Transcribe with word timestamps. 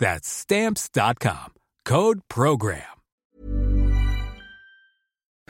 That's 0.00 0.28
Stamps.com. 0.28 1.52
Code 1.84 2.20
PROGRAM. 2.28 2.82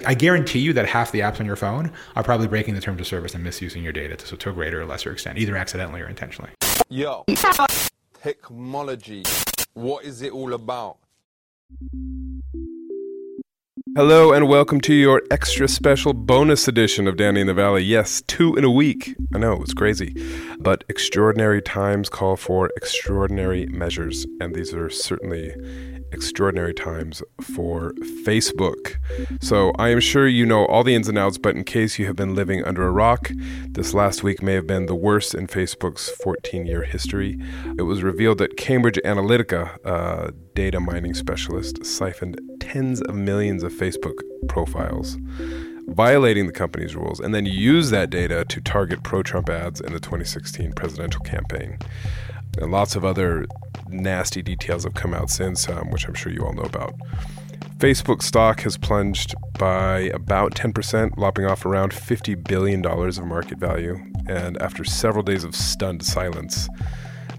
I 0.07 0.15
guarantee 0.15 0.61
you 0.61 0.73
that 0.73 0.87
half 0.87 1.13
the 1.13 1.21
apps 1.21 1.41
on 1.41 1.47
your 1.47 1.57
phone 1.57 1.93
are 2.17 2.23
probably 2.23 2.49
breaking 2.49 2.75
the 2.75 2.81
terms 2.81 3.01
of 3.01 3.07
service 3.07 3.35
and 3.35 3.45
misusing 3.45 3.83
your 3.83 3.93
data 3.93 4.17
to, 4.17 4.37
to 4.37 4.51
a 4.51 4.53
greater 4.53 4.83
or 4.83 4.87
lesser 4.87 5.13
extent, 5.13 5.39
either 5.39 5.57
accidentally 5.57 6.01
or 6.01 6.09
intentionally. 6.09 6.51
Yo, 6.89 7.25
technology. 8.23 9.23
What 9.75 10.05
is 10.05 10.23
it 10.23 10.33
all 10.33 10.55
about? 10.55 10.99
Hello 13.97 14.33
and 14.33 14.47
welcome 14.47 14.81
to 14.83 14.95
your 14.95 15.21
extra 15.33 15.67
special 15.67 16.13
bonus 16.13 16.69
edition 16.69 17.09
of 17.09 17.17
Danny 17.17 17.41
in 17.41 17.49
the 17.49 17.55
Valley. 17.55 17.83
Yes, 17.83 18.23
two 18.29 18.55
in 18.55 18.63
a 18.63 18.71
week. 18.71 19.17
I 19.35 19.39
know, 19.39 19.61
it's 19.63 19.75
crazy. 19.75 20.15
But 20.61 20.85
extraordinary 20.89 21.61
times 21.61 22.09
call 22.09 22.37
for 22.37 22.71
extraordinary 22.77 23.67
measures, 23.67 24.27
and 24.41 24.55
these 24.55 24.73
are 24.73 24.91
certainly 24.91 25.53
extraordinary 26.13 26.75
times 26.75 27.21
for 27.41 27.93
Facebook. 28.25 28.97
So 29.41 29.73
I 29.79 29.89
am 29.89 30.01
sure 30.01 30.29
you 30.29 30.47
know 30.47 30.67
all 30.67 30.85
the 30.85 30.95
ins 30.95 31.09
and 31.09 31.19
outs, 31.19 31.39
but 31.39 31.57
in 31.57 31.65
case 31.65 31.99
you 31.99 32.07
have 32.07 32.17
been 32.17 32.35
living 32.35 32.65
under 32.65 32.87
a 32.87 32.93
rock, 32.93 33.31
this 33.69 33.93
last 33.93 34.23
week 34.23 34.43
may 34.43 34.55
have 34.55 34.67
been 34.67 34.87
the 34.87 34.95
worst 34.95 35.35
in 35.35 35.47
Facebook's 35.47 36.11
14 36.11 36.67
year 36.67 36.85
history. 36.85 37.39
It 37.77 37.83
was 37.83 38.03
revealed 38.05 38.39
that 38.39 38.57
Cambridge 38.57 39.01
Analytica, 39.05 39.77
a 39.85 40.33
data 40.61 40.79
mining 40.79 41.15
specialist, 41.15 41.83
siphoned 41.87 42.39
tens 42.61 43.01
of 43.01 43.15
millions 43.15 43.63
of 43.63 43.73
Facebook 43.73 44.21
profiles. 44.47 45.17
Violating 45.87 46.47
the 46.47 46.53
company's 46.53 46.95
rules, 46.95 47.19
and 47.19 47.35
then 47.35 47.47
used 47.47 47.91
that 47.91 48.11
data 48.11 48.45
to 48.45 48.61
target 48.61 49.03
pro 49.03 49.23
Trump 49.23 49.49
ads 49.49 49.81
in 49.81 49.95
the 49.95 49.99
2016 49.99 50.75
presidential 50.75 51.23
campaign. 51.23 51.79
And 52.59 52.71
lots 52.71 52.95
of 52.95 53.07
other 53.07 53.47
nasty 53.89 54.43
details 54.43 54.85
have 54.85 54.93
come 54.93 55.15
out 55.15 55.31
since, 55.31 55.67
um, 55.67 55.91
which 55.91 56.07
I'm 56.07 56.13
sure 56.13 56.31
you 56.31 56.45
all 56.45 56.53
know 56.53 56.69
about. 56.75 56.93
Facebook 57.79 58.23
stock 58.23 58.61
has 58.61 58.77
plunged 58.77 59.35
by 59.59 60.11
about 60.13 60.55
10%, 60.55 61.17
lopping 61.17 61.47
off 61.47 61.65
around 61.65 61.93
$50 61.93 62.47
billion 62.47 62.85
of 62.85 63.25
market 63.25 63.57
value. 63.57 63.97
And 64.29 64.61
after 64.61 64.85
several 64.85 65.23
days 65.23 65.43
of 65.43 65.57
stunned 65.57 66.05
silence, 66.05 66.69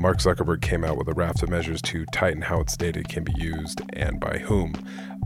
Mark 0.02 0.18
Zuckerberg 0.18 0.62
came 0.62 0.84
out 0.84 0.98
with 0.98 1.08
a 1.10 1.14
raft 1.14 1.44
of 1.44 1.50
measures 1.50 1.80
to 1.84 2.06
tighten 2.08 2.42
how 2.42 2.60
its 2.60 2.76
data 2.76 3.04
can 3.04 3.24
be 3.24 3.34
used 3.38 3.84
and 3.94 4.20
by 4.20 4.40
whom. 4.40 4.74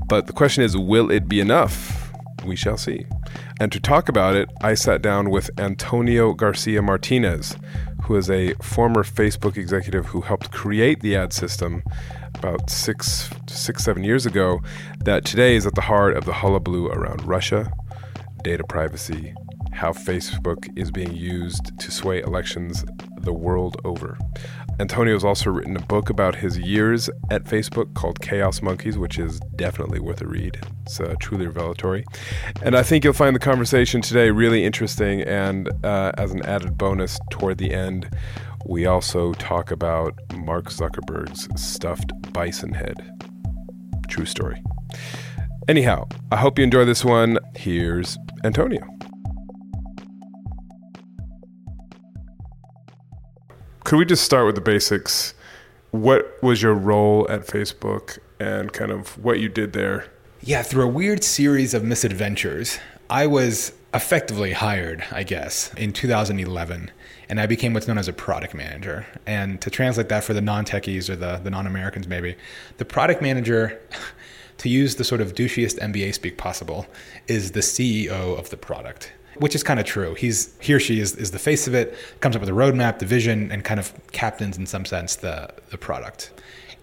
But 0.09 0.28
the 0.28 0.34
question 0.34 0.66
is 0.66 0.75
will 0.75 1.09
it 1.09 1.30
be 1.30 1.40
enough? 1.40 2.12
We 2.46 2.58
shall 2.58 2.75
see. 2.75 3.06
And 3.58 3.72
to 3.72 3.80
talk 3.80 4.09
about 4.09 4.36
it, 4.36 4.50
I 4.62 4.74
sat 4.74 5.02
down 5.02 5.30
with 5.30 5.50
Antonio 5.58 6.34
Garcia 6.34 6.81
Martinez, 6.81 7.56
who 8.03 8.18
is 8.18 8.30
a 8.30 8.53
former 8.56 9.06
Facebook 9.06 9.56
executive 9.56 10.08
who 10.08 10.19
helped 10.19 10.52
create 10.52 11.00
the 11.00 11.16
ad 11.16 11.31
system 11.31 11.81
about 12.34 12.69
six, 12.69 13.30
six, 13.47 13.81
seven 13.81 14.03
years 14.03 14.25
ago, 14.25 14.59
that 15.06 15.24
today 15.24 15.56
is 15.56 15.66
at 15.66 15.75
the 15.75 15.81
heart 15.81 16.18
of 16.18 16.25
the 16.25 16.34
hullabaloo 16.34 16.88
around 16.88 17.25
Russia, 17.25 17.72
data 18.44 18.66
privacy, 18.68 19.34
how 19.72 19.94
Facebook 19.94 20.69
is 20.78 20.92
being 20.92 21.16
used 21.16 21.80
to 21.80 21.92
sway 21.92 22.19
elections 22.22 22.84
the 23.25 23.34
world 23.34 23.75
over. 23.84 24.18
Antonio's 24.80 25.24
also 25.24 25.50
written 25.50 25.78
a 25.78 25.81
book 25.81 26.09
about 26.09 26.36
his 26.36 26.58
years 26.59 27.09
at 27.31 27.44
Facebook 27.44 27.94
called 27.94 28.19
Chaos 28.22 28.62
Monkeys, 28.62 28.97
which 28.97 29.18
is 29.18 29.40
definitely 29.56 30.00
worth 30.00 30.22
a 30.22 30.28
read. 30.28 30.59
It's 30.84 31.00
uh, 31.00 31.16
truly 31.19 31.47
revelatory. 31.47 32.03
And 32.62 32.75
I 32.75 32.84
think 32.84 33.03
you'll 33.03 33.13
find 33.13 33.36
the 33.36 33.40
conversation 33.40 34.02
today 34.02 34.31
really 34.31 34.66
interesting. 34.66 35.22
And 35.22 35.69
uh, 35.86 36.12
as 36.18 36.31
an 36.31 36.46
added 36.46 36.78
bonus 36.78 37.19
toward 37.30 37.58
the 37.58 37.74
end, 37.74 38.09
we 38.68 38.86
also 38.86 39.34
talk 39.34 39.72
about 39.72 40.13
Mark 40.36 40.69
Zuckerberg's 40.69 41.47
stuffed 41.62 42.12
bison 42.34 42.74
head. 42.74 42.96
True 44.09 44.25
story. 44.25 44.62
Anyhow, 45.68 46.07
I 46.31 46.38
hope 46.38 46.57
you 46.59 46.63
enjoy 46.63 46.86
this 46.86 47.06
one. 47.06 47.40
Here's 47.56 48.18
Antonio. 48.44 48.94
Could 53.85 54.00
we 54.00 54.06
just 54.06 54.23
start 54.23 54.47
with 54.47 54.56
the 54.56 54.62
basics? 54.62 55.35
What 55.91 56.41
was 56.41 56.59
your 56.59 56.73
role 56.73 57.28
at 57.29 57.46
Facebook 57.46 58.18
and 58.40 58.73
kind 58.73 58.90
of 58.90 59.23
what 59.23 59.40
you 59.40 59.47
did 59.47 59.73
there? 59.73 60.07
Yeah, 60.41 60.63
through 60.63 60.85
a 60.85 60.88
weird 60.88 61.23
series 61.23 61.75
of 61.75 61.84
misadventures, 61.84 62.79
I 63.12 63.28
was 63.28 63.74
effectively 63.94 64.53
hired, 64.53 65.03
I 65.12 65.22
guess, 65.22 65.72
in 65.75 65.94
2011, 65.94 66.90
and 67.29 67.40
I 67.40 67.45
became 67.45 67.75
what's 67.75 67.88
known 67.88 68.00
as 68.00 68.07
a 68.07 68.13
product 68.13 68.56
manager. 68.56 69.06
And 69.28 69.62
to 69.62 69.69
translate 69.69 70.09
that 70.09 70.24
for 70.24 70.34
the 70.34 70.41
non 70.41 70.66
techies 70.66 71.07
or 71.07 71.16
the, 71.16 71.38
the 71.38 71.51
non 71.51 71.68
Americans, 71.68 72.07
maybe, 72.07 72.38
the 72.78 72.85
product 72.85 73.22
manager, 73.22 73.79
to 74.57 74.68
use 74.68 74.95
the 74.95 75.03
sort 75.03 75.22
of 75.22 75.35
douchiest 75.35 75.78
MBA 75.78 76.16
speak 76.16 76.40
possible, 76.40 76.88
is 77.28 77.51
the 77.51 77.59
CEO 77.59 78.35
of 78.35 78.50
the 78.50 78.57
product 78.57 79.12
which 79.38 79.56
is 79.56 79.63
kind 79.63 79.79
of 79.79 79.85
true. 79.85 80.13
He's 80.16 80.56
he 80.59 80.73
or 80.73 80.79
she 80.79 81.00
is, 81.00 81.16
is 81.16 81.31
the 81.31 81.40
face 81.40 81.68
of 81.68 81.73
it, 81.73 81.96
comes 82.19 82.35
up 82.35 82.41
with 82.41 82.50
a 82.50 82.53
roadmap, 82.53 83.00
the 83.00 83.06
vision, 83.06 83.51
and 83.51 83.63
kind 83.63 83.79
of 83.79 83.94
captains 84.12 84.57
in 84.57 84.66
some 84.66 84.85
sense 84.85 85.16
the 85.16 85.50
the 85.69 85.78
product. 85.78 86.31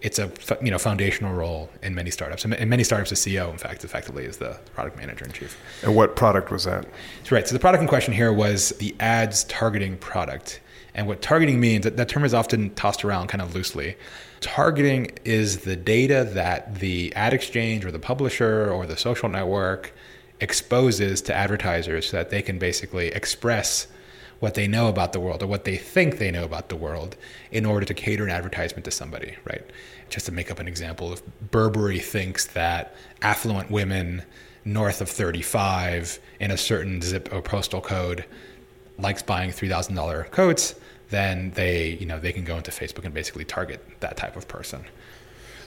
It's 0.01 0.19
a 0.19 0.31
you 0.61 0.69
know 0.69 0.77
foundational 0.77 1.33
role 1.33 1.69
in 1.81 1.95
many 1.95 2.11
startups. 2.11 2.43
In 2.45 2.69
many 2.69 2.83
startups, 2.83 3.09
the 3.09 3.15
CEO, 3.15 3.49
in 3.51 3.57
fact, 3.57 3.83
effectively 3.85 4.25
is 4.25 4.37
the 4.37 4.59
product 4.73 4.97
manager 4.97 5.25
in 5.25 5.31
chief. 5.31 5.57
And 5.81 5.95
what 5.95 6.15
product 6.15 6.51
was 6.51 6.65
that? 6.65 6.85
Right. 7.31 7.47
So 7.47 7.53
the 7.53 7.59
product 7.59 7.81
in 7.81 7.87
question 7.87 8.13
here 8.13 8.33
was 8.33 8.69
the 8.79 8.95
ads 8.99 9.45
targeting 9.45 9.97
product. 9.97 10.59
And 10.95 11.07
what 11.07 11.21
targeting 11.21 11.59
means, 11.59 11.85
that, 11.85 11.97
that 11.97 12.07
term 12.07 12.23
is 12.23 12.35
often 12.35 12.69
tossed 12.75 13.03
around 13.03 13.27
kind 13.27 13.41
of 13.41 13.55
loosely. 13.55 13.95
Targeting 14.41 15.09
is 15.25 15.59
the 15.61 15.75
data 15.75 16.29
that 16.33 16.75
the 16.75 17.13
ad 17.15 17.33
exchange 17.33 17.83
or 17.83 17.91
the 17.91 17.97
publisher 17.97 18.69
or 18.71 18.85
the 18.85 18.97
social 18.97 19.29
network 19.29 19.93
exposes 20.39 21.21
to 21.21 21.33
advertisers 21.33 22.09
so 22.09 22.17
that 22.17 22.29
they 22.29 22.41
can 22.41 22.57
basically 22.59 23.07
express 23.07 23.87
what 24.39 24.55
they 24.55 24.67
know 24.67 24.89
about 24.89 25.13
the 25.13 25.19
world 25.19 25.41
or 25.41 25.47
what 25.47 25.63
they 25.63 25.77
think 25.77 26.17
they 26.17 26.29
know 26.29 26.43
about 26.43 26.67
the 26.67 26.75
world 26.75 27.15
in 27.51 27.65
order 27.65 27.85
to 27.85 27.93
cater 27.93 28.25
an 28.25 28.29
advertisement 28.29 28.83
to 28.83 28.91
somebody, 28.91 29.37
right? 29.45 29.63
Just 30.09 30.25
to 30.25 30.33
make 30.33 30.51
up 30.51 30.59
an 30.59 30.67
example, 30.67 31.13
if 31.13 31.21
Burberry 31.49 31.99
thinks 31.99 32.47
that 32.47 32.93
affluent 33.21 33.71
women 33.71 34.23
north 34.65 34.99
of 34.99 35.09
35 35.09 36.19
in 36.39 36.51
a 36.51 36.57
certain 36.57 37.01
zip 37.01 37.33
or 37.33 37.41
postal 37.41 37.79
code 37.79 38.25
likes 38.97 39.23
buying 39.23 39.51
$3,000 39.51 40.29
coats, 40.31 40.75
then 41.09 41.51
they, 41.51 41.91
you 41.91 42.05
know, 42.05 42.19
they 42.19 42.33
can 42.33 42.43
go 42.43 42.57
into 42.57 42.71
Facebook 42.71 43.05
and 43.05 43.13
basically 43.13 43.45
target 43.45 43.81
that 44.01 44.17
type 44.17 44.35
of 44.35 44.47
person. 44.47 44.83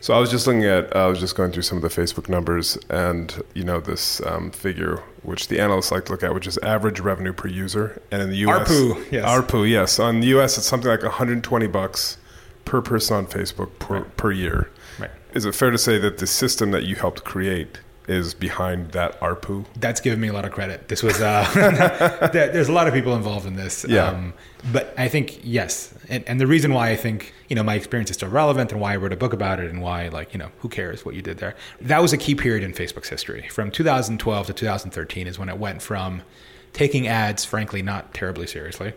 So 0.06 0.14
I 0.14 0.20
was 0.20 0.30
just 0.30 0.46
looking 0.46 0.64
at, 0.64 0.94
I 0.94 1.08
was 1.08 1.18
just 1.18 1.34
going 1.34 1.50
through 1.50 1.64
some 1.64 1.78
of 1.78 1.82
the 1.82 1.88
Facebook 1.88 2.28
numbers, 2.28 2.78
and 2.88 3.42
you 3.54 3.64
know 3.64 3.80
this 3.80 4.24
um, 4.24 4.52
figure, 4.52 5.02
which 5.24 5.48
the 5.48 5.58
analysts 5.58 5.90
like 5.90 6.04
to 6.04 6.12
look 6.12 6.22
at, 6.22 6.32
which 6.32 6.46
is 6.46 6.58
average 6.58 7.00
revenue 7.00 7.32
per 7.32 7.48
user, 7.48 8.00
and 8.12 8.22
in 8.22 8.30
the 8.30 8.36
U.S. 8.36 8.70
ARPU, 8.70 9.10
yes. 9.10 9.24
ARPU, 9.24 9.68
yes. 9.68 9.98
On 9.98 10.20
the 10.20 10.28
U.S., 10.28 10.58
it's 10.58 10.66
something 10.68 10.88
like 10.88 11.02
120 11.02 11.66
bucks 11.66 12.18
per 12.64 12.80
person 12.80 13.16
on 13.16 13.26
Facebook 13.26 13.76
per, 13.80 14.02
per 14.02 14.30
year. 14.30 14.70
Right. 15.00 15.10
Is 15.34 15.44
it 15.44 15.56
fair 15.56 15.72
to 15.72 15.78
say 15.78 15.98
that 15.98 16.18
the 16.18 16.28
system 16.28 16.70
that 16.70 16.84
you 16.84 16.94
helped 16.94 17.24
create 17.24 17.80
is 18.08 18.34
behind 18.34 18.92
that 18.92 19.18
ARPU? 19.20 19.66
That's 19.78 20.00
given 20.00 20.20
me 20.20 20.28
a 20.28 20.32
lot 20.32 20.44
of 20.44 20.52
credit. 20.52 20.88
This 20.88 21.02
was 21.02 21.20
uh, 21.20 22.30
there's 22.32 22.68
a 22.68 22.72
lot 22.72 22.88
of 22.88 22.94
people 22.94 23.14
involved 23.14 23.46
in 23.46 23.56
this. 23.56 23.84
Yeah. 23.88 24.08
Um, 24.08 24.34
but 24.72 24.94
I 24.98 25.08
think 25.08 25.40
yes, 25.42 25.94
and, 26.08 26.24
and 26.26 26.40
the 26.40 26.46
reason 26.46 26.72
why 26.72 26.90
I 26.90 26.96
think 26.96 27.32
you 27.48 27.56
know 27.56 27.62
my 27.62 27.74
experience 27.74 28.10
is 28.10 28.16
still 28.16 28.28
relevant 28.28 28.72
and 28.72 28.80
why 28.80 28.94
I 28.94 28.96
wrote 28.96 29.12
a 29.12 29.16
book 29.16 29.32
about 29.32 29.60
it 29.60 29.70
and 29.70 29.80
why 29.82 30.08
like 30.08 30.32
you 30.32 30.38
know 30.38 30.50
who 30.58 30.68
cares 30.68 31.04
what 31.04 31.14
you 31.14 31.22
did 31.22 31.38
there. 31.38 31.54
That 31.80 32.02
was 32.02 32.12
a 32.12 32.18
key 32.18 32.34
period 32.34 32.62
in 32.62 32.72
Facebook's 32.72 33.08
history. 33.08 33.48
From 33.50 33.70
2012 33.70 34.46
to 34.46 34.52
2013 34.52 35.26
is 35.26 35.38
when 35.38 35.48
it 35.48 35.58
went 35.58 35.82
from 35.82 36.22
taking 36.72 37.06
ads, 37.08 37.44
frankly, 37.44 37.82
not 37.82 38.12
terribly 38.12 38.46
seriously, 38.46 38.92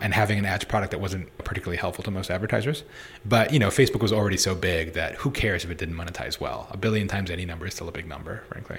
and 0.00 0.14
having 0.14 0.38
an 0.38 0.44
ads 0.44 0.64
product 0.64 0.90
that 0.90 1.00
wasn't 1.00 1.36
particularly 1.38 1.76
helpful 1.76 2.04
to 2.04 2.10
most 2.10 2.30
advertisers. 2.30 2.84
But 3.24 3.52
you 3.52 3.58
know, 3.58 3.68
Facebook 3.68 4.02
was 4.02 4.12
already 4.12 4.36
so 4.36 4.54
big 4.54 4.92
that 4.94 5.16
who 5.16 5.30
cares 5.30 5.64
if 5.64 5.70
it 5.70 5.78
didn't 5.78 5.94
monetize 5.94 6.40
well? 6.40 6.68
A 6.70 6.76
billion 6.76 7.08
times 7.08 7.30
any 7.30 7.44
number 7.44 7.66
is 7.66 7.74
still 7.74 7.88
a 7.88 7.92
big 7.92 8.06
number, 8.06 8.44
frankly. 8.48 8.78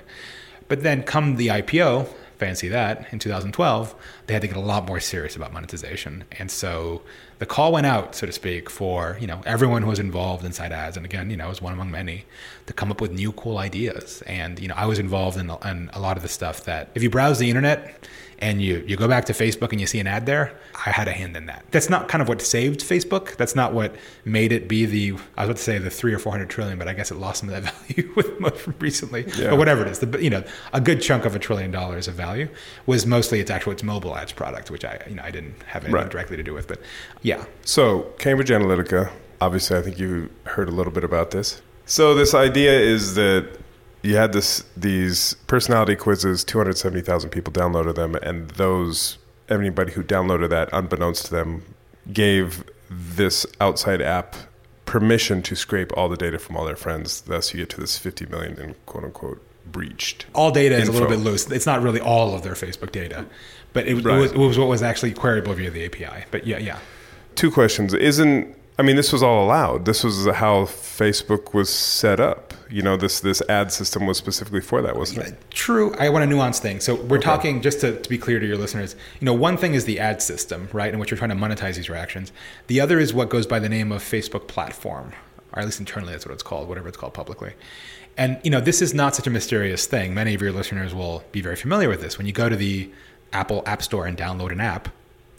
But 0.67 0.83
then 0.83 1.03
come 1.03 1.35
the 1.35 1.47
IPO, 1.47 2.07
fancy 2.37 2.67
that, 2.69 3.07
in 3.13 3.19
2012, 3.19 3.95
they 4.25 4.33
had 4.33 4.41
to 4.41 4.47
get 4.47 4.57
a 4.57 4.61
lot 4.61 4.85
more 4.87 4.99
serious 4.99 5.35
about 5.35 5.53
monetization. 5.53 6.23
And 6.33 6.49
so 6.49 7.03
the 7.37 7.45
call 7.45 7.71
went 7.71 7.85
out, 7.85 8.15
so 8.15 8.25
to 8.25 8.31
speak, 8.31 8.69
for, 8.69 9.17
you 9.21 9.27
know, 9.27 9.41
everyone 9.45 9.83
who 9.83 9.89
was 9.89 9.99
involved 9.99 10.43
inside 10.43 10.71
ads. 10.71 10.97
And 10.97 11.05
again, 11.05 11.29
you 11.29 11.37
know, 11.37 11.45
I 11.45 11.49
was 11.49 11.61
one 11.61 11.73
among 11.73 11.91
many 11.91 12.25
to 12.65 12.73
come 12.73 12.91
up 12.91 12.99
with 12.99 13.11
new 13.11 13.31
cool 13.33 13.57
ideas. 13.57 14.23
And, 14.25 14.59
you 14.59 14.67
know, 14.67 14.75
I 14.75 14.85
was 14.85 14.97
involved 14.97 15.37
in, 15.37 15.51
in 15.63 15.89
a 15.93 15.99
lot 15.99 16.17
of 16.17 16.23
the 16.23 16.29
stuff 16.29 16.63
that 16.65 16.89
if 16.95 17.03
you 17.03 17.09
browse 17.09 17.37
the 17.37 17.49
internet, 17.49 18.07
and 18.45 18.61
you, 18.61 18.83
you 18.85 18.95
go 18.95 19.07
back 19.07 19.25
to 19.25 19.33
Facebook 19.33 19.71
and 19.71 19.81
you 19.81 19.87
see 19.87 19.99
an 19.99 20.05
ad 20.05 20.27
there, 20.27 20.51
I 20.85 20.91
had 20.91 21.07
a 21.07 21.11
hand 21.11 21.35
in 21.35 21.47
that. 21.47 21.65
That's 21.71 21.89
not 21.89 22.07
kind 22.07 22.21
of 22.21 22.27
what 22.27 22.43
saved 22.43 22.81
Facebook. 22.81 23.35
That's 23.37 23.55
not 23.55 23.73
what 23.73 23.95
made 24.23 24.51
it 24.51 24.67
be 24.67 24.85
the, 24.85 25.13
I 25.35 25.41
was 25.45 25.49
about 25.49 25.57
to 25.57 25.63
say 25.63 25.77
the 25.79 25.89
three 25.89 26.13
or 26.13 26.19
400 26.19 26.47
trillion, 26.47 26.77
but 26.77 26.87
I 26.87 26.93
guess 26.93 27.09
it 27.09 27.15
lost 27.15 27.39
some 27.39 27.49
of 27.49 27.63
that 27.63 27.73
value 27.87 28.13
with 28.15 28.39
most 28.39 28.67
recently. 28.79 29.25
Yeah. 29.35 29.49
But 29.49 29.57
whatever 29.57 29.81
it 29.81 29.87
is, 29.87 29.97
the, 29.97 30.21
you 30.21 30.29
know, 30.29 30.43
a 30.73 30.79
good 30.79 31.01
chunk 31.01 31.25
of 31.25 31.35
a 31.35 31.39
trillion 31.39 31.71
dollars 31.71 32.07
of 32.07 32.13
value 32.13 32.47
was 32.85 33.07
mostly 33.07 33.39
its 33.39 33.49
actual, 33.49 33.71
its 33.71 33.81
mobile 33.81 34.15
ads 34.15 34.31
product, 34.31 34.69
which 34.69 34.85
I, 34.85 35.01
you 35.09 35.15
know, 35.15 35.23
I 35.23 35.31
didn't 35.31 35.55
have 35.63 35.83
anything 35.83 35.95
Right. 35.95 36.09
directly 36.11 36.37
to 36.37 36.43
do 36.43 36.53
with. 36.53 36.67
But 36.67 36.79
yeah, 37.23 37.45
So, 37.63 38.01
Cambridge 38.19 38.49
Analytica, 38.49 39.09
obviously, 39.41 39.75
I 39.77 39.81
think 39.81 39.97
you 39.97 40.29
heard 40.43 40.67
a 40.67 40.71
little 40.71 40.93
bit 40.93 41.03
about 41.03 41.31
this. 41.31 41.63
So, 41.87 42.13
this 42.13 42.35
idea 42.35 42.79
is 42.79 43.15
that 43.15 43.47
you 44.05 44.15
had 44.17 44.33
this 44.33 44.63
these 44.77 45.35
personality 45.47 45.95
quizzes, 45.95 46.43
270,000 46.43 47.29
people 47.29 47.51
downloaded 47.51 47.95
them, 47.95 48.15
and 48.15 48.49
those, 48.51 49.17
anybody 49.49 49.93
who 49.93 50.03
downloaded 50.03 50.49
that, 50.49 50.69
unbeknownst 50.71 51.25
to 51.25 51.31
them, 51.31 51.63
gave 52.13 52.63
this 52.89 53.45
outside 53.59 54.01
app 54.01 54.35
permission 54.85 55.41
to 55.41 55.55
scrape 55.55 55.91
all 55.97 56.07
the 56.07 56.15
data 56.17 56.37
from 56.37 56.55
all 56.55 56.65
their 56.65 56.75
friends. 56.75 57.21
Thus, 57.21 57.53
you 57.53 57.59
get 57.61 57.69
to 57.71 57.81
this 57.81 57.97
50 57.97 58.27
million 58.27 58.59
in 58.59 58.75
quote 58.85 59.03
unquote 59.03 59.41
breached. 59.71 60.27
all 60.35 60.51
data 60.51 60.75
is 60.75 60.87
a 60.87 60.91
little 60.91 61.09
bit 61.09 61.19
loose. 61.19 61.49
It's 61.49 61.65
not 61.65 61.81
really 61.81 61.99
all 61.99 62.35
of 62.35 62.43
their 62.43 62.53
Facebook 62.53 62.91
data, 62.91 63.25
but 63.73 63.87
it, 63.87 63.95
Right. 63.95 64.15
it, 64.17 64.19
was, 64.21 64.31
it 64.31 64.37
was 64.37 64.59
what 64.59 64.67
was 64.67 64.83
actually 64.83 65.13
queryable 65.13 65.55
via 65.55 65.71
the 65.71 65.85
API. 65.85 66.25
But 66.31 66.45
yeah, 66.45 66.59
yeah. 66.59 66.77
Two 67.33 67.49
questions. 67.51 67.93
Isn't 67.93 68.55
I 68.77 68.83
mean 68.83 68.95
this 68.95 69.11
was 69.11 69.23
all 69.23 69.43
allowed. 69.43 69.85
This 69.85 70.03
was 70.03 70.27
how 70.35 70.65
Facebook 70.65 71.53
was 71.53 71.69
set 71.69 72.19
up. 72.19 72.44
You 72.75 72.81
know, 72.81 72.97
this 72.97 73.21
this 73.21 73.41
ad 73.47 73.71
system 73.71 74.05
was 74.05 74.17
specifically 74.17 74.59
for 74.59 74.81
that, 74.81 74.97
wasn't 74.97 75.27
it? 75.27 75.49
True. 75.49 75.95
I 75.97 76.09
want 76.09 76.23
to 76.23 76.27
nuance 76.27 76.59
things. 76.59 76.83
So 76.83 76.95
we're 76.95 77.21
talking 77.21 77.61
just 77.61 77.79
to, 77.79 77.97
to 78.01 78.09
be 78.09 78.17
clear 78.17 78.37
to 78.37 78.45
your 78.45 78.57
listeners. 78.57 78.97
You 79.21 79.25
know, 79.27 79.33
one 79.33 79.55
thing 79.55 79.75
is 79.75 79.85
the 79.85 79.97
ad 79.97 80.21
system, 80.21 80.67
right, 80.73 80.93
in 80.93 80.99
which 80.99 81.09
you're 81.09 81.17
trying 81.17 81.29
to 81.29 81.37
monetize 81.37 81.77
these 81.77 81.89
reactions. 81.89 82.33
The 82.67 82.81
other 82.81 82.99
is 82.99 83.13
what 83.13 83.29
goes 83.29 83.47
by 83.47 83.59
the 83.59 83.69
name 83.69 83.93
of 83.93 84.03
Facebook 84.03 84.49
platform, 84.49 85.13
or 85.53 85.59
at 85.59 85.65
least 85.65 85.79
internally, 85.79 86.11
that's 86.11 86.25
what 86.25 86.33
it's 86.33 86.43
called, 86.43 86.67
whatever 86.67 86.89
it's 86.89 86.97
called 86.97 87.13
publicly. 87.13 87.53
And 88.17 88.41
you 88.43 88.51
know, 88.51 88.59
this 88.59 88.81
is 88.81 88.93
not 88.93 89.15
such 89.15 89.25
a 89.25 89.29
mysterious 89.29 89.85
thing. 89.85 90.13
Many 90.13 90.33
of 90.33 90.41
your 90.41 90.51
listeners 90.51 90.93
will 90.93 91.23
be 91.31 91.39
very 91.39 91.55
familiar 91.55 91.87
with 91.87 92.01
this. 92.01 92.17
When 92.17 92.27
you 92.27 92.33
go 92.33 92.49
to 92.49 92.57
the 92.57 92.91
Apple 93.31 93.63
App 93.65 93.83
Store 93.83 94.05
and 94.05 94.17
download 94.17 94.51
an 94.51 94.59
app, 94.59 94.89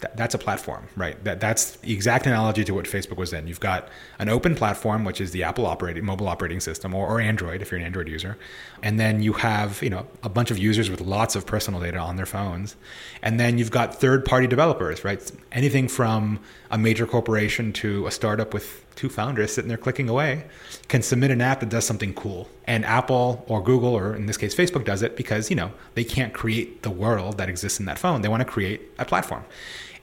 that, 0.01 0.17
that's 0.17 0.35
a 0.35 0.39
platform, 0.39 0.87
right? 0.97 1.23
That 1.25 1.41
that's 1.41 1.77
the 1.77 1.93
exact 1.93 2.27
analogy 2.27 2.65
to 2.65 2.75
what 2.75 2.85
Facebook 2.85 3.17
was 3.17 3.33
in. 3.33 3.47
You've 3.47 3.61
got 3.61 3.89
an 4.19 4.29
open 4.29 4.55
platform, 4.55 5.05
which 5.05 5.21
is 5.21 5.33
the 5.33 5.43
Apple 5.43 5.67
operating 5.67 6.05
mobile 6.05 6.29
operating 6.29 6.61
system, 6.61 6.95
or, 6.95 7.07
or 7.07 7.21
Android 7.21 7.63
if 7.63 7.71
you're 7.71 7.81
an 7.81 7.87
Android 7.87 8.09
user, 8.09 8.37
and 8.83 9.01
then 9.01 9.23
you 9.23 9.35
have 9.35 9.83
you 9.83 9.91
know 9.91 10.07
a 10.23 10.29
bunch 10.29 10.51
of 10.51 10.59
users 10.59 10.91
with 10.91 11.01
lots 11.01 11.37
of 11.37 11.47
personal 11.47 11.81
data 11.81 11.99
on 11.99 12.17
their 12.17 12.27
phones, 12.27 12.77
and 13.23 13.41
then 13.41 13.59
you've 13.59 13.71
got 13.71 13.95
third-party 13.95 14.47
developers, 14.47 15.05
right? 15.05 15.31
Anything 15.53 15.89
from 15.89 16.41
a 16.71 16.79
major 16.79 17.07
corporation 17.07 17.73
to 17.75 18.07
a 18.07 18.11
startup 18.11 18.55
with 18.55 18.86
two 18.97 19.09
founders 19.09 19.53
sitting 19.53 19.69
there 19.69 19.79
clicking 19.79 20.09
away 20.09 20.45
can 20.89 21.03
submit 21.03 21.31
an 21.31 21.41
app 21.41 21.61
that 21.61 21.69
does 21.69 21.87
something 21.87 22.15
cool. 22.15 22.49
And 22.67 22.85
Apple 22.85 23.45
or 23.47 23.63
Google, 23.63 23.95
or 23.95 24.17
in 24.17 24.27
this 24.27 24.37
case 24.37 24.55
Facebook, 24.55 24.85
does 24.85 25.03
it 25.03 25.17
because, 25.17 25.51
you 25.51 25.57
know, 25.57 25.71
they 25.95 26.05
can't 26.05 26.33
create 26.33 26.83
the 26.83 26.91
world 26.91 27.39
that 27.39 27.49
exists 27.49 27.79
in 27.79 27.87
that 27.87 27.99
phone. 27.99 28.23
They 28.23 28.29
want 28.29 28.41
to 28.41 28.49
create 28.49 28.81
a 28.99 29.05
platform. 29.05 29.45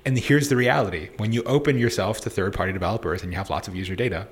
And 0.05 0.17
here's 0.17 0.49
the 0.49 0.55
reality 0.55 1.09
when 1.17 1.31
you 1.31 1.43
open 1.43 1.77
yourself 1.77 2.21
to 2.21 2.29
third 2.29 2.53
party 2.53 2.73
developers 2.73 3.23
and 3.23 3.31
you 3.31 3.37
have 3.37 3.49
lots 3.49 3.67
of 3.67 3.75
user 3.75 3.95
data, 3.95 4.27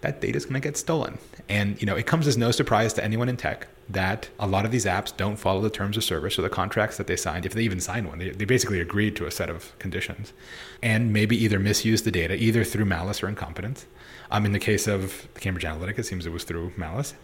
that 0.00 0.20
data 0.20 0.36
is 0.36 0.44
going 0.44 0.54
to 0.54 0.60
get 0.60 0.76
stolen. 0.76 1.18
And 1.48 1.80
you 1.80 1.86
know, 1.86 1.96
it 1.96 2.06
comes 2.06 2.26
as 2.26 2.36
no 2.36 2.50
surprise 2.50 2.92
to 2.94 3.04
anyone 3.04 3.28
in 3.28 3.36
tech 3.36 3.68
that 3.88 4.28
a 4.38 4.46
lot 4.46 4.64
of 4.64 4.70
these 4.70 4.84
apps 4.84 5.14
don't 5.16 5.36
follow 5.36 5.60
the 5.60 5.70
terms 5.70 5.96
of 5.96 6.04
service 6.04 6.38
or 6.38 6.42
the 6.42 6.48
contracts 6.48 6.96
that 6.96 7.06
they 7.06 7.16
signed, 7.16 7.44
if 7.44 7.54
they 7.54 7.62
even 7.62 7.80
signed 7.80 8.06
one. 8.06 8.18
They, 8.18 8.30
they 8.30 8.44
basically 8.44 8.80
agreed 8.80 9.16
to 9.16 9.26
a 9.26 9.30
set 9.30 9.50
of 9.50 9.76
conditions, 9.78 10.32
and 10.82 11.12
maybe 11.12 11.36
either 11.42 11.58
misuse 11.58 12.02
the 12.02 12.10
data 12.10 12.34
either 12.36 12.64
through 12.64 12.84
malice 12.84 13.22
or 13.22 13.28
incompetence. 13.28 13.86
Um, 14.30 14.46
in 14.46 14.52
the 14.52 14.60
case 14.60 14.86
of 14.86 15.28
Cambridge 15.34 15.64
Analytica, 15.64 15.98
it 15.98 16.06
seems 16.06 16.24
it 16.24 16.32
was 16.32 16.44
through 16.44 16.72
malice. 16.76 17.14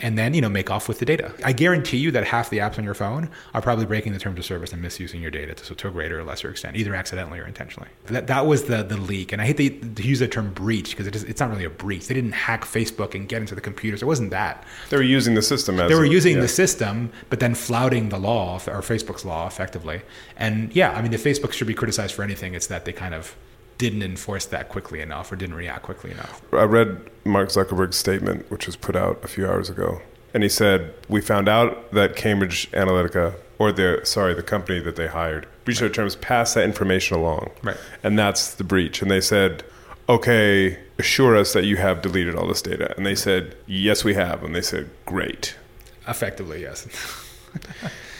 And 0.00 0.16
then, 0.16 0.34
you 0.34 0.40
know, 0.40 0.48
make 0.48 0.70
off 0.70 0.88
with 0.88 0.98
the 0.98 1.04
data. 1.04 1.32
I 1.44 1.52
guarantee 1.52 1.96
you 1.96 2.10
that 2.12 2.24
half 2.24 2.50
the 2.50 2.58
apps 2.58 2.78
on 2.78 2.84
your 2.84 2.94
phone 2.94 3.30
are 3.54 3.60
probably 3.60 3.86
breaking 3.86 4.12
the 4.12 4.18
terms 4.18 4.38
of 4.38 4.44
service 4.44 4.72
and 4.72 4.80
misusing 4.80 5.20
your 5.20 5.30
data 5.30 5.54
to, 5.54 5.74
to 5.74 5.88
a 5.88 5.90
greater 5.90 6.20
or 6.20 6.24
lesser 6.24 6.50
extent, 6.50 6.76
either 6.76 6.94
accidentally 6.94 7.38
or 7.38 7.46
intentionally. 7.46 7.88
That, 8.06 8.26
that 8.28 8.46
was 8.46 8.64
the, 8.64 8.82
the 8.82 8.96
leak. 8.96 9.32
And 9.32 9.42
I 9.42 9.46
hate 9.46 9.56
to, 9.56 9.70
to 9.70 10.02
use 10.02 10.20
the 10.20 10.28
term 10.28 10.52
breach 10.52 10.90
because 10.90 11.06
it 11.06 11.16
is, 11.16 11.24
it's 11.24 11.40
not 11.40 11.50
really 11.50 11.64
a 11.64 11.70
breach. 11.70 12.06
They 12.06 12.14
didn't 12.14 12.32
hack 12.32 12.64
Facebook 12.64 13.14
and 13.14 13.28
get 13.28 13.40
into 13.40 13.54
the 13.54 13.60
computers. 13.60 14.02
It 14.02 14.06
wasn't 14.06 14.30
that. 14.30 14.64
They 14.90 14.96
were 14.96 15.02
using 15.02 15.34
the 15.34 15.42
system 15.42 15.80
as 15.80 15.88
They 15.88 15.94
were 15.94 16.04
a- 16.04 16.08
using 16.08 16.36
yeah. 16.36 16.42
the 16.42 16.48
system, 16.48 17.12
but 17.30 17.40
then 17.40 17.54
flouting 17.54 18.08
the 18.08 18.18
law 18.18 18.56
or 18.56 18.80
Facebook's 18.80 19.24
law 19.24 19.46
effectively. 19.46 20.02
And 20.36 20.74
yeah, 20.74 20.92
I 20.92 21.02
mean, 21.02 21.12
if 21.12 21.24
Facebook 21.24 21.52
should 21.52 21.66
be 21.66 21.74
criticized 21.74 22.14
for 22.14 22.22
anything, 22.22 22.54
it's 22.54 22.68
that 22.68 22.84
they 22.84 22.92
kind 22.92 23.14
of 23.14 23.36
didn't 23.78 24.02
enforce 24.02 24.44
that 24.46 24.68
quickly 24.68 25.00
enough 25.00 25.30
or 25.32 25.36
didn't 25.36 25.54
react 25.54 25.82
quickly 25.82 26.10
enough. 26.10 26.42
I 26.52 26.64
read 26.64 27.00
Mark 27.24 27.48
Zuckerberg's 27.48 27.96
statement, 27.96 28.50
which 28.50 28.66
was 28.66 28.76
put 28.76 28.96
out 28.96 29.20
a 29.24 29.28
few 29.28 29.46
hours 29.46 29.70
ago, 29.70 30.00
and 30.34 30.42
he 30.42 30.48
said, 30.48 30.92
"We 31.08 31.20
found 31.20 31.48
out 31.48 31.92
that 31.92 32.16
Cambridge 32.16 32.70
Analytica, 32.72 33.34
or 33.58 33.72
the 33.72 34.00
sorry, 34.04 34.34
the 34.34 34.42
company 34.42 34.80
that 34.80 34.96
they 34.96 35.06
hired, 35.06 35.46
breached 35.64 35.80
their 35.80 35.88
terms, 35.88 36.16
passed 36.16 36.54
that 36.56 36.64
information 36.64 37.16
along, 37.16 37.50
Right. 37.62 37.76
And 38.02 38.18
that's 38.18 38.54
the 38.54 38.64
breach. 38.64 39.00
And 39.00 39.10
they 39.10 39.20
said, 39.20 39.62
"Okay, 40.08 40.78
assure 40.98 41.36
us 41.36 41.52
that 41.52 41.64
you 41.64 41.76
have 41.76 42.02
deleted 42.02 42.34
all 42.34 42.48
this 42.48 42.62
data." 42.62 42.94
And 42.96 43.06
they 43.06 43.14
said, 43.14 43.54
"Yes, 43.66 44.04
we 44.04 44.14
have." 44.14 44.42
And 44.42 44.54
they 44.54 44.62
said, 44.62 44.90
"Great." 45.06 45.54
Effectively, 46.06 46.62
yes. 46.62 46.86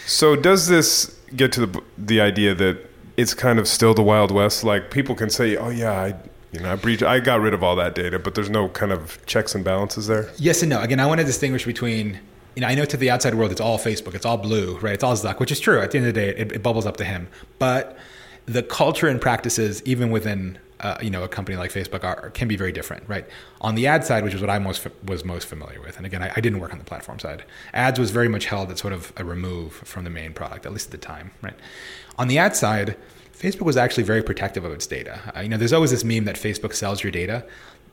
So 0.06 0.36
does 0.36 0.68
this 0.68 1.14
get 1.36 1.52
to 1.52 1.66
the 1.66 1.82
the 1.98 2.18
idea 2.22 2.54
that 2.54 2.78
it's 3.18 3.34
kind 3.34 3.58
of 3.58 3.68
still 3.68 3.92
the 3.92 4.02
Wild 4.02 4.30
West? 4.30 4.64
Like 4.64 4.90
people 4.90 5.14
can 5.14 5.28
say, 5.28 5.56
"Oh 5.56 5.68
yeah, 5.68 5.92
I." 5.92 6.14
You 6.50 6.60
know, 6.60 6.72
I 6.72 6.76
breached. 6.76 7.02
I 7.02 7.20
got 7.20 7.42
rid 7.42 7.52
of 7.52 7.62
all 7.62 7.76
that 7.76 7.94
data, 7.94 8.18
but 8.18 8.34
there's 8.34 8.48
no 8.48 8.70
kind 8.70 8.90
of 8.90 9.18
checks 9.26 9.54
and 9.54 9.62
balances 9.62 10.06
there. 10.06 10.30
Yes 10.38 10.62
and 10.62 10.70
no. 10.70 10.80
Again, 10.80 10.98
I 10.98 11.04
want 11.04 11.20
to 11.20 11.26
distinguish 11.26 11.66
between, 11.66 12.18
you 12.56 12.62
know, 12.62 12.68
I 12.68 12.74
know 12.74 12.86
to 12.86 12.96
the 12.96 13.10
outside 13.10 13.34
world 13.34 13.52
it's 13.52 13.60
all 13.60 13.78
Facebook, 13.78 14.14
it's 14.14 14.24
all 14.24 14.38
blue, 14.38 14.78
right? 14.78 14.94
It's 14.94 15.04
all 15.04 15.14
Zuck, 15.14 15.40
which 15.40 15.52
is 15.52 15.60
true. 15.60 15.78
At 15.78 15.90
the 15.90 15.98
end 15.98 16.06
of 16.06 16.14
the 16.14 16.20
day, 16.20 16.28
it, 16.30 16.52
it 16.52 16.62
bubbles 16.62 16.86
up 16.86 16.96
to 16.96 17.04
him. 17.04 17.28
But 17.58 17.98
the 18.46 18.62
culture 18.62 19.08
and 19.08 19.20
practices, 19.20 19.82
even 19.84 20.10
within, 20.10 20.58
uh, 20.80 20.98
you 21.02 21.10
know, 21.10 21.22
a 21.24 21.28
company 21.28 21.56
like 21.56 21.72
Facebook, 21.72 22.04
are, 22.04 22.30
can 22.30 22.48
be 22.48 22.56
very 22.56 22.72
different, 22.72 23.08
right? 23.08 23.26
On 23.60 23.74
the 23.74 23.86
ad 23.86 24.04
side, 24.04 24.24
which 24.24 24.34
is 24.34 24.40
what 24.40 24.50
I 24.50 24.58
most 24.58 24.86
was 25.04 25.24
most 25.24 25.46
familiar 25.46 25.80
with, 25.80 25.96
and 25.96 26.06
again, 26.06 26.22
I, 26.22 26.32
I 26.36 26.40
didn't 26.40 26.60
work 26.60 26.72
on 26.72 26.78
the 26.78 26.84
platform 26.84 27.18
side. 27.18 27.44
Ads 27.74 27.98
was 27.98 28.10
very 28.10 28.28
much 28.28 28.46
held 28.46 28.70
as 28.70 28.78
sort 28.78 28.92
of 28.92 29.12
a 29.16 29.24
remove 29.24 29.72
from 29.72 30.04
the 30.04 30.10
main 30.10 30.32
product, 30.32 30.66
at 30.66 30.72
least 30.72 30.86
at 30.86 30.92
the 30.92 30.98
time, 30.98 31.32
right? 31.42 31.56
On 32.18 32.28
the 32.28 32.38
ad 32.38 32.56
side. 32.56 32.96
Facebook 33.38 33.66
was 33.66 33.76
actually 33.76 34.02
very 34.02 34.20
protective 34.20 34.64
of 34.64 34.72
its 34.72 34.84
data. 34.84 35.20
Uh, 35.36 35.40
you 35.42 35.48
know, 35.48 35.56
there's 35.56 35.72
always 35.72 35.92
this 35.92 36.02
meme 36.02 36.24
that 36.24 36.34
Facebook 36.34 36.74
sells 36.74 37.04
your 37.04 37.12
data. 37.12 37.46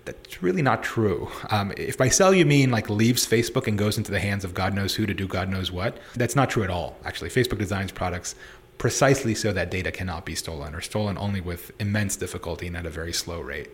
That's 0.06 0.42
really 0.42 0.64
not 0.64 0.82
true. 0.82 1.30
Um, 1.52 1.72
if 1.78 2.00
by 2.00 2.10
sell 2.10 2.34
you 2.34 2.48
mean 2.48 2.72
like 2.72 2.90
leaves 2.90 3.28
Facebook 3.28 3.68
and 3.68 3.78
goes 3.78 3.96
into 4.00 4.10
the 4.10 4.20
hands 4.20 4.44
of 4.44 4.56
God 4.56 4.74
knows 4.74 4.96
who 4.96 5.06
to 5.06 5.14
do 5.14 5.28
God 5.28 5.50
knows 5.50 5.72
what, 5.72 6.00
that's 6.16 6.36
not 6.36 6.50
true 6.50 6.64
at 6.64 6.72
all. 6.72 6.98
Actually, 7.06 7.30
Facebook 7.30 7.60
designs 7.60 7.92
products 7.92 8.34
precisely 8.78 9.36
so 9.36 9.54
that 9.54 9.72
data 9.72 9.92
cannot 9.92 10.26
be 10.26 10.36
stolen 10.36 10.76
or 10.76 10.82
stolen 10.82 11.18
only 11.18 11.42
with 11.42 11.72
immense 11.80 12.16
difficulty 12.16 12.68
and 12.68 12.78
at 12.78 12.86
a 12.86 12.90
very 12.90 13.14
slow 13.14 13.40
rate. 13.40 13.70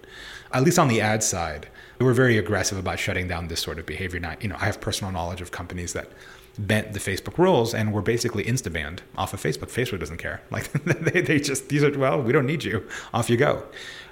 At 0.54 0.64
least 0.64 0.80
on 0.80 0.88
the 0.88 1.02
ad 1.02 1.24
side, 1.24 1.70
we 2.00 2.06
were 2.06 2.14
very 2.14 2.38
aggressive 2.38 2.78
about 2.78 3.00
shutting 3.00 3.28
down 3.28 3.48
this 3.48 3.62
sort 3.62 3.80
of 3.80 3.86
behavior. 3.86 4.20
Now, 4.20 4.36
you 4.40 4.50
know, 4.50 4.58
I 4.60 4.66
have 4.66 4.82
personal 4.82 5.12
knowledge 5.12 5.42
of 5.42 5.52
companies 5.52 5.94
that 5.94 6.10
bent 6.58 6.94
the 6.94 7.00
Facebook 7.00 7.38
rules 7.38 7.74
and 7.74 7.94
were 7.94 8.02
basically 8.02 8.44
insta 8.44 8.72
banned 8.72 9.02
off 9.18 9.34
of 9.34 9.42
Facebook. 9.42 9.72
Facebook 9.72 10.00
doesn't 10.00 10.18
care. 10.18 10.42
Like 10.52 10.72
they, 10.84 11.22
they 11.22 11.40
just 11.40 11.70
these 11.70 11.84
are 11.84 11.98
well, 11.98 12.22
we 12.22 12.32
don't 12.32 12.46
need 12.46 12.64
you. 12.64 12.86
Off 13.14 13.30
you 13.30 13.38
go. 13.38 13.64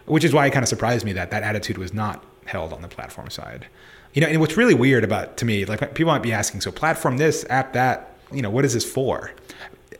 Which 0.05 0.23
is 0.23 0.33
why 0.33 0.47
it 0.47 0.51
kind 0.51 0.63
of 0.63 0.69
surprised 0.69 1.05
me 1.05 1.13
that 1.13 1.31
that 1.31 1.43
attitude 1.43 1.77
was 1.77 1.93
not 1.93 2.23
held 2.45 2.73
on 2.73 2.81
the 2.81 2.87
platform 2.87 3.29
side. 3.29 3.67
You 4.13 4.21
know, 4.21 4.27
and 4.27 4.39
what's 4.39 4.57
really 4.57 4.73
weird 4.73 5.03
about 5.03 5.37
to 5.37 5.45
me, 5.45 5.65
like 5.65 5.93
people 5.93 6.11
might 6.11 6.23
be 6.23 6.33
asking, 6.33 6.61
so 6.61 6.71
platform 6.71 7.17
this, 7.17 7.45
app 7.49 7.73
that, 7.73 8.17
you 8.31 8.41
know, 8.41 8.49
what 8.49 8.65
is 8.65 8.73
this 8.73 8.89
for? 8.89 9.31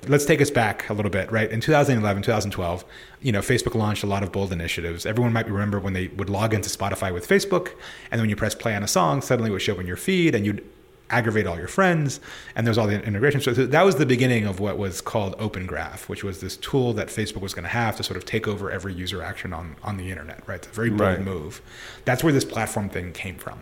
Let's 0.08 0.26
take 0.26 0.42
us 0.42 0.50
back 0.50 0.90
a 0.90 0.94
little 0.94 1.12
bit, 1.12 1.32
right? 1.32 1.52
In 1.52 1.60
2011, 1.60 2.24
2012, 2.24 2.86
you 3.22 3.32
know, 3.32 3.40
Facebook 3.42 3.76
launched 3.76 4.04
a 4.04 4.08
lot 4.08 4.24
of 4.24 4.32
bold 4.32 4.52
initiatives. 4.54 5.06
Everyone 5.06 5.34
might 5.34 5.48
remember 5.50 5.80
when 5.80 5.94
they 5.94 6.08
would 6.08 6.30
log 6.30 6.54
into 6.54 6.70
Spotify 6.70 7.14
with 7.14 7.28
Facebook, 7.28 7.70
and 8.10 8.14
then 8.14 8.22
when 8.22 8.30
you 8.30 8.36
press 8.36 8.56
play 8.56 8.76
on 8.76 8.84
a 8.84 8.88
song, 8.88 9.22
suddenly 9.22 9.50
it 9.50 9.54
would 9.54 9.62
show 9.62 9.74
up 9.74 9.80
in 9.80 9.86
your 9.88 9.98
feed, 9.98 10.36
and 10.36 10.46
you'd 10.46 10.66
aggravate 11.12 11.46
all 11.48 11.58
your 11.58 11.68
friends, 11.68 12.22
and 12.56 12.66
there's 12.66 12.78
all 12.78 12.88
the 12.88 13.04
integration. 13.04 13.42
So 13.42 13.52
that 13.54 13.82
was 13.84 13.96
the 13.98 14.06
beginning 14.06 14.46
of 14.46 14.60
what 14.60 14.78
was 14.78 15.02
called 15.02 15.36
Open 15.38 15.66
Graph, 15.66 16.08
which 16.08 16.24
was 16.24 16.40
this 16.40 16.56
tool 16.56 16.94
that 16.94 17.08
Facebook 17.08 17.42
was 17.42 17.54
going 17.54 17.64
to 17.64 17.70
have 17.70 17.98
to 17.98 18.04
sort 18.04 18.16
of 18.16 18.26
take 18.26 18.48
over 18.48 18.72
every 18.72 18.94
user 18.94 19.22
action 19.22 19.52
on, 19.52 19.76
on 19.84 19.98
the 19.98 20.10
internet, 20.12 20.48
right? 20.48 20.60
It's 20.60 20.68
a 20.68 20.72
very 20.72 20.90
bold 20.90 21.02
Right. 21.02 21.22
move. 21.22 21.62
That's 22.06 22.24
where 22.24 22.32
this 22.32 22.46
platform 22.46 22.90
thing 22.90 23.12
came 23.12 23.36
from. 23.38 23.62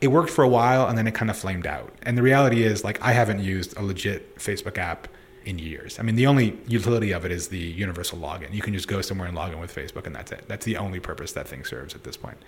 It 0.00 0.08
worked 0.08 0.30
for 0.30 0.42
a 0.42 0.48
while, 0.48 0.88
and 0.88 0.98
then 0.98 1.06
it 1.06 1.14
kind 1.14 1.30
of 1.30 1.36
flamed 1.36 1.66
out. 1.66 1.94
And 2.02 2.16
the 2.18 2.22
reality 2.22 2.64
is, 2.64 2.82
like, 2.82 3.00
I 3.02 3.12
haven't 3.12 3.40
used 3.44 3.76
a 3.76 3.82
legit 3.82 4.36
Facebook 4.38 4.76
app 4.78 5.06
in 5.44 5.58
years. 5.58 5.98
I 5.98 6.02
mean, 6.02 6.16
the 6.16 6.26
only 6.26 6.58
utility 6.66 7.12
of 7.12 7.24
it 7.24 7.32
is 7.32 7.48
the 7.48 7.58
universal 7.58 8.18
login. 8.18 8.52
You 8.52 8.62
can 8.62 8.74
just 8.74 8.88
go 8.88 9.00
somewhere 9.00 9.26
and 9.26 9.36
log 9.36 9.52
in 9.52 9.60
with 9.60 9.74
Facebook, 9.74 10.06
and 10.06 10.14
that's 10.14 10.32
it. 10.32 10.44
That's 10.48 10.64
the 10.64 10.76
only 10.76 11.00
purpose 11.00 11.32
that 11.32 11.48
thing 11.48 11.64
serves 11.64 11.94
at 11.94 12.04
this 12.04 12.16
point. 12.16 12.38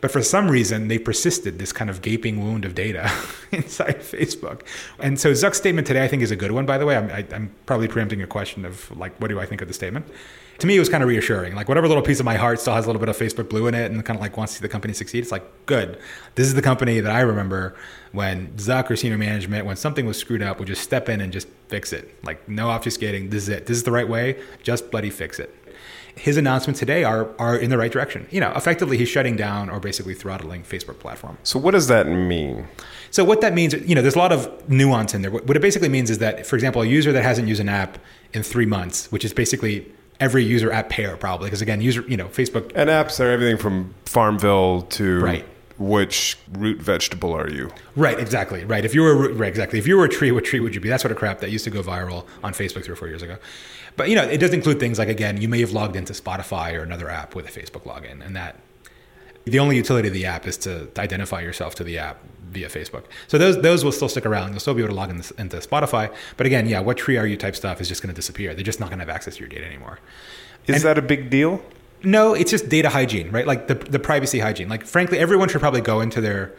But 0.00 0.10
for 0.10 0.22
some 0.22 0.50
reason, 0.50 0.88
they 0.88 0.98
persisted 0.98 1.58
this 1.58 1.72
kind 1.72 1.90
of 1.90 2.02
gaping 2.02 2.44
wound 2.44 2.64
of 2.64 2.74
data 2.74 3.10
inside 3.52 4.00
Facebook. 4.00 4.62
And 4.98 5.18
so 5.18 5.32
Zuck's 5.32 5.58
statement 5.58 5.86
today, 5.86 6.04
I 6.04 6.08
think, 6.08 6.22
is 6.22 6.30
a 6.30 6.36
good 6.36 6.52
one, 6.52 6.66
by 6.66 6.78
the 6.78 6.86
way. 6.86 6.96
I'm, 6.96 7.10
I, 7.10 7.26
I'm 7.32 7.54
probably 7.66 7.88
preempting 7.88 8.22
a 8.22 8.26
question 8.26 8.64
of, 8.64 8.96
like, 8.96 9.20
what 9.20 9.28
do 9.28 9.40
I 9.40 9.46
think 9.46 9.62
of 9.62 9.68
the 9.68 9.74
statement? 9.74 10.06
To 10.58 10.66
me, 10.66 10.76
it 10.76 10.78
was 10.78 10.88
kind 10.88 11.02
of 11.02 11.08
reassuring. 11.08 11.54
Like, 11.54 11.68
whatever 11.68 11.88
little 11.88 12.02
piece 12.02 12.20
of 12.20 12.24
my 12.24 12.36
heart 12.36 12.60
still 12.60 12.74
has 12.74 12.84
a 12.84 12.88
little 12.88 13.00
bit 13.00 13.08
of 13.08 13.16
Facebook 13.16 13.48
blue 13.48 13.66
in 13.66 13.74
it 13.74 13.90
and 13.90 14.04
kind 14.04 14.16
of 14.16 14.20
like 14.20 14.36
wants 14.36 14.52
to 14.52 14.58
see 14.58 14.62
the 14.62 14.68
company 14.68 14.94
succeed. 14.94 15.22
It's 15.22 15.32
like, 15.32 15.66
good. 15.66 15.98
This 16.34 16.46
is 16.46 16.54
the 16.54 16.62
company 16.62 17.00
that 17.00 17.12
I 17.12 17.20
remember 17.20 17.74
when 18.12 18.48
Zuck 18.56 18.90
or 18.90 18.96
senior 18.96 19.18
management, 19.18 19.66
when 19.66 19.76
something 19.76 20.06
was 20.06 20.18
screwed 20.18 20.42
up, 20.42 20.58
would 20.58 20.68
just 20.68 20.82
step 20.82 21.08
in 21.08 21.20
and 21.20 21.32
just 21.32 21.48
fix 21.68 21.92
it. 21.92 22.22
Like, 22.24 22.48
no 22.48 22.68
obfuscating. 22.68 23.30
This 23.30 23.44
is 23.44 23.48
it. 23.48 23.66
This 23.66 23.76
is 23.76 23.82
the 23.82 23.92
right 23.92 24.08
way. 24.08 24.40
Just 24.62 24.90
bloody 24.90 25.10
fix 25.10 25.38
it 25.40 25.54
his 26.16 26.36
announcements 26.36 26.78
today 26.78 27.04
are 27.04 27.30
are 27.38 27.56
in 27.56 27.70
the 27.70 27.78
right 27.78 27.90
direction. 27.90 28.26
You 28.30 28.40
know, 28.40 28.52
effectively 28.54 28.98
he's 28.98 29.08
shutting 29.08 29.36
down 29.36 29.70
or 29.70 29.80
basically 29.80 30.14
throttling 30.14 30.62
Facebook 30.62 30.98
platform. 30.98 31.38
So 31.42 31.58
what 31.58 31.72
does 31.72 31.88
that 31.88 32.06
mean? 32.06 32.68
So 33.10 33.24
what 33.24 33.40
that 33.40 33.54
means, 33.54 33.74
you 33.74 33.94
know, 33.94 34.02
there's 34.02 34.14
a 34.14 34.18
lot 34.18 34.32
of 34.32 34.68
nuance 34.68 35.14
in 35.14 35.22
there. 35.22 35.30
What 35.30 35.46
what 35.46 35.56
it 35.56 35.60
basically 35.60 35.88
means 35.88 36.10
is 36.10 36.18
that, 36.18 36.46
for 36.46 36.56
example, 36.56 36.82
a 36.82 36.86
user 36.86 37.12
that 37.12 37.22
hasn't 37.22 37.48
used 37.48 37.60
an 37.60 37.68
app 37.68 37.98
in 38.32 38.42
three 38.42 38.66
months, 38.66 39.10
which 39.10 39.24
is 39.24 39.32
basically 39.32 39.90
every 40.20 40.44
user 40.44 40.70
at 40.72 40.88
pair 40.88 41.16
probably, 41.16 41.46
because 41.46 41.62
again, 41.62 41.80
user, 41.80 42.02
you 42.08 42.16
know, 42.16 42.26
Facebook. 42.28 42.70
And 42.74 42.88
apps 42.88 43.18
are 43.20 43.30
everything 43.30 43.56
from 43.58 43.94
Farmville 44.06 44.82
to 44.82 45.20
Right. 45.20 45.44
which 45.78 46.38
root 46.52 46.80
vegetable 46.80 47.32
are 47.32 47.50
you? 47.50 47.70
Right, 47.96 48.18
exactly. 48.18 48.64
Right. 48.64 48.84
If 48.84 48.94
you 48.94 49.02
were 49.02 49.32
right, 49.32 49.48
exactly. 49.48 49.78
If 49.78 49.86
you 49.86 49.96
were 49.96 50.04
a 50.04 50.08
tree, 50.08 50.30
what 50.30 50.44
tree 50.44 50.60
would 50.60 50.74
you 50.74 50.80
be? 50.80 50.88
That 50.88 51.00
sort 51.00 51.10
of 51.12 51.18
crap 51.18 51.40
that 51.40 51.50
used 51.50 51.64
to 51.64 51.70
go 51.70 51.82
viral 51.82 52.26
on 52.44 52.52
Facebook 52.52 52.84
three 52.84 52.92
or 52.92 52.96
four 52.96 53.08
years 53.08 53.22
ago. 53.22 53.36
But 53.96 54.08
you 54.08 54.14
know, 54.16 54.22
it 54.22 54.38
does 54.38 54.52
include 54.52 54.78
things 54.80 54.98
like 54.98 55.08
again, 55.08 55.40
you 55.40 55.48
may 55.48 55.60
have 55.60 55.72
logged 55.72 55.96
into 55.96 56.12
Spotify 56.12 56.74
or 56.78 56.82
another 56.82 57.10
app 57.10 57.34
with 57.34 57.46
a 57.46 57.60
Facebook 57.60 57.82
login, 57.82 58.24
and 58.24 58.34
that 58.36 58.58
the 59.44 59.58
only 59.58 59.76
utility 59.76 60.08
of 60.08 60.14
the 60.14 60.24
app 60.24 60.46
is 60.46 60.56
to 60.58 60.88
identify 60.98 61.40
yourself 61.40 61.74
to 61.74 61.84
the 61.84 61.98
app 61.98 62.18
via 62.52 62.68
Facebook. 62.68 63.04
So 63.28 63.38
those 63.38 63.60
those 63.60 63.84
will 63.84 63.92
still 63.92 64.08
stick 64.08 64.26
around. 64.26 64.50
You'll 64.50 64.60
still 64.60 64.74
be 64.74 64.82
able 64.82 64.90
to 64.90 64.96
log 64.96 65.10
in 65.10 65.16
this, 65.16 65.30
into 65.32 65.56
Spotify. 65.58 66.14
But 66.36 66.46
again, 66.46 66.68
yeah, 66.68 66.80
what 66.80 66.96
tree 66.96 67.16
are 67.16 67.26
you 67.26 67.36
type 67.36 67.56
stuff 67.56 67.80
is 67.80 67.88
just 67.88 68.02
going 68.02 68.14
to 68.14 68.16
disappear. 68.16 68.54
They're 68.54 68.64
just 68.64 68.80
not 68.80 68.88
going 68.90 68.98
to 68.98 69.04
have 69.04 69.14
access 69.14 69.36
to 69.36 69.40
your 69.40 69.48
data 69.48 69.66
anymore. 69.66 69.98
Is 70.66 70.82
that 70.82 70.98
a 70.98 71.02
big 71.02 71.30
deal? 71.30 71.62
No, 72.04 72.34
it's 72.34 72.50
just 72.50 72.68
data 72.68 72.88
hygiene, 72.88 73.30
right? 73.30 73.46
Like 73.46 73.68
the 73.68 73.74
the 73.74 73.98
privacy 73.98 74.38
hygiene. 74.38 74.68
Like 74.68 74.86
frankly, 74.86 75.18
everyone 75.18 75.48
should 75.48 75.60
probably 75.60 75.80
go 75.80 76.00
into 76.00 76.20
their 76.20 76.54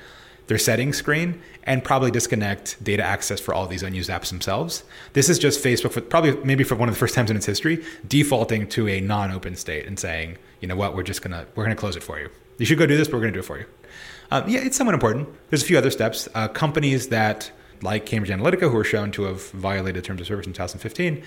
their 0.48 0.58
settings 0.58 0.98
screen 0.98 1.42
and 1.64 1.84
probably 1.84 2.12
disconnect 2.12 2.82
data 2.84 3.04
access 3.04 3.40
for 3.40 3.54
all 3.54 3.66
these 3.68 3.84
unused 3.84 4.10
apps 4.10 4.30
themselves. 4.30 4.84
This 5.14 5.30
is 5.30 5.40
just 5.40 5.64
Facebook, 5.64 5.92
for, 5.94 6.02
probably 6.02 6.36
maybe 6.44 6.66
for 6.66 6.76
one 6.76 6.90
of 6.90 6.96
the 6.96 7.00
first 7.00 7.16
times 7.16 7.32
in 7.32 7.38
its 7.38 7.46
history, 7.46 7.84
defaulting 8.08 8.68
to 8.70 8.88
a 8.88 9.00
non-open 9.00 9.56
state 9.56 9.86
and 9.88 9.98
saying, 9.98 10.38
you 10.60 10.68
know 10.68 10.76
what, 10.76 10.96
we're 10.96 11.04
just 11.04 11.22
gonna 11.22 11.46
we're 11.56 11.64
gonna 11.64 11.76
close 11.76 11.96
it 11.96 12.04
for 12.04 12.20
you. 12.20 12.30
You 12.58 12.66
should 12.66 12.78
go 12.78 12.86
do 12.86 12.98
this, 12.98 13.08
but 13.08 13.16
we're 13.16 13.22
gonna 13.22 13.34
do 13.34 13.40
it 13.40 13.46
for 13.46 13.60
you. 13.60 13.66
Um, 14.34 14.50
yeah, 14.50 14.62
it's 14.62 14.76
somewhat 14.76 14.96
important. 14.96 15.30
There's 15.52 15.62
a 15.62 15.66
few 15.66 15.78
other 15.78 15.92
steps. 15.92 16.28
Uh, 16.34 16.48
companies 16.48 17.10
that 17.10 17.52
like 17.84 18.08
Cambridge 18.08 18.32
Analytica, 18.32 18.72
who 18.72 18.76
are 18.78 18.84
shown 18.84 19.12
to 19.12 19.24
have 19.26 19.48
violated 19.52 20.04
terms 20.04 20.22
of 20.22 20.26
service 20.26 20.48
in 20.48 20.54
2015, 20.54 21.22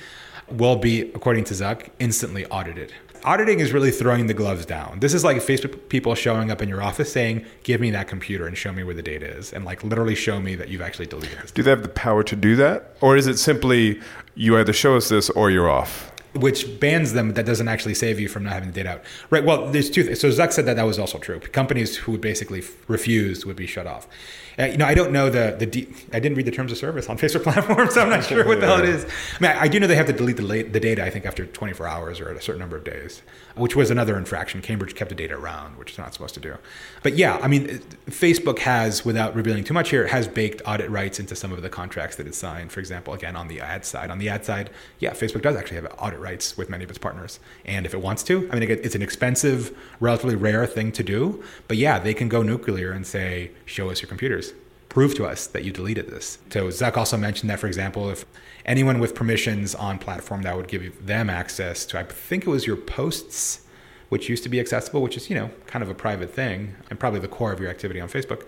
will 0.50 0.74
be, 0.74 1.02
according 1.12 1.44
to 1.44 1.54
Zuck, 1.54 1.90
instantly 2.00 2.46
audited. 2.46 2.92
Auditing 3.22 3.60
is 3.60 3.72
really 3.72 3.92
throwing 3.92 4.26
the 4.26 4.34
gloves 4.34 4.66
down. 4.66 4.98
This 4.98 5.14
is 5.14 5.22
like 5.22 5.36
Facebook 5.36 5.88
people 5.88 6.16
showing 6.16 6.50
up 6.50 6.60
in 6.60 6.68
your 6.68 6.82
office 6.82 7.12
saying, 7.12 7.44
"Give 7.62 7.80
me 7.80 7.92
that 7.92 8.08
computer 8.08 8.44
and 8.44 8.58
show 8.58 8.72
me 8.72 8.82
where 8.82 8.94
the 8.94 9.02
data 9.02 9.26
is," 9.26 9.52
and 9.52 9.64
like 9.64 9.84
literally 9.84 10.16
show 10.16 10.40
me 10.40 10.56
that 10.56 10.68
you've 10.68 10.82
actually 10.82 11.06
deleted 11.06 11.38
this. 11.40 11.52
Do 11.52 11.62
they 11.62 11.70
have 11.70 11.82
the 11.82 11.88
power 11.88 12.24
to 12.24 12.34
do 12.34 12.56
that? 12.56 12.96
Or 13.00 13.16
is 13.16 13.28
it 13.28 13.38
simply 13.38 14.00
you 14.34 14.58
either 14.58 14.72
show 14.72 14.96
us 14.96 15.08
this 15.10 15.30
or 15.30 15.48
you're 15.48 15.70
off? 15.70 16.10
Which 16.36 16.80
bans 16.80 17.12
them 17.12 17.34
that 17.34 17.46
doesn't 17.46 17.68
actually 17.68 17.94
save 17.94 18.20
you 18.20 18.28
from 18.28 18.44
not 18.44 18.52
having 18.52 18.70
the 18.70 18.74
data 18.74 18.90
out. 18.90 19.02
Right. 19.30 19.44
Well, 19.44 19.70
there's 19.70 19.90
two 19.90 20.04
things. 20.04 20.20
So 20.20 20.28
Zuck 20.28 20.52
said 20.52 20.66
that 20.66 20.76
that 20.76 20.84
was 20.86 20.98
also 20.98 21.18
true. 21.18 21.40
Companies 21.40 21.96
who 21.96 22.12
would 22.12 22.20
basically 22.20 22.62
refuse 22.88 23.44
would 23.46 23.56
be 23.56 23.66
shut 23.66 23.86
off. 23.86 24.06
Uh, 24.58 24.64
you 24.64 24.78
know, 24.78 24.86
I 24.86 24.94
don't 24.94 25.12
know 25.12 25.28
the 25.28 25.54
the 25.58 25.66
de- 25.66 25.88
I 26.12 26.18
didn't 26.18 26.36
read 26.36 26.46
the 26.46 26.50
terms 26.50 26.72
of 26.72 26.78
service 26.78 27.08
on 27.10 27.18
Facebook 27.24 27.42
platforms, 27.42 27.94
so 27.94 28.00
I'm 28.00 28.08
not 28.08 28.24
sure 28.24 28.46
what 28.46 28.60
the 28.60 28.66
hell 28.66 28.78
it 28.78 28.88
is. 28.88 29.04
I 29.04 29.42
mean, 29.42 29.50
I, 29.50 29.62
I 29.62 29.68
do 29.68 29.78
know 29.78 29.86
they 29.86 29.96
have 29.96 30.06
to 30.06 30.12
delete 30.14 30.38
the, 30.38 30.42
la- 30.42 30.70
the 30.70 30.80
data. 30.80 31.04
I 31.04 31.10
think 31.10 31.26
after 31.26 31.44
24 31.44 31.86
hours 31.86 32.20
or 32.20 32.30
a 32.30 32.40
certain 32.40 32.60
number 32.60 32.76
of 32.76 32.84
days, 32.84 33.22
which 33.54 33.76
was 33.76 33.90
another 33.90 34.16
infraction. 34.16 34.62
Cambridge 34.62 34.94
kept 34.94 35.10
the 35.10 35.14
data 35.14 35.34
around, 35.34 35.76
which 35.78 35.90
it's 35.90 35.98
not 35.98 36.12
supposed 36.14 36.34
to 36.34 36.40
do. 36.40 36.56
But 37.02 37.16
yeah, 37.16 37.38
I 37.42 37.48
mean, 37.48 37.80
Facebook 38.06 38.60
has, 38.60 39.04
without 39.04 39.34
revealing 39.34 39.64
too 39.64 39.74
much 39.74 39.90
here, 39.90 40.06
has 40.06 40.26
baked 40.26 40.62
audit 40.64 40.90
rights 40.90 41.18
into 41.20 41.36
some 41.36 41.52
of 41.52 41.60
the 41.62 41.68
contracts 41.68 42.16
that 42.16 42.26
it 42.26 42.34
signed. 42.34 42.72
For 42.72 42.80
example, 42.80 43.12
again 43.12 43.36
on 43.36 43.48
the 43.48 43.60
ad 43.60 43.84
side. 43.84 44.10
On 44.10 44.18
the 44.18 44.28
ad 44.28 44.44
side, 44.44 44.70
yeah, 45.00 45.10
Facebook 45.10 45.42
does 45.42 45.56
actually 45.56 45.76
have 45.76 45.94
audit 45.98 46.18
rights 46.26 46.56
with 46.58 46.68
many 46.68 46.84
of 46.84 46.90
its 46.90 46.98
partners, 46.98 47.40
and 47.64 47.86
if 47.86 47.94
it 47.94 48.02
wants 48.02 48.22
to, 48.24 48.34
I 48.50 48.58
mean, 48.58 48.68
it's 48.70 48.94
an 48.94 49.02
expensive, 49.02 49.58
relatively 50.00 50.36
rare 50.36 50.66
thing 50.66 50.92
to 50.92 51.02
do. 51.02 51.18
But 51.68 51.76
yeah, 51.76 51.98
they 51.98 52.14
can 52.14 52.28
go 52.28 52.42
nuclear 52.42 52.90
and 52.92 53.06
say, 53.06 53.52
"Show 53.64 53.90
us 53.90 54.02
your 54.02 54.08
computers." 54.08 54.52
prove 54.96 55.14
to 55.14 55.26
us 55.26 55.46
that 55.48 55.62
you 55.62 55.70
deleted 55.70 56.08
this. 56.08 56.38
So 56.48 56.68
Zuck 56.68 56.96
also 56.96 57.18
mentioned 57.18 57.50
that, 57.50 57.60
for 57.60 57.66
example, 57.66 58.08
if 58.08 58.24
anyone 58.64 58.98
with 58.98 59.14
permissions 59.14 59.74
on 59.74 59.98
platform 59.98 60.40
that 60.42 60.56
would 60.56 60.68
give 60.68 61.04
them 61.04 61.28
access 61.28 61.84
to, 61.86 61.98
I 61.98 62.04
think 62.04 62.46
it 62.46 62.50
was 62.50 62.66
your 62.66 62.78
posts, 62.78 63.65
which 64.08 64.28
used 64.28 64.42
to 64.42 64.48
be 64.48 64.60
accessible, 64.60 65.02
which 65.02 65.16
is 65.16 65.28
you 65.30 65.36
know 65.36 65.50
kind 65.66 65.82
of 65.82 65.88
a 65.88 65.94
private 65.94 66.32
thing 66.32 66.74
and 66.90 66.98
probably 66.98 67.20
the 67.20 67.28
core 67.28 67.52
of 67.52 67.60
your 67.60 67.70
activity 67.70 68.00
on 68.00 68.08
Facebook, 68.08 68.46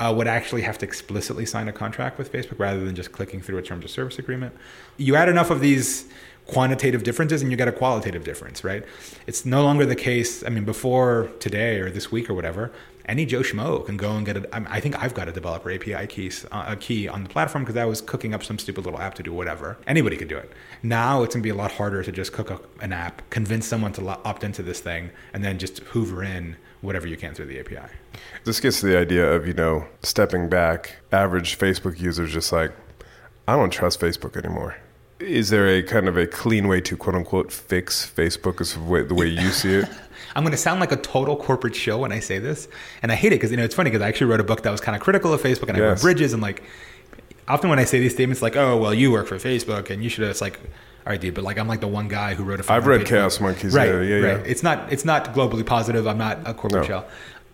uh, 0.00 0.12
would 0.16 0.28
actually 0.28 0.62
have 0.62 0.78
to 0.78 0.86
explicitly 0.86 1.44
sign 1.44 1.68
a 1.68 1.72
contract 1.72 2.18
with 2.18 2.32
Facebook 2.32 2.58
rather 2.58 2.84
than 2.84 2.94
just 2.94 3.12
clicking 3.12 3.40
through 3.40 3.58
a 3.58 3.62
terms 3.62 3.84
of 3.84 3.90
service 3.90 4.18
agreement. 4.18 4.54
You 4.96 5.16
add 5.16 5.28
enough 5.28 5.50
of 5.50 5.60
these 5.60 6.06
quantitative 6.46 7.02
differences 7.02 7.42
and 7.42 7.50
you 7.50 7.56
get 7.56 7.68
a 7.68 7.72
qualitative 7.72 8.24
difference, 8.24 8.64
right? 8.64 8.84
It's 9.26 9.44
no 9.44 9.62
longer 9.62 9.84
the 9.84 9.96
case. 9.96 10.42
I 10.42 10.48
mean, 10.48 10.64
before 10.64 11.30
today 11.40 11.78
or 11.78 11.90
this 11.90 12.10
week 12.10 12.30
or 12.30 12.34
whatever, 12.34 12.72
any 13.08 13.24
Joe 13.24 13.40
Schmo 13.40 13.84
can 13.84 13.96
go 13.96 14.12
and 14.12 14.24
get 14.24 14.36
it. 14.36 14.48
I 14.52 14.80
think 14.80 15.02
I've 15.02 15.14
got 15.14 15.28
a 15.28 15.32
developer 15.32 15.70
API 15.70 16.06
keys, 16.06 16.44
uh, 16.52 16.66
a 16.68 16.76
key 16.76 17.08
on 17.08 17.24
the 17.24 17.28
platform 17.28 17.64
because 17.64 17.76
I 17.76 17.86
was 17.86 18.00
cooking 18.02 18.34
up 18.34 18.44
some 18.44 18.58
stupid 18.58 18.84
little 18.84 19.00
app 19.00 19.14
to 19.14 19.22
do 19.22 19.32
whatever. 19.32 19.78
Anybody 19.86 20.16
could 20.16 20.28
do 20.28 20.36
it. 20.36 20.52
Now 20.82 21.22
it's 21.22 21.34
going 21.34 21.42
to 21.42 21.46
be 21.46 21.50
a 21.50 21.54
lot 21.54 21.72
harder 21.72 22.02
to 22.02 22.12
just 22.12 22.32
cook 22.32 22.50
up 22.50 22.66
an 22.82 22.92
app, 22.92 23.28
convince 23.30 23.66
someone 23.66 23.92
to 23.94 24.06
opt 24.06 24.44
into 24.44 24.62
this 24.62 24.80
thing, 24.80 25.10
and 25.32 25.42
then 25.42 25.58
just 25.58 25.78
hoover 25.78 26.22
in 26.22 26.56
whatever 26.82 27.06
you 27.06 27.16
can 27.16 27.34
through 27.34 27.46
the 27.46 27.58
API. 27.58 27.90
This 28.44 28.60
gets 28.60 28.80
to 28.80 28.86
the 28.86 28.98
idea 28.98 29.32
of, 29.32 29.46
you 29.46 29.54
know, 29.54 29.86
stepping 30.02 30.48
back, 30.48 30.96
average 31.10 31.58
Facebook 31.58 31.98
users 31.98 32.32
just 32.32 32.52
like, 32.52 32.72
I 33.48 33.56
don't 33.56 33.70
trust 33.70 34.00
Facebook 34.00 34.36
anymore. 34.36 34.76
Is 35.20 35.50
there 35.50 35.66
a 35.66 35.82
kind 35.82 36.06
of 36.08 36.16
a 36.16 36.26
clean 36.26 36.68
way 36.68 36.80
to 36.82 36.96
quote 36.96 37.16
unquote 37.16 37.52
fix 37.52 38.10
Facebook 38.14 38.60
is 38.60 38.74
the 38.74 38.80
way, 38.80 39.02
the 39.02 39.14
way 39.14 39.26
you 39.26 39.50
see 39.50 39.74
it? 39.74 39.88
I'm 40.36 40.44
going 40.44 40.52
to 40.52 40.58
sound 40.58 40.78
like 40.78 40.92
a 40.92 40.96
total 40.96 41.36
corporate 41.36 41.74
show 41.74 41.98
when 41.98 42.12
I 42.12 42.20
say 42.20 42.38
this, 42.38 42.68
and 43.02 43.10
I 43.10 43.16
hate 43.16 43.32
it 43.32 43.36
because 43.36 43.50
you 43.50 43.56
know 43.56 43.64
it's 43.64 43.74
funny 43.74 43.90
because 43.90 44.02
I 44.02 44.08
actually 44.08 44.30
wrote 44.30 44.40
a 44.40 44.44
book 44.44 44.62
that 44.62 44.70
was 44.70 44.80
kind 44.80 44.94
of 44.94 45.02
critical 45.02 45.32
of 45.32 45.42
Facebook, 45.42 45.68
and 45.68 45.76
I 45.76 45.80
wrote 45.80 46.00
bridges, 46.00 46.32
and 46.32 46.40
like 46.42 46.62
often 47.48 47.70
when 47.70 47.78
I 47.80 47.84
say 47.84 47.98
these 47.98 48.12
statements, 48.12 48.42
like, 48.42 48.54
"Oh, 48.54 48.76
well, 48.76 48.94
you 48.94 49.10
work 49.10 49.26
for 49.26 49.36
Facebook, 49.36 49.90
and 49.90 50.04
you 50.04 50.08
should," 50.10 50.22
have 50.22 50.30
it's 50.30 50.40
like, 50.40 50.60
"All 51.04 51.10
right, 51.10 51.20
dude," 51.20 51.34
but 51.34 51.42
like 51.42 51.58
I'm 51.58 51.66
like 51.66 51.80
the 51.80 51.88
one 51.88 52.06
guy 52.06 52.34
who 52.34 52.44
wrote 52.44 52.60
a. 52.60 52.72
I've 52.72 52.86
read 52.86 53.00
500 53.00 53.06
Chaos 53.08 53.38
book. 53.38 53.42
Monkeys, 53.48 53.74
right? 53.74 53.88
yeah, 53.88 54.00
yeah, 54.02 54.14
right. 54.16 54.36
yeah. 54.40 54.44
It's 54.50 54.62
not 54.62 54.92
it's 54.92 55.04
not 55.04 55.34
globally 55.34 55.66
positive. 55.66 56.06
I'm 56.06 56.18
not 56.18 56.38
a 56.46 56.54
corporate 56.54 56.82
No. 56.82 56.86
shell. 56.86 57.08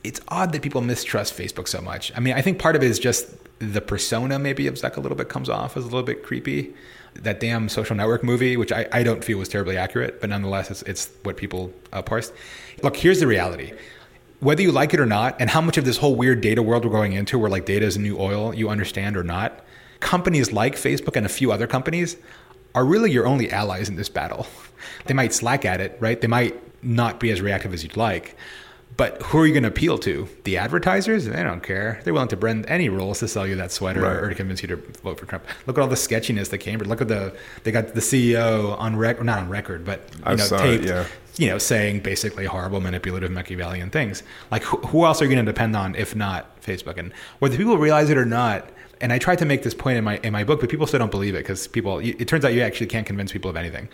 It's 0.05 0.21
odd 0.29 0.53
that 0.53 0.63
people 0.63 0.83
mistrust 0.83 1.37
Facebook 1.37 1.67
so 1.67 1.81
much. 1.81 2.13
I 2.15 2.21
mean, 2.21 2.35
I 2.35 2.43
think 2.43 2.59
part 2.59 2.77
of 2.77 2.83
it 2.83 2.91
is 2.91 2.99
just 2.99 3.27
the 3.59 3.81
persona 3.81 4.39
maybe 4.39 4.67
of 4.67 4.75
Zuck 4.75 4.97
a 4.97 5.01
little 5.01 5.17
bit 5.17 5.29
comes 5.29 5.49
off 5.49 5.77
as 5.77 5.85
a 5.85 5.87
little 5.87 6.03
bit 6.03 6.23
creepy. 6.23 6.75
That 7.15 7.41
damn 7.41 7.69
social 7.69 7.97
network 7.97 8.23
movie, 8.23 8.57
which 8.57 8.73
I, 8.73 8.87
I 8.93 9.03
don't 9.03 9.25
feel 9.25 9.39
was 9.39 9.49
terribly 9.49 9.77
accurate, 9.77 10.21
but 10.21 10.31
nonetheless, 10.31 10.71
it's, 10.71 10.83
it's 10.83 11.11
what 11.23 11.37
people 11.37 11.73
uh, 11.93 12.03
parsed. 12.03 12.33
Look, 12.83 12.97
here's 12.97 13.21
the 13.21 13.27
reality. 13.27 13.73
Whether 14.41 14.63
you 14.63 14.73
like 14.73 14.93
it 14.93 15.01
or 15.01 15.07
not, 15.07 15.37
and 15.41 15.49
how 15.49 15.61
much 15.61 15.79
of 15.79 15.85
this 15.85 15.97
whole 15.97 16.17
weird 16.17 16.41
data 16.41 16.63
world 16.63 16.85
we're 16.85 16.91
going 16.91 17.13
into, 17.13 17.39
where 17.39 17.49
like 17.49 17.67
data 17.67 17.87
is 17.87 17.97
a 17.97 18.01
new 18.01 18.19
oil, 18.19 18.53
you 18.53 18.69
understand 18.69 19.17
or 19.17 19.23
not, 19.23 19.65
companies 20.01 20.53
like 20.53 20.75
Facebook 20.75 21.17
and 21.17 21.25
a 21.25 21.29
few 21.29 21.53
other 21.53 21.69
companies 21.69 22.17
are 22.75 22.85
really 22.85 23.11
your 23.11 23.27
only 23.27 23.51
allies 23.51 23.89
in 23.89 23.97
this 23.97 24.09
battle. 24.09 24.47
They 25.07 25.15
might 25.15 25.33
slack 25.33 25.65
at 25.65 25.81
it, 25.81 25.97
right? 25.99 26.21
They 26.21 26.29
might 26.29 26.61
not 26.83 27.19
be 27.19 27.31
as 27.31 27.41
reactive 27.41 27.73
as 27.73 27.83
you'd 27.83 27.97
like. 27.97 28.37
But 28.97 29.21
who 29.23 29.39
are 29.39 29.47
you 29.47 29.53
going 29.53 29.65
to 29.65 29.71
appeal 29.71 29.99
to? 29.99 30.29
The 30.45 30.57
advertisers? 30.57 31.25
They 31.25 31.43
don't 31.43 31.63
care. 31.63 32.01
They're 32.05 32.13
willing 32.13 32.29
to 32.29 32.37
bend 32.37 32.67
any 32.69 32.89
rules 32.89 33.19
to 33.21 33.29
sell 33.29 33.45
you 33.47 33.57
that 33.57 33.73
sweater 33.73 34.01
Right. 34.03 34.17
or 34.17 34.29
to 34.29 34.35
convince 34.37 34.63
you 34.63 34.69
to 34.69 34.77
vote 35.03 35.19
for 35.19 35.27
Trump. 35.27 35.45
Look 35.67 35.77
at 35.79 35.81
all 35.83 35.89
the 35.89 35.97
sketchiness 35.97 36.49
that 36.51 36.59
Cambridge. 36.59 36.89
Look 36.89 37.01
at 37.01 37.09
the 37.09 37.35
they 37.65 37.73
got 37.73 37.95
the 37.95 38.01
CEO 38.01 38.79
on 38.79 38.95
record, 38.97 39.25
not 39.25 39.39
on 39.39 39.49
record, 39.49 39.85
but 39.85 40.01
you 40.17 40.23
I 40.25 40.35
know, 40.37 40.45
saw 40.45 40.57
it, 40.59 40.61
taped, 40.79 40.85
yeah. 40.85 41.07
you 41.39 41.49
know, 41.49 41.59
saying 41.59 42.01
basically 42.01 42.45
horrible, 42.45 42.81
manipulative, 42.81 43.33
Machiavellian 43.33 43.91
things. 43.91 44.23
Like 44.53 44.63
who, 44.63 44.77
who 44.79 45.05
else 45.05 45.21
are 45.21 45.25
you 45.25 45.35
going 45.35 45.45
to 45.45 45.51
depend 45.53 45.75
on 45.75 45.97
if 45.97 46.15
not 46.15 46.61
Facebook? 46.63 46.97
And 46.97 47.13
whether 47.41 47.57
people 47.57 47.77
realize 47.79 48.11
it 48.11 48.17
or 48.17 48.25
not, 48.27 48.69
and 49.01 49.13
I 49.13 49.19
tried 49.19 49.39
to 49.41 49.45
make 49.45 49.65
this 49.65 49.75
point 49.75 49.99
in 49.99 50.05
my 50.05 50.19
in 50.19 50.33
my 50.33 50.45
book, 50.45 50.61
but 50.61 50.71
people 50.71 50.87
still 50.87 51.01
don't 51.01 51.11
believe 51.11 51.35
it 51.35 51.39
because 51.39 51.67
people. 51.67 51.99
It 51.99 52.29
turns 52.29 52.45
out 52.45 52.55
you 52.55 52.61
actually 52.63 52.87
can't 52.87 53.05
convince 53.07 53.33
people 53.33 53.51
of 53.51 53.57
anything. 53.57 53.89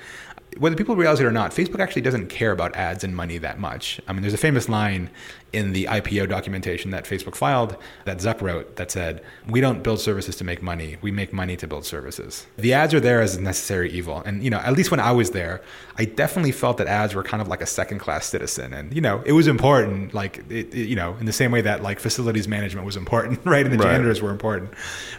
Whether 0.58 0.74
people 0.76 0.96
realize 0.96 1.20
it 1.20 1.26
or 1.26 1.30
not, 1.30 1.52
Facebook 1.52 1.78
actually 1.80 2.02
doesn't 2.02 2.26
care 2.28 2.50
about 2.50 2.74
ads 2.74 3.04
and 3.04 3.14
money 3.14 3.38
that 3.38 3.60
much. 3.60 4.00
I 4.08 4.12
mean, 4.12 4.22
there's 4.22 4.34
a 4.34 4.38
famous 4.38 4.68
line 4.68 5.08
in 5.52 5.72
the 5.72 5.84
IPO 5.84 6.28
documentation 6.28 6.90
that 6.90 7.04
Facebook 7.04 7.34
filed 7.34 7.76
that 8.04 8.18
Zuck 8.18 8.40
wrote 8.40 8.76
that 8.76 8.90
said, 8.90 9.22
"We 9.48 9.60
don't 9.60 9.82
build 9.82 10.00
services 10.00 10.36
to 10.36 10.44
make 10.44 10.62
money. 10.62 10.96
We 11.02 11.10
make 11.12 11.32
money 11.32 11.56
to 11.56 11.66
build 11.66 11.84
services." 11.84 12.46
The 12.56 12.72
ads 12.72 12.92
are 12.94 13.00
there 13.00 13.20
as 13.20 13.36
a 13.36 13.40
necessary 13.40 13.90
evil, 13.90 14.22
and 14.26 14.42
you 14.42 14.50
know, 14.50 14.58
at 14.58 14.72
least 14.74 14.90
when 14.90 15.00
I 15.00 15.12
was 15.12 15.30
there, 15.30 15.60
I 15.96 16.04
definitely 16.04 16.52
felt 16.52 16.78
that 16.78 16.86
ads 16.88 17.14
were 17.14 17.22
kind 17.22 17.40
of 17.40 17.48
like 17.48 17.62
a 17.62 17.66
second-class 17.66 18.26
citizen, 18.26 18.72
and 18.74 18.92
you 18.94 19.00
know, 19.00 19.22
it 19.24 19.32
was 19.32 19.46
important. 19.46 20.14
Like, 20.14 20.38
it, 20.48 20.74
it- 20.74 20.88
you 20.88 20.96
know, 20.96 21.16
in 21.20 21.26
the 21.26 21.32
same 21.32 21.50
way 21.52 21.60
that 21.62 21.82
like 21.82 22.00
facilities 22.00 22.48
management 22.48 22.86
was 22.86 22.96
important, 22.96 23.40
right, 23.44 23.64
and 23.64 23.72
the 23.72 23.78
Right. 23.78 23.92
janitors 23.92 24.20
were 24.20 24.30
important. 24.30 24.70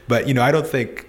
But 0.08 0.28
you 0.28 0.34
know, 0.34 0.42
I 0.44 0.52
don't 0.52 0.68
think 0.68 1.08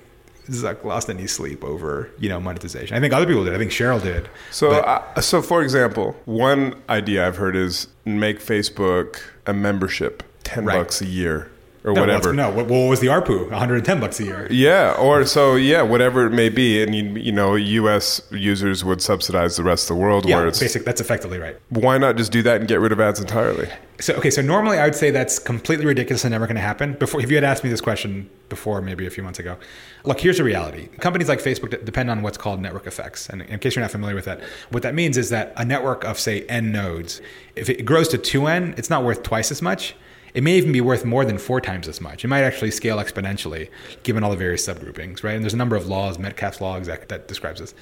Zuck 0.51 0.85
lost 0.85 1.09
any 1.09 1.27
sleep 1.27 1.63
over 1.65 2.11
you 2.19 2.29
know 2.29 2.41
monetization. 2.41 2.97
I 2.97 3.01
think 3.01 3.13
other 3.15 3.27
people 3.27 3.45
did. 3.45 3.55
I 3.55 3.59
think 3.59 3.71
Sheryl 3.71 4.03
did. 4.03 4.29
So, 4.51 4.71
But- 4.71 4.85
uh, 5.17 5.21
so 5.21 5.41
for 5.43 5.63
example, 5.63 6.17
one 6.25 6.75
idea 6.89 7.27
I've 7.27 7.37
heard 7.37 7.55
is 7.57 7.87
make 8.05 8.41
Facebook 8.41 9.21
a 9.47 9.53
membership, 9.53 10.23
ten 10.45 10.65
Right. 10.65 10.79
bucks 10.79 11.01
a 11.01 11.07
year 11.07 11.49
or 11.85 11.93
no, 11.95 12.01
whatever. 12.01 12.33
no, 12.33 12.49
what, 12.51 12.67
what 12.67 12.89
was 12.89 13.01
the 13.01 13.09
ARPU? 13.09 13.51
110 13.51 13.99
bucks 13.99 14.21
a 14.21 14.25
year. 14.25 14.47
Yeah, 14.51 14.93
or 14.99 15.25
so 15.25 15.57
yeah, 15.57 15.83
whatever 15.83 16.27
it 16.27 16.31
may 16.31 16.49
be, 16.49 16.81
and 16.83 16.95
you, 16.95 17.03
you 17.21 17.33
know, 17.33 17.57
U.S. 17.57 18.23
users 18.31 18.85
would 18.85 19.03
subsidize 19.03 19.57
the 19.57 19.65
rest 19.65 19.91
of 19.91 19.97
the 19.97 20.01
world. 20.03 20.29
Yeah, 20.29 20.37
where 20.37 20.47
it's 20.47 20.61
basic. 20.61 20.85
That's 20.85 21.01
effectively 21.01 21.39
right. 21.39 21.57
why 21.71 21.99
not 21.99 22.17
just 22.17 22.31
do 22.31 22.41
that 22.43 22.59
and 22.61 22.69
get 22.69 22.79
rid 22.79 22.93
of 22.93 23.01
ads 23.01 23.19
entirely? 23.21 23.69
So 24.03 24.15
okay, 24.15 24.31
so 24.31 24.43
normally 24.43 24.79
I 24.79 24.85
would 24.85 24.97
say 24.97 25.13
that's 25.13 25.39
completely 25.39 25.87
ridiculous 25.87 26.25
and 26.25 26.33
never 26.33 26.49
going 26.49 26.57
to 26.57 26.61
happen. 26.61 26.95
Before, 26.95 27.21
if 27.21 27.31
you 27.31 27.37
had 27.37 27.45
asked 27.45 27.63
me 27.63 27.71
this 27.71 27.81
question 27.81 28.29
before, 28.49 28.83
maybe 28.83 29.07
a 29.07 29.11
few 29.11 29.23
months 29.23 29.39
ago, 29.39 29.57
look, 30.03 30.19
here's 30.19 30.39
the 30.39 30.45
reality: 30.45 30.89
companies 30.99 31.29
like 31.29 31.39
Facebook 31.39 31.85
depend 31.85 32.11
on 32.11 32.21
what's 32.21 32.37
called 32.37 32.61
network 32.61 32.89
effects. 32.89 33.29
And 33.29 33.43
in 33.43 33.61
case 33.61 33.77
you're 33.77 33.85
not 33.85 33.93
familiar 33.93 34.17
with 34.17 34.25
that, 34.25 34.41
what 34.71 34.83
that 34.83 34.97
means 34.97 35.17
is 35.17 35.31
that 35.31 35.53
a 35.57 35.65
network 35.65 36.03
of 36.03 36.19
say 36.19 36.45
n 36.47 36.73
nodes, 36.73 37.21
if 37.55 37.71
it 37.71 37.85
grows 37.85 38.09
to 38.09 38.19
two 38.19 38.49
n, 38.49 38.75
it's 38.77 38.91
not 38.91 39.05
worth 39.05 39.23
twice 39.23 39.53
as 39.53 39.63
much. 39.63 39.95
It 40.35 40.43
may 40.43 40.57
even 40.57 40.73
be 40.73 40.81
worth 40.81 41.05
more 41.05 41.25
than 41.25 41.39
four 41.39 41.61
times 41.61 41.87
as 41.87 42.01
much. 42.01 42.25
It 42.25 42.29
might 42.29 42.43
actually 42.43 42.73
scale 42.73 42.97
exponentially, 42.97 43.69
given 44.03 44.25
all 44.25 44.31
the 44.31 44.37
various 44.37 44.67
subgroupings, 44.67 45.23
right? 45.23 45.35
And 45.37 45.45
there's 45.45 45.55
a 45.55 45.59
number 45.59 45.77
of 45.77 45.87
laws, 45.87 46.19
Metcalfe's 46.19 46.61
law, 46.61 46.77
exact, 46.77 47.09
that 47.11 47.29
describes 47.29 47.61
this. 47.61 47.73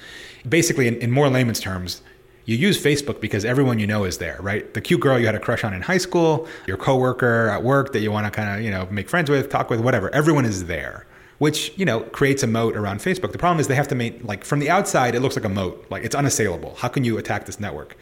Basically, 0.47 0.87
in, 0.87 0.97
in 0.97 1.09
more 1.09 1.29
layman's 1.29 1.61
terms, 1.61 2.03
you 2.45 2.57
use 2.57 2.81
Facebook 2.81 3.21
because 3.21 3.45
everyone 3.45 3.79
you 3.79 3.87
know 3.87 4.03
is 4.03 4.17
there, 4.17 4.37
right? 4.41 4.73
The 4.73 4.81
cute 4.81 4.99
girl 4.99 5.19
you 5.19 5.25
had 5.25 5.35
a 5.35 5.39
crush 5.39 5.63
on 5.63 5.73
in 5.73 5.81
high 5.81 5.99
school, 5.99 6.47
your 6.67 6.77
coworker 6.77 7.49
at 7.49 7.63
work 7.63 7.93
that 7.93 7.99
you 7.99 8.11
want 8.11 8.25
to 8.25 8.31
kind 8.31 8.57
of, 8.57 8.65
you 8.65 8.71
know, 8.71 8.87
make 8.89 9.09
friends 9.09 9.29
with, 9.29 9.49
talk 9.49 9.69
with, 9.69 9.79
whatever. 9.79 10.13
Everyone 10.13 10.45
is 10.45 10.65
there, 10.65 11.05
which, 11.37 11.71
you 11.77 11.85
know, 11.85 12.01
creates 12.01 12.43
a 12.43 12.47
moat 12.47 12.75
around 12.75 12.99
Facebook. 12.99 13.31
The 13.31 13.37
problem 13.37 13.59
is 13.59 13.67
they 13.67 13.75
have 13.75 13.87
to 13.89 13.95
make, 13.95 14.23
like, 14.23 14.43
from 14.43 14.59
the 14.59 14.69
outside, 14.69 15.13
it 15.15 15.21
looks 15.21 15.35
like 15.35 15.45
a 15.45 15.49
moat. 15.49 15.85
Like, 15.89 16.03
it's 16.03 16.15
unassailable. 16.15 16.75
How 16.75 16.87
can 16.87 17.03
you 17.03 17.17
attack 17.17 17.45
this 17.45 17.59
network? 17.59 17.95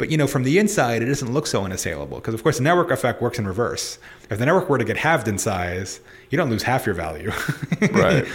But, 0.00 0.10
you 0.10 0.16
know, 0.16 0.26
from 0.26 0.44
the 0.44 0.58
inside, 0.58 1.02
it 1.02 1.04
doesn't 1.04 1.30
look 1.30 1.46
so 1.46 1.62
unassailable 1.62 2.16
because, 2.16 2.32
of 2.32 2.42
course, 2.42 2.56
the 2.56 2.64
network 2.64 2.90
effect 2.90 3.20
works 3.20 3.38
in 3.38 3.46
reverse. 3.46 3.98
If 4.30 4.38
the 4.38 4.46
network 4.46 4.70
were 4.70 4.78
to 4.78 4.84
get 4.84 4.96
halved 4.96 5.28
in 5.28 5.36
size, 5.36 6.00
you 6.30 6.38
don't 6.38 6.48
lose 6.48 6.62
half 6.62 6.86
your 6.86 6.94
value. 6.94 7.30
Right. 7.92 8.26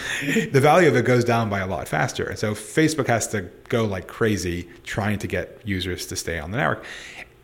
the 0.51 0.59
value 0.59 0.87
of 0.87 0.95
it 0.95 1.05
goes 1.05 1.23
down 1.23 1.49
by 1.49 1.59
a 1.59 1.67
lot 1.67 1.87
faster. 1.87 2.25
And 2.25 2.37
so 2.37 2.53
Facebook 2.53 3.07
has 3.07 3.27
to 3.29 3.43
go 3.69 3.85
like 3.85 4.07
crazy 4.07 4.67
trying 4.83 5.17
to 5.19 5.27
get 5.27 5.59
users 5.63 6.05
to 6.07 6.15
stay 6.15 6.39
on 6.39 6.51
the 6.51 6.57
network. 6.57 6.83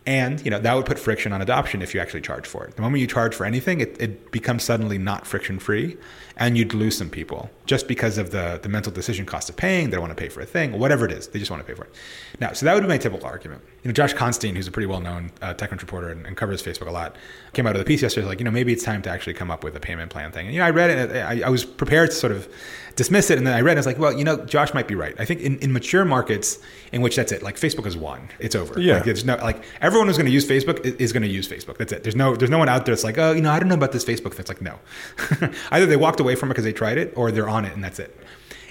And 0.06 0.44
you 0.44 0.50
know 0.50 0.58
that 0.60 0.74
would 0.74 0.88
put 0.88 0.98
friction 0.98 1.32
on 1.32 1.44
adoption 1.44 1.84
if 1.84 1.94
you 1.94 2.00
actually 2.00 2.22
charge 2.22 2.48
for 2.48 2.66
it. 2.66 2.76
The 2.76 2.82
moment 2.82 3.02
you 3.02 3.08
charge 3.08 3.36
for 3.36 3.46
anything, 3.46 3.82
it, 3.82 4.02
it 4.02 4.32
becomes 4.32 4.64
suddenly 4.64 4.98
not 4.98 5.28
friction 5.28 5.60
free, 5.60 5.96
and 6.38 6.58
you'd 6.58 6.74
lose 6.74 6.98
some 6.98 7.10
people 7.10 7.52
just 7.68 7.88
because 7.88 8.18
of 8.18 8.32
the 8.32 8.60
the 8.64 8.68
mental 8.68 8.92
decision 8.92 9.28
cost 9.28 9.48
of 9.48 9.58
paying. 9.58 9.92
They 9.92 9.98
don't 9.98 10.02
want 10.02 10.18
to 10.18 10.20
pay 10.20 10.30
for 10.30 10.42
a 10.42 10.46
thing, 10.46 10.80
whatever 10.80 11.06
it 11.06 11.12
is. 11.12 11.28
They 11.28 11.38
just 11.38 11.52
want 11.52 11.62
to 11.62 11.72
pay 11.72 11.76
for 11.76 11.84
it. 11.84 11.94
Now, 12.40 12.54
so 12.54 12.66
that 12.66 12.74
would 12.74 12.82
be 12.82 12.90
my 12.90 12.98
typical 12.98 13.28
argument. 13.28 13.62
You 13.84 13.90
know, 13.90 13.94
Josh 13.94 14.14
Constine, 14.14 14.56
who's 14.56 14.68
a 14.68 14.72
pretty 14.72 14.86
well 14.86 15.00
known 15.02 15.32
uh, 15.42 15.56
TechCrunch 15.56 15.82
reporter 15.82 16.10
and, 16.10 16.28
and 16.28 16.38
covers 16.38 16.62
Facebook 16.62 16.86
a 16.88 16.92
lot, 16.92 17.16
came 17.54 17.66
out 17.66 17.76
of 17.76 17.80
the 17.80 17.86
piece 17.86 18.04
yesterday 18.04 18.28
like, 18.28 18.38
you 18.40 18.46
know, 18.46 18.52
maybe 18.52 18.72
it's 18.72 18.84
time 18.84 19.02
to 19.02 19.10
actually 19.10 19.34
come 19.34 19.50
up 19.50 19.64
with 19.64 19.76
a 19.76 19.80
payment 19.80 20.12
plan 20.12 20.32
thing. 20.32 20.46
And 20.46 20.54
you 20.54 20.60
know, 20.62 20.68
I 20.68 20.70
read 20.70 20.92
it. 20.92 21.10
and 21.10 21.18
I, 21.44 21.48
I 21.48 21.50
was 21.50 21.66
prepared 21.66 22.12
to 22.12 22.16
sort 22.16 22.32
of 22.32 22.48
dismiss 22.96 23.32
it, 23.32 23.40
and 23.40 23.48
then 23.48 23.56
I 23.56 23.62
read. 23.62 23.72
it. 23.72 23.78
I 23.78 23.80
was 23.80 23.86
like, 23.88 23.98
well, 23.98 24.14
you 24.16 24.24
know, 24.24 24.46
Josh 24.46 24.74
might 24.76 24.88
be 24.88 24.94
right. 24.94 25.16
I 25.18 25.26
think 25.26 25.42
in, 25.42 25.58
in 25.60 25.74
mature 25.74 26.06
markets 26.06 26.60
in 26.92 27.02
which 27.02 27.16
that's 27.16 27.32
it, 27.32 27.42
like 27.42 27.56
Facebook 27.56 27.88
is 27.88 27.98
won, 27.98 28.30
it's 28.38 28.54
over. 28.54 28.80
Yeah. 28.80 28.96
Like, 28.98 29.06
there's 29.06 29.26
no 29.26 29.38
like 29.38 29.64
everyone 29.82 30.08
who's 30.08 30.18
going 30.18 30.28
to 30.28 30.32
use 30.32 30.48
Facebook 30.48 30.86
i- 30.86 30.96
is 31.02 31.12
going 31.12 31.24
to 31.24 31.30
use 31.30 31.48
Facebook. 31.48 31.78
That's 31.78 31.92
it. 31.92 32.04
There's 32.04 32.16
no 32.16 32.36
there's 32.36 32.52
no 32.52 32.60
one 32.60 32.70
out 32.70 32.86
there 32.86 32.94
that's 32.94 33.04
like, 33.04 33.18
oh, 33.18 33.32
you 33.32 33.42
know, 33.42 33.50
I 33.52 33.58
don't 33.58 33.68
know 33.70 33.74
about 33.76 33.94
this 33.94 34.06
Facebook. 34.06 34.36
That's 34.36 34.50
like 34.50 34.62
no. 34.62 34.78
Either 35.72 35.88
they 35.88 35.98
walked 35.98 36.20
away 36.20 36.36
from 36.36 36.50
it 36.50 36.54
because 36.54 36.66
they 36.66 36.74
tried 36.74 37.00
it, 37.00 37.14
or 37.16 37.32
they're 37.32 37.50
on 37.50 37.66
it 37.66 37.74
and 37.74 37.84
that's 37.84 37.98
it. 37.98 38.16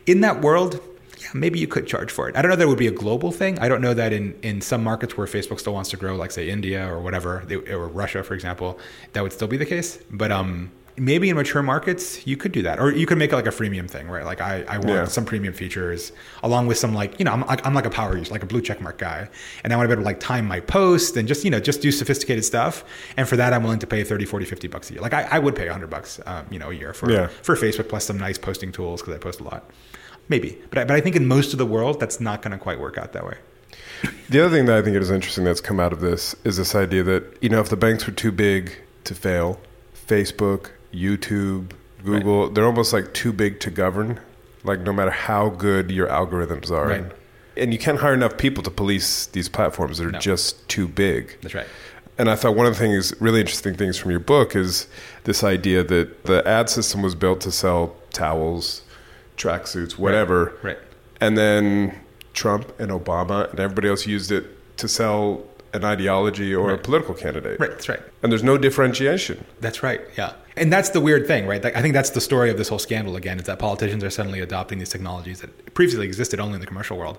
In 0.07 0.21
that 0.21 0.41
world. 0.41 0.81
Yeah, 1.21 1.29
maybe 1.35 1.59
you 1.59 1.67
could 1.69 1.87
charge 1.87 2.11
for 2.11 2.29
it. 2.29 2.37
I 2.37 2.43
don't 2.43 2.51
know 2.51 2.57
that 2.57 2.65
it 2.65 2.69
would 2.69 2.79
be 2.79 2.87
a 2.87 2.91
global 2.93 3.31
thing. 3.31 3.59
I 3.59 3.69
don't 3.69 3.83
know 3.83 3.95
that 3.95 4.13
in, 4.13 4.35
in 4.43 4.61
some 4.61 4.83
markets 4.83 5.17
where 5.17 5.27
Facebook 5.27 5.61
still 5.61 5.75
wants 5.75 5.91
to 5.91 5.97
grow, 5.97 6.17
like 6.17 6.31
say 6.31 6.49
India 6.49 6.87
or 6.91 7.01
whatever, 7.01 7.45
they, 7.47 7.57
or 7.57 7.89
Russia, 7.89 8.23
for 8.23 8.35
example, 8.35 8.79
that 9.13 9.23
would 9.23 9.33
still 9.33 9.49
be 9.49 9.57
the 9.59 9.67
case. 9.67 9.99
But 10.11 10.33
um, 10.33 10.71
maybe 10.97 11.29
in 11.31 11.37
mature 11.37 11.63
markets 11.63 12.27
you 12.27 12.37
could 12.37 12.53
do 12.53 12.63
that, 12.63 12.79
or 12.79 12.91
you 12.93 13.07
could 13.07 13.19
make 13.19 13.33
it 13.33 13.37
like 13.37 13.47
a 13.47 13.51
freemium 13.51 13.89
thing, 13.91 14.09
right? 14.09 14.25
Like 14.25 14.41
I, 14.41 14.65
I 14.69 14.77
want 14.79 14.89
Yeah. 14.89 15.05
some 15.05 15.25
premium 15.25 15.53
features 15.55 16.13
along 16.43 16.67
with 16.69 16.79
some 16.79 16.95
like 16.95 17.19
you 17.19 17.25
know 17.25 17.33
I'm, 17.33 17.45
I'm 17.49 17.75
like 17.75 17.87
a 17.87 17.91
power 17.91 18.17
user, 18.17 18.33
like 18.33 18.43
a 18.43 18.47
blue 18.47 18.61
check 18.63 18.81
mark 18.81 18.99
guy, 18.99 19.29
and 19.63 19.73
I 19.73 19.77
want 19.77 19.85
to 19.85 19.89
be 19.89 19.93
able 19.95 20.03
to 20.03 20.07
like 20.07 20.21
time 20.21 20.47
my 20.47 20.61
post 20.61 21.17
and 21.17 21.29
just 21.29 21.45
you 21.45 21.51
know 21.51 21.61
just 21.61 21.81
do 21.83 21.93
sophisticated 21.93 22.45
stuff. 22.45 22.85
And 23.17 23.29
for 23.29 23.37
that, 23.37 23.53
I'm 23.53 23.63
willing 23.63 23.79
to 23.81 23.87
pay 23.87 24.05
30, 24.05 24.25
40, 24.25 24.45
50 24.47 24.69
bucks 24.69 24.91
a 24.91 24.95
year. 24.95 25.03
Like 25.03 25.15
I, 25.15 25.23
I 25.31 25.39
would 25.39 25.55
pay 25.55 25.65
100 25.67 25.89
bucks, 25.91 26.19
um, 26.27 26.47
you 26.51 26.59
know, 26.59 26.71
a 26.71 26.75
year 26.75 26.93
for 26.95 27.11
Yeah. 27.11 27.29
for 27.29 27.57
Facebook 27.57 27.89
plus 27.91 28.05
some 28.07 28.19
nice 28.19 28.39
posting 28.39 28.73
tools 28.73 29.01
because 29.03 29.15
I 29.15 29.19
post 29.19 29.41
a 29.41 29.45
lot. 29.45 29.71
Maybe, 30.31 30.57
but 30.71 30.79
I, 30.79 30.85
but 30.85 30.97
I 30.97 31.01
think 31.03 31.17
in 31.17 31.27
most 31.27 31.53
of 31.53 31.59
the 31.59 31.67
world 31.67 32.01
that's 32.01 32.21
not 32.21 32.41
going 32.41 32.53
to 32.53 32.59
quite 32.59 32.81
work 32.81 32.97
out 32.97 33.13
that 33.13 33.27
way. 33.27 33.37
The 34.31 34.41
other 34.41 34.57
thing 34.57 34.65
that 34.67 34.79
I 34.79 34.83
think 34.83 34.97
is 34.97 35.11
interesting 35.11 35.45
that's 35.45 35.61
come 35.61 35.79
out 35.79 35.93
of 35.93 36.01
this 36.01 36.35
is 36.45 36.57
this 36.57 36.75
idea 36.75 37.03
that 37.03 37.37
you 37.43 37.51
know 37.51 37.61
if 37.61 37.69
the 37.69 37.77
banks 37.77 38.07
were 38.07 38.13
too 38.15 38.33
big 38.33 38.73
to 39.05 39.15
fail, 39.15 39.61
Facebook, 40.07 40.71
YouTube, 40.95 41.73
Google, 42.05 42.49
they're 42.49 42.65
almost 42.65 42.93
like 42.93 43.13
too 43.13 43.33
big 43.33 43.61
to 43.61 43.71
govern. 43.71 44.21
Like 44.65 44.81
no 44.81 44.93
matter 44.93 45.11
how 45.11 45.49
good 45.51 45.91
your 45.91 46.07
algorithms 46.09 46.71
are, 46.71 46.87
Right. 46.89 47.05
and 47.57 47.73
you 47.73 47.79
can't 47.79 47.99
hire 47.99 48.15
enough 48.15 48.37
people 48.39 48.63
to 48.63 48.71
police 48.71 49.27
these 49.27 49.49
platforms 49.49 49.99
that 49.99 50.07
are 50.07 50.11
No. 50.13 50.19
just 50.19 50.67
too 50.69 50.87
big. 50.87 51.37
That's 51.43 51.55
right. 51.55 51.67
And 52.19 52.29
I 52.31 52.37
thought 52.37 52.55
one 52.55 52.67
of 52.67 52.75
the 52.75 52.79
things, 52.79 53.15
really 53.21 53.41
interesting 53.41 53.75
things 53.75 53.97
from 53.97 54.11
your 54.11 54.21
book 54.21 54.55
is 54.55 54.87
this 55.25 55.43
idea 55.43 55.83
that 55.85 56.25
the 56.25 56.47
ad 56.47 56.69
system 56.69 57.01
was 57.03 57.15
built 57.15 57.41
to 57.43 57.51
sell 57.51 57.97
towels, 58.13 58.83
tracksuits, 59.41 59.93
whatever. 59.93 60.57
Right. 60.63 60.79
And 61.21 61.37
then 61.37 61.99
Trump 62.35 62.73
and 62.79 62.91
Obama 62.91 63.51
and 63.51 63.59
everybody 63.59 63.89
else 63.89 64.07
used 64.07 64.31
it 64.31 64.77
to 64.79 64.87
sell 64.89 65.43
an 65.73 65.85
ideology 65.85 66.55
or 66.55 66.73
a 66.73 66.79
political 66.79 67.15
candidate. 67.15 67.61
Right. 67.61 67.71
That's 67.71 67.89
right. 67.89 68.01
And 68.23 68.33
there's 68.33 68.43
no 68.43 68.59
differentiation. 68.59 69.45
That's 69.61 69.83
right. 69.83 70.01
Yeah. 70.17 70.33
And 70.57 70.73
that's 70.73 70.91
the 70.91 71.01
weird 71.01 71.27
thing, 71.27 71.47
right? 71.47 71.65
I 71.65 71.81
think 71.81 71.95
that's 71.95 72.11
the 72.11 72.21
story 72.21 72.51
of 72.51 72.59
this 72.59 72.69
whole 72.69 72.81
scandal 72.81 73.17
again, 73.17 73.39
is 73.39 73.47
that 73.47 73.59
politicians 73.59 74.03
are 74.03 74.11
suddenly 74.11 74.41
adopting 74.41 74.79
these 74.79 74.91
technologies 74.91 75.41
that 75.41 75.75
previously 75.75 76.07
existed 76.07 76.41
only 76.41 76.55
in 76.55 76.61
the 76.61 76.67
commercial 76.67 76.99
world. 76.99 77.19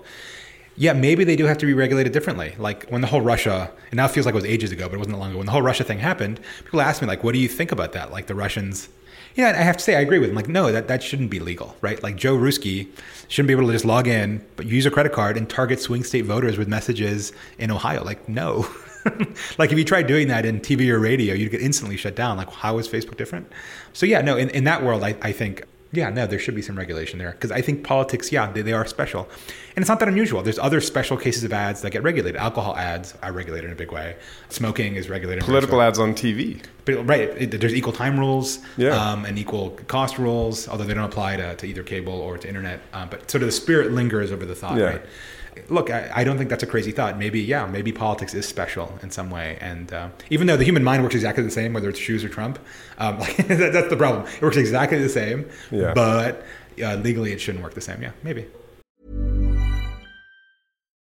Yeah, 0.75 0.93
maybe 0.93 1.23
they 1.23 1.35
do 1.35 1.45
have 1.45 1.57
to 1.59 1.65
be 1.65 1.73
regulated 1.73 2.13
differently. 2.13 2.55
Like 2.57 2.87
when 2.89 3.01
the 3.01 3.07
whole 3.07 3.21
Russia, 3.21 3.71
it 3.91 3.95
now 3.95 4.07
feels 4.07 4.25
like 4.25 4.33
it 4.33 4.35
was 4.35 4.45
ages 4.45 4.71
ago, 4.71 4.87
but 4.87 4.95
it 4.95 4.99
wasn't 4.99 5.15
that 5.15 5.19
long 5.19 5.29
ago. 5.31 5.37
When 5.37 5.45
the 5.45 5.51
whole 5.53 5.61
Russia 5.61 5.83
thing 5.83 5.99
happened, 5.99 6.39
people 6.63 6.81
asked 6.81 7.01
me, 7.01 7.07
like, 7.07 7.23
what 7.23 7.33
do 7.33 7.39
you 7.39 7.47
think 7.47 7.71
about 7.71 7.93
that? 7.93 8.11
Like 8.11 8.27
the 8.27 8.35
Russians. 8.35 8.89
Yeah, 9.35 9.47
and 9.47 9.57
I 9.57 9.61
have 9.61 9.77
to 9.77 9.83
say, 9.83 9.95
I 9.95 10.01
agree 10.01 10.19
with 10.19 10.29
him. 10.29 10.35
Like, 10.35 10.49
no, 10.49 10.71
that, 10.71 10.87
that 10.87 11.01
shouldn't 11.01 11.29
be 11.29 11.39
legal, 11.39 11.75
right? 11.81 12.01
Like 12.03 12.15
Joe 12.15 12.35
Ruski 12.35 12.89
shouldn't 13.27 13.47
be 13.47 13.53
able 13.53 13.67
to 13.67 13.73
just 13.73 13.85
log 13.85 14.07
in, 14.07 14.45
but 14.55 14.65
use 14.65 14.85
a 14.85 14.91
credit 14.91 15.13
card 15.13 15.37
and 15.37 15.49
target 15.49 15.79
swing 15.79 16.03
state 16.03 16.25
voters 16.25 16.57
with 16.57 16.67
messages 16.67 17.31
in 17.57 17.71
Ohio. 17.71 18.03
Like, 18.03 18.27
no. 18.27 18.67
like 19.57 19.71
if 19.71 19.77
you 19.77 19.85
tried 19.85 20.07
doing 20.07 20.27
that 20.27 20.45
in 20.45 20.59
TV 20.59 20.89
or 20.89 20.99
radio, 20.99 21.33
you'd 21.33 21.51
get 21.51 21.61
instantly 21.61 21.97
shut 21.97 22.15
down. 22.15 22.37
Like, 22.37 22.51
how 22.51 22.77
is 22.77 22.87
Facebook 22.87 23.17
different? 23.17 23.51
So 23.93 24.05
yeah, 24.05 24.21
no, 24.21 24.35
in, 24.37 24.49
in 24.49 24.65
that 24.65 24.83
world, 24.83 25.03
I, 25.03 25.15
I 25.21 25.31
think, 25.31 25.63
yeah, 25.93 26.09
no, 26.09 26.27
there 26.27 26.39
should 26.39 26.55
be 26.55 26.61
some 26.61 26.77
regulation 26.77 27.19
there 27.19 27.31
because 27.31 27.51
I 27.51 27.61
think 27.61 27.83
politics, 27.83 28.31
yeah, 28.31 28.51
they, 28.51 28.61
they 28.61 28.73
are 28.73 28.85
special. 28.85 29.29
And 29.75 29.81
it's 29.83 29.89
not 29.89 29.99
that 29.99 30.09
unusual. 30.09 30.41
There's 30.43 30.59
other 30.59 30.81
special 30.81 31.15
cases 31.17 31.43
of 31.45 31.53
ads 31.53 31.81
that 31.81 31.91
get 31.91 32.03
regulated. 32.03 32.37
Alcohol 32.39 32.75
ads 32.75 33.13
are 33.23 33.31
regulated 33.31 33.65
in 33.69 33.71
a 33.71 33.75
big 33.75 33.91
way. 33.91 34.15
Smoking 34.49 34.95
is 34.95 35.09
regulated. 35.09 35.43
in 35.43 35.43
a 35.43 35.47
big 35.47 35.51
Political 35.51 35.81
ads 35.81 35.97
on 35.99 36.13
TV. 36.13 36.61
But, 36.83 37.07
right, 37.07 37.29
it, 37.41 37.51
there's 37.59 37.73
equal 37.73 37.93
time 37.93 38.19
rules 38.19 38.59
Yeah. 38.77 38.89
um, 38.89 39.23
and 39.25 39.39
equal 39.39 39.69
cost 39.87 40.17
rules, 40.19 40.67
although 40.67 40.83
they 40.83 40.93
don't 40.93 41.05
apply 41.05 41.37
to, 41.37 41.55
to 41.55 41.65
either 41.65 41.83
cable 41.83 42.13
or 42.13 42.37
to 42.37 42.47
internet. 42.47 42.81
Um, 42.93 43.07
but 43.09 43.31
sort 43.31 43.43
of 43.43 43.47
the 43.47 43.51
spirit 43.53 43.91
lingers 43.93 44.31
over 44.31 44.45
the 44.45 44.55
thought, 44.55 44.77
Yeah. 44.77 44.83
right? 44.85 45.01
Look, 45.69 45.89
I, 45.89 46.09
I 46.15 46.23
don't 46.23 46.37
think 46.37 46.49
that's 46.49 46.63
a 46.63 46.67
crazy 46.67 46.91
thought. 46.91 47.17
Maybe, 47.17 47.39
yeah, 47.41 47.65
maybe 47.65 47.91
politics 47.91 48.33
is 48.33 48.45
special 48.45 48.97
in 49.03 49.11
some 49.11 49.29
way. 49.29 49.57
And 49.61 49.91
uh, 49.93 50.09
even 50.29 50.47
though 50.47 50.55
the 50.57 50.63
human 50.63 50.83
mind 50.83 51.03
works 51.03 51.15
exactly 51.15 51.43
the 51.43 51.51
same, 51.51 51.73
whether 51.73 51.89
it's 51.89 51.99
shoes 51.99 52.23
or 52.23 52.29
Trump, 52.29 52.57
um, 52.97 53.19
like, 53.21 53.35
that, 53.47 53.71
that's 53.73 53.89
the 53.89 53.97
problem. 53.97 54.25
It 54.33 54.41
works 54.41 54.57
exactly 54.57 54.97
the 54.99 55.09
same, 55.09 55.49
Yeah. 55.71 55.93
but 55.93 56.43
uh, 56.83 56.95
legally 56.95 57.31
it 57.31 57.39
shouldn't 57.39 57.63
work 57.63 57.73
the 57.73 57.81
same. 57.81 58.01
Yeah, 58.01 58.11
maybe. 58.23 58.47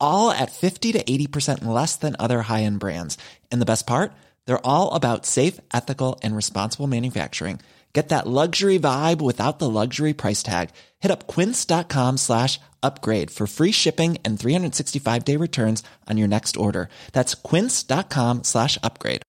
all 0.00 0.30
at 0.30 0.52
50 0.52 0.92
to 0.92 1.02
80% 1.02 1.64
less 1.64 1.96
than 1.96 2.14
other 2.18 2.42
high 2.42 2.64
end 2.64 2.78
brands. 2.80 3.16
And 3.50 3.62
the 3.62 3.66
best 3.66 3.86
part? 3.86 4.12
They're 4.46 4.66
all 4.66 4.94
about 4.94 5.24
safe, 5.26 5.58
ethical, 5.72 6.20
and 6.22 6.36
responsible 6.36 6.86
manufacturing. 6.86 7.60
Get 7.92 8.10
that 8.10 8.26
luxury 8.26 8.78
vibe 8.78 9.20
without 9.20 9.58
the 9.58 9.68
luxury 9.68 10.12
price 10.12 10.42
tag. 10.44 10.70
Hit 11.00 11.10
up 11.10 11.26
quince.com 11.26 12.18
slash 12.18 12.60
upgrade 12.82 13.30
for 13.30 13.46
free 13.48 13.72
shipping 13.72 14.16
and 14.24 14.38
365 14.38 15.24
day 15.24 15.36
returns 15.36 15.82
on 16.08 16.16
your 16.16 16.28
next 16.28 16.56
order. 16.56 16.88
That's 17.12 17.34
quince.com 17.34 18.44
slash 18.44 18.78
upgrade. 18.82 19.22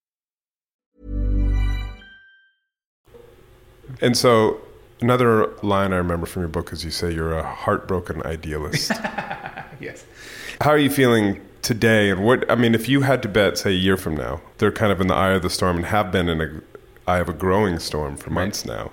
And 4.00 4.16
so 4.16 4.62
another 5.02 5.48
line 5.64 5.92
I 5.92 5.98
remember 5.98 6.26
from 6.26 6.44
your 6.44 6.50
book 6.50 6.72
is 6.72 6.86
you 6.86 6.92
say 6.92 7.12
you're 7.12 7.38
a 7.38 7.44
heartbroken 7.44 8.24
idealist. 8.24 8.92
Yes. 9.82 10.06
How 10.62 10.70
are 10.70 10.78
you 10.78 10.92
feeling 10.92 11.42
today? 11.64 12.12
And 12.12 12.24
what 12.24 12.50
I 12.50 12.54
mean, 12.54 12.76
if 12.76 12.88
you 12.88 13.02
had 13.02 13.24
to 13.24 13.28
bet, 13.28 13.58
say 13.58 13.72
a 13.72 13.74
year 13.74 13.98
from 13.98 14.16
now, 14.16 14.42
they're 14.60 14.72
kind 14.72 14.92
of 14.92 15.02
in 15.02 15.08
the 15.08 15.16
eye 15.16 15.32
of 15.32 15.42
the 15.42 15.50
storm 15.50 15.78
and 15.78 15.86
have 15.88 16.12
been 16.12 16.30
in 16.30 16.40
a 16.40 16.62
eye 17.10 17.18
of 17.18 17.30
a 17.30 17.34
growing 17.34 17.80
storm 17.80 18.16
for 18.16 18.30
months 18.30 18.64
now. 18.64 18.92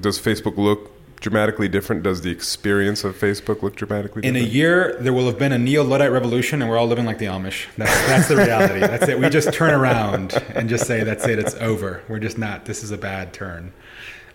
Does 0.00 0.18
Facebook 0.18 0.56
look 0.56 0.90
dramatically 1.20 1.68
different? 1.68 2.02
Does 2.02 2.22
the 2.22 2.32
experience 2.32 3.04
of 3.04 3.16
Facebook 3.16 3.62
look 3.62 3.76
dramatically 3.76 4.22
different? 4.22 4.38
In 4.38 4.44
a 4.44 4.52
year, 4.52 4.96
there 4.98 5.12
will 5.12 5.26
have 5.26 5.38
been 5.38 5.52
a 5.52 5.58
neo 5.58 5.84
Luddite 5.84 6.10
revolution, 6.10 6.62
and 6.62 6.68
we're 6.68 6.76
all 6.76 6.88
living 6.88 7.04
like 7.04 7.18
the 7.18 7.26
Amish. 7.26 7.66
That's, 7.76 8.06
that's 8.08 8.26
the 8.26 8.36
reality. 8.36 8.80
That's 8.80 9.06
it. 9.06 9.20
We 9.20 9.28
just 9.28 9.52
turn 9.52 9.72
around 9.72 10.34
and 10.52 10.68
just 10.68 10.88
say, 10.88 11.04
"That's 11.04 11.28
it. 11.28 11.38
It's 11.38 11.54
over." 11.56 12.02
We're 12.08 12.18
just 12.18 12.38
not. 12.38 12.64
This 12.64 12.82
is 12.82 12.90
a 12.90 12.98
bad 12.98 13.32
turn. 13.32 13.72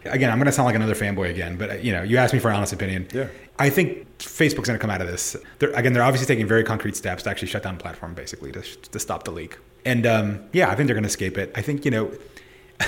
Again, 0.06 0.32
I'm 0.32 0.38
going 0.38 0.46
to 0.46 0.52
sound 0.52 0.66
like 0.66 0.76
another 0.76 0.96
fanboy 0.96 1.30
again, 1.30 1.58
but 1.58 1.70
uh, 1.70 1.74
you 1.76 1.92
know, 1.92 2.04
you 2.04 2.18
asked 2.18 2.34
me 2.34 2.40
for 2.40 2.50
an 2.50 2.56
honest 2.56 2.74
opinion. 2.74 3.08
Yeah. 3.14 3.28
I 3.60 3.70
think 3.70 4.18
Facebook's 4.18 4.68
going 4.68 4.78
to 4.78 4.80
come 4.80 4.90
out 4.90 5.02
of 5.02 5.08
this. 5.08 5.36
They're, 5.60 5.72
again, 5.72 5.94
they're 5.94 6.04
obviously 6.04 6.28
taking 6.28 6.48
very 6.48 6.64
concrete 6.64 6.96
steps 6.96 7.24
to 7.24 7.30
actually 7.30 7.48
shut 7.48 7.64
down 7.64 7.78
the 7.78 7.82
platform, 7.82 8.14
basically 8.14 8.52
to, 8.52 8.62
to 8.62 9.00
stop 9.00 9.24
the 9.24 9.32
leak. 9.32 9.58
And 9.86 10.06
um, 10.06 10.44
yeah, 10.54 10.70
I 10.70 10.76
think 10.76 10.88
they're 10.88 10.96
going 10.96 11.04
to 11.04 11.10
escape 11.10 11.38
it. 11.38 11.52
I 11.56 11.62
think 11.62 11.86
you 11.86 11.92
know. 11.92 12.12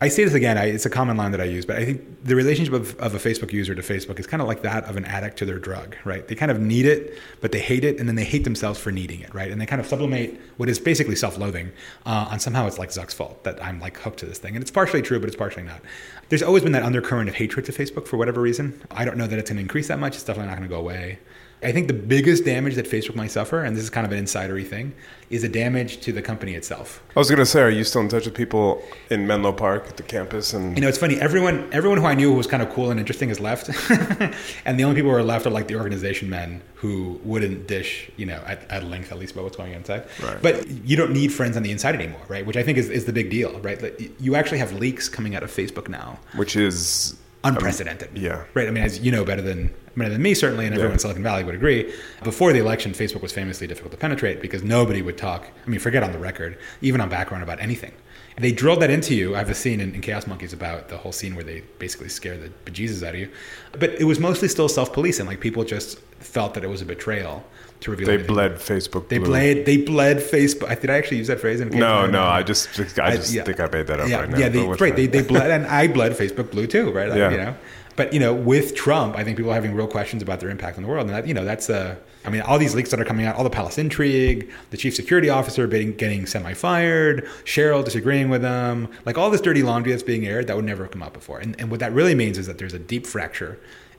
I 0.00 0.06
say 0.06 0.22
this 0.22 0.34
again, 0.34 0.56
I, 0.56 0.66
it's 0.66 0.86
a 0.86 0.90
common 0.90 1.16
line 1.16 1.32
that 1.32 1.40
I 1.40 1.44
use, 1.44 1.66
but 1.66 1.76
I 1.76 1.84
think 1.84 2.24
the 2.24 2.36
relationship 2.36 2.72
of, 2.72 2.94
of 3.00 3.16
a 3.16 3.18
Facebook 3.18 3.52
user 3.52 3.74
to 3.74 3.82
Facebook 3.82 4.20
is 4.20 4.28
kind 4.28 4.40
of 4.40 4.46
like 4.46 4.62
that 4.62 4.84
of 4.84 4.96
an 4.96 5.04
addict 5.04 5.38
to 5.38 5.44
their 5.44 5.58
drug, 5.58 5.96
right? 6.04 6.26
They 6.28 6.36
kind 6.36 6.52
of 6.52 6.60
need 6.60 6.86
it, 6.86 7.18
but 7.40 7.50
they 7.50 7.58
hate 7.58 7.82
it, 7.82 7.98
and 7.98 8.08
then 8.08 8.14
they 8.14 8.24
hate 8.24 8.44
themselves 8.44 8.78
for 8.78 8.92
needing 8.92 9.20
it, 9.20 9.34
right? 9.34 9.50
And 9.50 9.60
they 9.60 9.66
kind 9.66 9.80
of 9.80 9.88
sublimate 9.88 10.40
what 10.56 10.68
is 10.68 10.78
basically 10.78 11.16
self 11.16 11.36
loathing 11.36 11.72
uh, 12.06 12.28
on 12.30 12.38
somehow 12.38 12.68
it's 12.68 12.78
like 12.78 12.90
Zuck's 12.90 13.12
fault 13.12 13.42
that 13.42 13.62
I'm 13.62 13.80
like 13.80 13.98
hooked 13.98 14.20
to 14.20 14.26
this 14.26 14.38
thing. 14.38 14.54
And 14.54 14.62
it's 14.62 14.70
partially 14.70 15.02
true, 15.02 15.18
but 15.18 15.26
it's 15.26 15.36
partially 15.36 15.64
not. 15.64 15.82
There's 16.28 16.44
always 16.44 16.62
been 16.62 16.72
that 16.72 16.84
undercurrent 16.84 17.28
of 17.28 17.34
hatred 17.34 17.64
to 17.64 17.72
Facebook 17.72 18.06
for 18.06 18.18
whatever 18.18 18.40
reason. 18.40 18.80
I 18.92 19.04
don't 19.04 19.16
know 19.16 19.26
that 19.26 19.36
it's 19.36 19.50
going 19.50 19.56
to 19.56 19.62
increase 19.62 19.88
that 19.88 19.98
much. 19.98 20.14
It's 20.14 20.22
definitely 20.22 20.50
not 20.50 20.58
going 20.58 20.68
to 20.68 20.74
go 20.74 20.80
away. 20.80 21.18
I 21.62 21.72
think 21.72 21.88
the 21.88 21.94
biggest 21.94 22.44
damage 22.44 22.76
that 22.76 22.86
Facebook 22.86 23.16
might 23.16 23.32
suffer, 23.32 23.64
and 23.64 23.76
this 23.76 23.82
is 23.82 23.90
kind 23.90 24.06
of 24.06 24.12
an 24.12 24.24
insidery 24.24 24.66
thing, 24.66 24.94
is 25.28 25.42
a 25.42 25.48
damage 25.48 26.00
to 26.02 26.12
the 26.12 26.22
company 26.22 26.54
itself. 26.54 27.02
I 27.16 27.18
was 27.18 27.28
going 27.28 27.40
to 27.40 27.46
say, 27.46 27.60
are 27.60 27.70
you 27.70 27.82
still 27.82 28.00
in 28.00 28.08
touch 28.08 28.26
with 28.26 28.34
people 28.34 28.82
in 29.10 29.26
Menlo 29.26 29.52
Park 29.52 29.86
at 29.88 29.96
the 29.96 30.04
campus? 30.04 30.54
And 30.54 30.76
You 30.76 30.82
know, 30.82 30.88
it's 30.88 30.98
funny. 30.98 31.20
Everyone, 31.20 31.68
everyone 31.72 31.98
who 31.98 32.06
I 32.06 32.14
knew 32.14 32.30
who 32.30 32.36
was 32.36 32.46
kind 32.46 32.62
of 32.62 32.70
cool 32.70 32.90
and 32.90 33.00
interesting 33.00 33.28
has 33.30 33.40
left, 33.40 33.70
and 34.64 34.78
the 34.78 34.84
only 34.84 34.94
people 34.94 35.10
who 35.10 35.16
are 35.16 35.22
left 35.22 35.46
are 35.46 35.50
like 35.50 35.66
the 35.66 35.76
organization 35.76 36.30
men 36.30 36.62
who 36.74 37.20
wouldn't 37.24 37.66
dish, 37.66 38.08
you 38.16 38.26
know, 38.26 38.40
at, 38.46 38.70
at 38.70 38.84
length 38.84 39.10
at 39.10 39.18
least 39.18 39.32
about 39.32 39.42
what's 39.44 39.56
going 39.56 39.72
on 39.72 39.78
inside. 39.78 40.06
Right. 40.22 40.40
But 40.40 40.68
you 40.68 40.96
don't 40.96 41.12
need 41.12 41.32
friends 41.32 41.56
on 41.56 41.64
the 41.64 41.72
inside 41.72 41.96
anymore, 41.96 42.22
right? 42.28 42.46
Which 42.46 42.56
I 42.56 42.62
think 42.62 42.78
is, 42.78 42.88
is 42.88 43.04
the 43.04 43.12
big 43.12 43.30
deal, 43.30 43.58
right? 43.60 43.82
You 44.20 44.36
actually 44.36 44.58
have 44.58 44.72
leaks 44.74 45.08
coming 45.08 45.34
out 45.34 45.42
of 45.42 45.50
Facebook 45.50 45.88
now, 45.88 46.20
which 46.36 46.54
is 46.54 47.18
unprecedented. 47.44 48.10
yeah. 48.14 48.44
Right. 48.54 48.68
I 48.68 48.70
mean, 48.70 48.84
as 48.84 49.00
you 49.00 49.12
know 49.12 49.24
better 49.24 49.42
than 49.42 49.74
better 49.96 50.10
than 50.10 50.22
me, 50.22 50.34
certainly, 50.34 50.66
and 50.66 50.74
everyone 50.74 50.92
in 50.94 50.98
Silicon 50.98 51.22
Valley 51.22 51.44
would 51.44 51.54
agree. 51.54 51.92
Before 52.22 52.52
the 52.52 52.60
election, 52.60 52.92
Facebook 52.92 53.22
was 53.22 53.32
famously 53.32 53.66
difficult 53.66 53.92
to 53.92 53.98
penetrate 53.98 54.40
because 54.40 54.62
nobody 54.62 55.02
would 55.02 55.18
talk. 55.18 55.48
I 55.66 55.68
mean, 55.68 55.80
forget 55.80 56.02
on 56.02 56.12
the 56.12 56.18
record, 56.18 56.58
even 56.80 57.00
on 57.00 57.08
background 57.08 57.42
about 57.42 57.60
anything. 57.60 57.92
They 58.36 58.52
drilled 58.52 58.80
that 58.82 58.90
into 58.90 59.16
you. 59.16 59.34
I 59.34 59.38
have 59.38 59.50
a 59.50 59.54
scene 59.54 59.80
in, 59.80 59.94
in 59.96 60.00
Chaos 60.00 60.28
Monkeys 60.28 60.52
about 60.52 60.88
the 60.88 60.96
whole 60.96 61.10
scene 61.10 61.34
where 61.34 61.42
they 61.42 61.62
basically 61.80 62.08
scare 62.08 62.36
the 62.38 62.50
bejesus 62.64 63.02
out 63.04 63.14
of 63.14 63.20
you. 63.20 63.30
But 63.72 63.90
it 64.00 64.04
was 64.04 64.20
mostly 64.20 64.46
still 64.46 64.68
self-policing. 64.68 65.26
Like 65.26 65.40
people 65.40 65.64
just 65.64 65.98
felt 66.20 66.54
that 66.54 66.64
it 66.64 66.68
was 66.68 66.82
a 66.82 66.84
betrayal 66.84 67.44
to 67.80 67.90
reveal. 67.90 68.06
they 68.06 68.14
anything. 68.14 68.34
bled 68.34 68.52
Facebook. 68.56 69.08
They 69.08 69.18
blue. 69.18 69.28
bled. 69.28 69.66
They 69.66 69.76
bled 69.78 70.18
Facebook. 70.18 70.80
Did 70.80 70.90
I 70.90 70.96
actually 70.96 71.18
use 71.18 71.28
that 71.28 71.40
phrase? 71.40 71.60
In 71.60 71.68
No, 71.70 72.06
no. 72.06 72.24
I 72.24 72.42
just, 72.42 72.68
I 72.98 73.16
just 73.16 73.32
yeah. 73.32 73.44
think 73.44 73.60
I 73.60 73.68
made 73.68 73.86
that 73.86 74.00
up 74.00 74.08
yeah, 74.08 74.20
right 74.20 74.30
now. 74.30 74.38
Yeah, 74.38 74.48
they, 74.48 74.66
right. 74.66 74.96
They, 74.96 75.06
they 75.06 75.22
bled, 75.22 75.50
and 75.50 75.66
I 75.80 75.88
bled 75.88 76.12
Facebook 76.12 76.50
blue 76.50 76.66
too, 76.66 76.90
right? 76.92 77.08
Like, 77.08 77.18
Yeah. 77.18 77.30
You 77.30 77.36
know, 77.36 77.56
but 77.98 78.12
you 78.12 78.20
know, 78.20 78.32
with 78.32 78.76
Trump, 78.76 79.16
I 79.16 79.24
think 79.24 79.36
people 79.36 79.50
are 79.50 79.54
having 79.54 79.74
real 79.74 79.88
questions 79.88 80.22
about 80.22 80.38
their 80.38 80.50
impact 80.50 80.76
on 80.76 80.84
the 80.84 80.88
world, 80.88 81.08
and 81.08 81.16
that 81.16 81.26
you 81.26 81.34
know, 81.34 81.44
that's 81.44 81.68
uh, 81.68 81.96
I 82.24 82.30
mean, 82.30 82.42
all 82.42 82.56
these 82.56 82.72
leaks 82.72 82.90
that 82.90 83.00
are 83.00 83.04
coming 83.04 83.26
out, 83.26 83.34
all 83.34 83.42
the 83.42 83.50
palace 83.50 83.76
intrigue, 83.76 84.48
the 84.70 84.76
chief 84.76 84.94
security 84.94 85.30
officer 85.30 85.66
getting, 85.66 85.96
getting 85.96 86.24
semi-fired, 86.24 87.24
Sheryl 87.44 87.84
disagreeing 87.84 88.28
with 88.28 88.42
them, 88.42 88.88
like 89.04 89.18
all 89.18 89.30
this 89.30 89.40
dirty 89.40 89.64
laundry 89.64 89.90
that's 89.90 90.04
being 90.04 90.24
aired 90.26 90.46
that 90.46 90.54
would 90.54 90.64
never 90.64 90.84
have 90.84 90.92
come 90.92 91.02
out 91.02 91.12
before, 91.12 91.40
and 91.40 91.58
and 91.58 91.72
what 91.72 91.80
that 91.80 91.92
really 91.92 92.14
means 92.14 92.38
is 92.38 92.46
that 92.46 92.58
there's 92.58 92.72
a 92.72 92.78
deep 92.78 93.04
fracture 93.04 93.58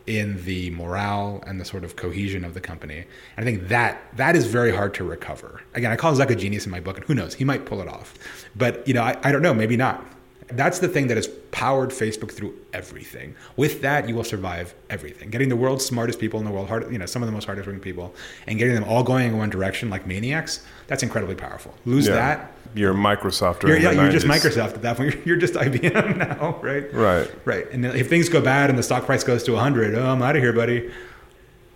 in 0.10 0.44
the 0.44 0.72
morale 0.72 1.44
and 1.46 1.62
the 1.62 1.66
sort 1.66 1.84
of 1.84 1.96
cohesion 1.96 2.44
of 2.44 2.56
the 2.56 2.60
company. 2.60 3.06
And 3.38 3.38
I 3.38 3.44
think 3.44 3.68
that 3.68 4.02
that 4.18 4.36
is 4.36 4.48
very 4.48 4.76
hard 4.76 4.96
to 4.96 5.04
recover. 5.04 5.62
Again, 5.76 5.92
I 5.92 5.96
call 5.96 6.14
Zuck 6.16 6.32
a 6.32 6.36
genius 6.36 6.66
in 6.66 6.72
my 6.72 6.80
book, 6.80 6.98
and 6.98 7.06
who 7.06 7.14
knows, 7.14 7.36
he 7.36 7.46
might 7.46 7.66
pull 7.66 7.80
it 7.80 7.88
off. 7.88 8.16
But 8.56 8.88
you 8.88 8.94
know, 8.96 9.04
I, 9.04 9.16
I 9.24 9.32
don't 9.32 9.44
know, 9.44 9.54
maybe 9.54 9.78
not. 9.78 10.04
That's 10.52 10.80
the 10.80 10.88
thing 10.88 11.08
that 11.08 11.18
has 11.18 11.28
powered 11.52 11.92
Facebook 11.92 12.32
through 12.32 12.56
everything. 12.74 13.36
With 13.56 13.82
that, 13.82 14.10
you 14.10 14.16
will 14.16 14.24
survive 14.24 14.74
everything. 14.90 15.30
Getting 15.30 15.50
the 15.50 15.56
world's 15.56 15.86
smartest 15.86 16.20
people 16.20 16.40
in 16.40 16.46
the 16.46 16.52
world, 16.52 16.68
hard, 16.68 16.92
you 16.92 16.98
know, 16.98 17.06
some 17.06 17.22
of 17.22 17.28
the 17.28 17.32
most 17.34 17.46
hardest 17.46 17.68
working 17.68 17.82
people, 17.82 18.16
and 18.48 18.58
getting 18.58 18.74
them 18.74 18.84
all 18.84 19.04
going 19.04 19.28
in 19.28 19.38
one 19.38 19.50
direction 19.50 19.90
like 19.90 20.08
maniacs, 20.08 20.64
that's 20.88 21.04
incredibly 21.04 21.36
powerful. 21.36 21.74
Lose 21.86 22.08
Yeah. 22.08 22.16
that, 22.16 22.52
You're 22.74 22.94
Microsoft. 22.94 23.64
you're, 23.64 23.78
yeah, 23.78 23.92
you're 23.92 24.12
just 24.12 24.26
Microsoft 24.26 24.74
at 24.74 24.82
that 24.82 24.98
point. 24.98 25.14
You're, 25.18 25.24
you're 25.26 25.38
just 25.38 25.54
IBM 25.54 26.18
now, 26.40 26.60
right? 26.62 26.92
Right. 26.94 27.32
Right. 27.46 27.72
And 27.72 27.86
if 27.86 28.10
things 28.10 28.28
go 28.30 28.42
bad 28.42 28.70
and 28.70 28.78
the 28.78 28.84
stock 28.84 29.06
price 29.06 29.24
goes 29.24 29.44
to 29.44 29.54
100, 29.54 29.96
oh, 29.96 30.06
I'm 30.12 30.22
out 30.22 30.36
of 30.36 30.42
here, 30.42 30.54
buddy. 30.54 30.92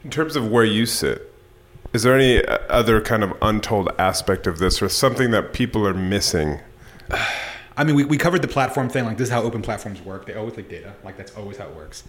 In 0.03 0.09
terms 0.09 0.35
of 0.35 0.49
where 0.49 0.65
you 0.65 0.85
sit, 0.85 1.31
is 1.93 2.03
there 2.03 2.15
any 2.15 2.43
uh, 2.43 2.57
other 2.69 3.01
kind 3.01 3.23
of 3.23 3.33
untold 3.41 3.89
aspect 3.99 4.47
of 4.47 4.57
this, 4.59 4.81
or 4.81 4.89
something 4.89 5.31
that 5.31 5.53
people 5.53 5.87
are 5.87 5.93
missing? 5.93 6.59
I 7.75 7.83
mean, 7.83 7.95
we, 7.95 8.05
we 8.05 8.17
covered 8.17 8.41
the 8.41 8.47
platform 8.47 8.89
thing. 8.89 9.05
Like, 9.05 9.17
this 9.17 9.27
is 9.29 9.33
how 9.33 9.41
open 9.41 9.61
platforms 9.61 10.01
work. 10.01 10.25
They 10.25 10.35
always 10.35 10.55
leak 10.55 10.69
data. 10.69 10.93
Like, 11.03 11.17
that's 11.17 11.35
always 11.35 11.57
how 11.57 11.65
it 11.67 11.75
works. 11.75 12.03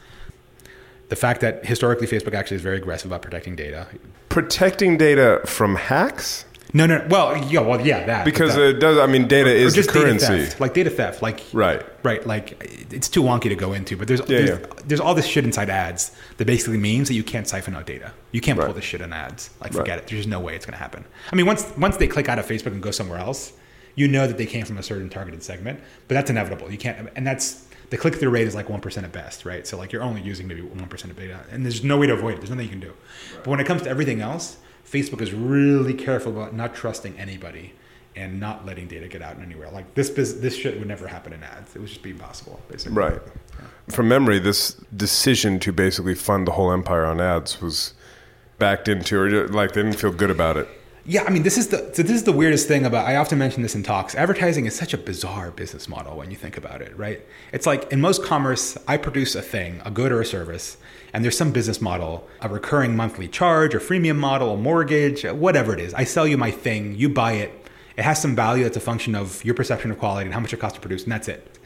The 1.08 1.16
fact 1.16 1.40
that 1.42 1.64
historically 1.66 2.06
Facebook 2.06 2.34
actually 2.34 2.56
is 2.56 2.62
very 2.62 2.76
aggressive 2.78 3.10
about 3.10 3.22
protecting 3.22 3.56
data. 3.56 3.86
Protecting 4.28 4.96
data 4.96 5.40
from 5.46 5.76
hacks. 5.76 6.44
No, 6.72 6.86
no. 6.86 7.06
Well, 7.08 7.36
yeah, 7.52 7.60
well, 7.60 7.80
yeah, 7.86 8.04
that 8.06 8.24
Because 8.24 8.56
that. 8.56 8.62
it 8.62 8.80
does. 8.80 8.98
I 8.98 9.06
mean, 9.06 9.28
data 9.28 9.48
Or 9.50 9.52
is 9.52 9.74
the 9.74 9.82
just 9.82 9.90
data 9.94 10.06
currency. 10.06 10.26
theft, 10.26 10.60
like 10.60 10.74
data 10.74 10.90
theft, 10.90 11.22
like 11.22 11.40
Right. 11.52 11.84
right. 12.02 12.26
Like 12.26 12.56
it's 12.90 13.08
too 13.08 13.22
wonky 13.22 13.42
to 13.42 13.54
go 13.54 13.74
into, 13.74 13.96
but 13.96 14.08
there's 14.08 14.20
Yeah, 14.20 14.26
there's, 14.26 14.48
yeah. 14.50 14.66
there's 14.86 14.98
all 15.00 15.14
this 15.14 15.26
shit 15.26 15.44
inside 15.44 15.70
ads 15.70 16.10
that 16.38 16.46
basically 16.46 16.78
means 16.78 17.06
that 17.08 17.14
you 17.14 17.22
can't 17.22 17.46
siphon 17.46 17.76
out 17.76 17.86
data. 17.86 18.10
You 18.32 18.40
can't 18.40 18.58
pull 18.58 18.66
Right. 18.66 18.74
this 18.74 18.84
shit 18.84 19.02
in 19.02 19.12
ads. 19.12 19.50
Like 19.60 19.72
Right. 19.72 19.80
forget 19.82 19.98
it. 19.98 20.06
There's 20.08 20.20
just 20.20 20.28
no 20.28 20.40
way 20.40 20.56
it's 20.56 20.66
going 20.66 20.72
to 20.72 20.78
happen. 20.82 21.04
I 21.30 21.36
mean, 21.36 21.46
once 21.46 21.64
once 21.78 21.96
they 21.98 22.08
click 22.08 22.28
out 22.28 22.40
of 22.40 22.46
Facebook 22.46 22.72
and 22.72 22.82
go 22.82 22.90
somewhere 22.90 23.18
else, 23.20 23.52
you 23.94 24.08
know 24.08 24.26
that 24.26 24.38
they 24.38 24.46
came 24.46 24.64
from 24.64 24.78
a 24.78 24.82
certain 24.82 25.08
targeted 25.08 25.42
segment, 25.42 25.80
but 26.08 26.14
that's 26.14 26.30
inevitable. 26.30 26.70
You 26.70 26.78
can't, 26.78 27.08
and 27.16 27.26
that's 27.26 27.66
the 27.90 27.96
click 27.96 28.16
through 28.16 28.30
rate 28.30 28.46
is 28.46 28.54
like 28.54 28.68
one 28.68 28.80
percent 28.80 29.06
at 29.06 29.12
best, 29.12 29.44
right? 29.44 29.66
So 29.66 29.76
like 29.76 29.92
you're 29.92 30.02
only 30.02 30.22
using 30.22 30.48
maybe 30.48 30.62
one 30.62 30.88
percent 30.88 31.12
of 31.12 31.18
data, 31.18 31.40
and 31.50 31.64
there's 31.64 31.84
no 31.84 31.98
way 31.98 32.06
to 32.06 32.14
avoid 32.14 32.34
it. 32.34 32.36
There's 32.38 32.50
nothing 32.50 32.66
you 32.66 32.70
can 32.70 32.80
do. 32.80 32.94
But 33.36 33.48
when 33.48 33.60
it 33.60 33.66
comes 33.66 33.82
to 33.82 33.90
everything 33.90 34.20
else, 34.20 34.58
Facebook 34.90 35.20
is 35.20 35.32
really 35.32 35.94
careful 35.94 36.32
about 36.32 36.54
not 36.54 36.74
trusting 36.74 37.18
anybody 37.18 37.72
and 38.16 38.38
not 38.38 38.64
letting 38.64 38.86
data 38.86 39.08
get 39.08 39.22
out 39.22 39.40
anywhere. 39.40 39.70
Like 39.70 39.94
this, 39.94 40.10
this 40.10 40.56
shit 40.56 40.78
would 40.78 40.86
never 40.86 41.08
happen 41.08 41.32
in 41.32 41.42
ads. 41.42 41.74
It 41.74 41.80
would 41.80 41.88
just 41.88 42.02
be 42.02 42.10
impossible, 42.10 42.60
basically. 42.68 42.96
Right. 42.96 43.20
From 43.88 44.08
memory, 44.08 44.38
this 44.38 44.74
decision 44.96 45.58
to 45.60 45.72
basically 45.72 46.14
fund 46.14 46.46
the 46.46 46.52
whole 46.52 46.70
empire 46.70 47.04
on 47.04 47.20
ads 47.20 47.60
was 47.60 47.94
backed 48.58 48.86
into, 48.86 49.18
or 49.18 49.48
like 49.48 49.72
they 49.72 49.82
didn't 49.82 49.98
feel 49.98 50.12
good 50.12 50.30
about 50.30 50.56
it. 50.56 50.68
Yeah, 51.06 51.24
I 51.24 51.30
mean, 51.30 51.42
this 51.42 51.58
is 51.58 51.68
the 51.68 51.92
so 51.92 52.02
this 52.02 52.12
is 52.12 52.24
the 52.24 52.32
weirdest 52.32 52.66
thing 52.66 52.86
about. 52.86 53.06
I 53.06 53.16
often 53.16 53.38
mention 53.38 53.62
this 53.62 53.74
in 53.74 53.82
talks. 53.82 54.14
Advertising 54.14 54.64
is 54.64 54.74
such 54.74 54.94
a 54.94 54.98
bizarre 54.98 55.50
business 55.50 55.86
model 55.86 56.16
when 56.16 56.30
you 56.30 56.36
think 56.36 56.56
about 56.56 56.80
it, 56.80 56.96
right? 56.96 57.20
It's 57.52 57.66
like 57.66 57.92
in 57.92 58.00
most 58.00 58.24
commerce, 58.24 58.78
I 58.88 58.96
produce 58.96 59.34
a 59.34 59.42
thing, 59.42 59.82
a 59.84 59.90
good 59.90 60.12
or 60.12 60.22
a 60.22 60.24
service, 60.24 60.78
and 61.12 61.22
there's 61.22 61.36
some 61.36 61.52
business 61.52 61.82
model, 61.82 62.26
a 62.40 62.48
recurring 62.48 62.96
monthly 62.96 63.28
charge, 63.28 63.74
a 63.74 63.78
freemium 63.80 64.16
model, 64.16 64.54
a 64.54 64.56
mortgage, 64.56 65.24
whatever 65.24 65.74
it 65.74 65.80
is. 65.80 65.92
I 65.92 66.04
sell 66.04 66.26
you 66.26 66.38
my 66.38 66.50
thing, 66.50 66.94
you 66.94 67.10
buy 67.10 67.32
it. 67.32 67.52
It 67.98 68.02
has 68.02 68.20
some 68.20 68.34
value 68.34 68.64
that's 68.64 68.78
a 68.78 68.80
function 68.80 69.14
of 69.14 69.44
your 69.44 69.54
perception 69.54 69.90
of 69.90 69.98
quality 69.98 70.24
and 70.24 70.32
how 70.32 70.40
much 70.40 70.54
it 70.54 70.56
costs 70.56 70.76
to 70.76 70.80
produce, 70.80 71.02
and 71.02 71.12
that's 71.12 71.28
it. 71.28 71.58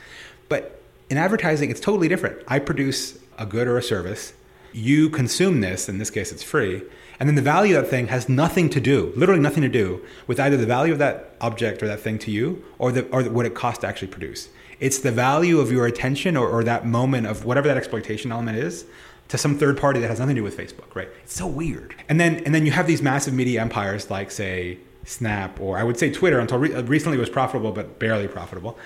But 0.49 0.83
in 1.11 1.17
advertising, 1.17 1.71
it's 1.71 1.81
totally 1.81 2.09
different. 2.09 2.43
I 2.49 2.59
produce 2.59 3.17
a 3.39 3.47
good 3.47 3.69
or 3.69 3.79
a 3.79 3.83
service. 3.85 4.33
You 4.73 5.11
consume 5.11 5.61
this, 5.61 5.89
in 5.89 5.99
this 5.99 6.11
case, 6.11 6.33
it's 6.33 6.43
free. 6.43 6.83
And 7.21 7.29
then 7.29 7.35
the 7.35 7.43
value 7.43 7.77
of 7.77 7.85
that 7.85 7.91
thing 7.91 8.09
has 8.09 8.29
nothing 8.29 8.71
to 8.71 8.81
do, 8.81 9.13
literally 9.17 9.41
nothing 9.41 9.63
to 9.63 9.69
do, 9.69 10.05
with 10.27 10.39
either 10.39 10.57
the 10.57 10.67
value 10.67 10.93
of 10.93 10.99
that 11.01 11.35
object 11.41 11.83
or 11.83 11.89
that 11.89 12.01
thing 12.01 12.19
to 12.21 12.31
you 12.31 12.65
or, 12.79 12.93
the, 12.93 13.07
or 13.09 13.25
what 13.25 13.47
it 13.47 13.55
costs 13.55 13.81
to 13.81 13.87
actually 13.89 14.09
produce. 14.09 14.49
It's 14.81 14.99
the 14.99 15.11
value 15.11 15.59
of 15.59 15.73
your 15.73 15.87
attention 15.87 16.37
or, 16.37 16.49
or 16.49 16.63
that 16.65 16.87
moment 16.87 17.27
of 17.27 17.45
whatever 17.45 17.67
that 17.67 17.77
exploitation 17.77 18.31
element 18.31 18.59
is 18.59 18.85
to 19.29 19.37
some 19.37 19.59
third 19.59 19.77
party 19.79 20.01
that 20.01 20.09
has 20.09 20.21
nothing 20.21 20.37
to 20.37 20.41
do 20.41 20.45
with 20.45 20.57
Facebook, 20.57 20.95
right? 20.95 21.09
It's 21.23 21.35
so 21.35 21.47
weird. 21.47 21.95
And 22.09 22.21
then 22.21 22.37
and 22.45 22.55
then 22.55 22.65
you 22.65 22.73
have 22.73 22.87
these 22.87 23.03
massive 23.03 23.35
media 23.35 23.61
empires 23.61 24.11
like 24.11 24.31
say 24.31 24.79
Snap 25.05 25.61
or 25.61 25.79
I 25.79 25.85
would 25.85 25.99
say 25.99 26.11
Twitter 26.11 26.39
until 26.39 26.59
re- 26.59 26.75
uh, 26.75 26.83
recently 26.83 27.19
was 27.19 27.29
profitable 27.29 27.73
but 27.73 27.99
barely 27.99 28.29
profitable 28.29 28.79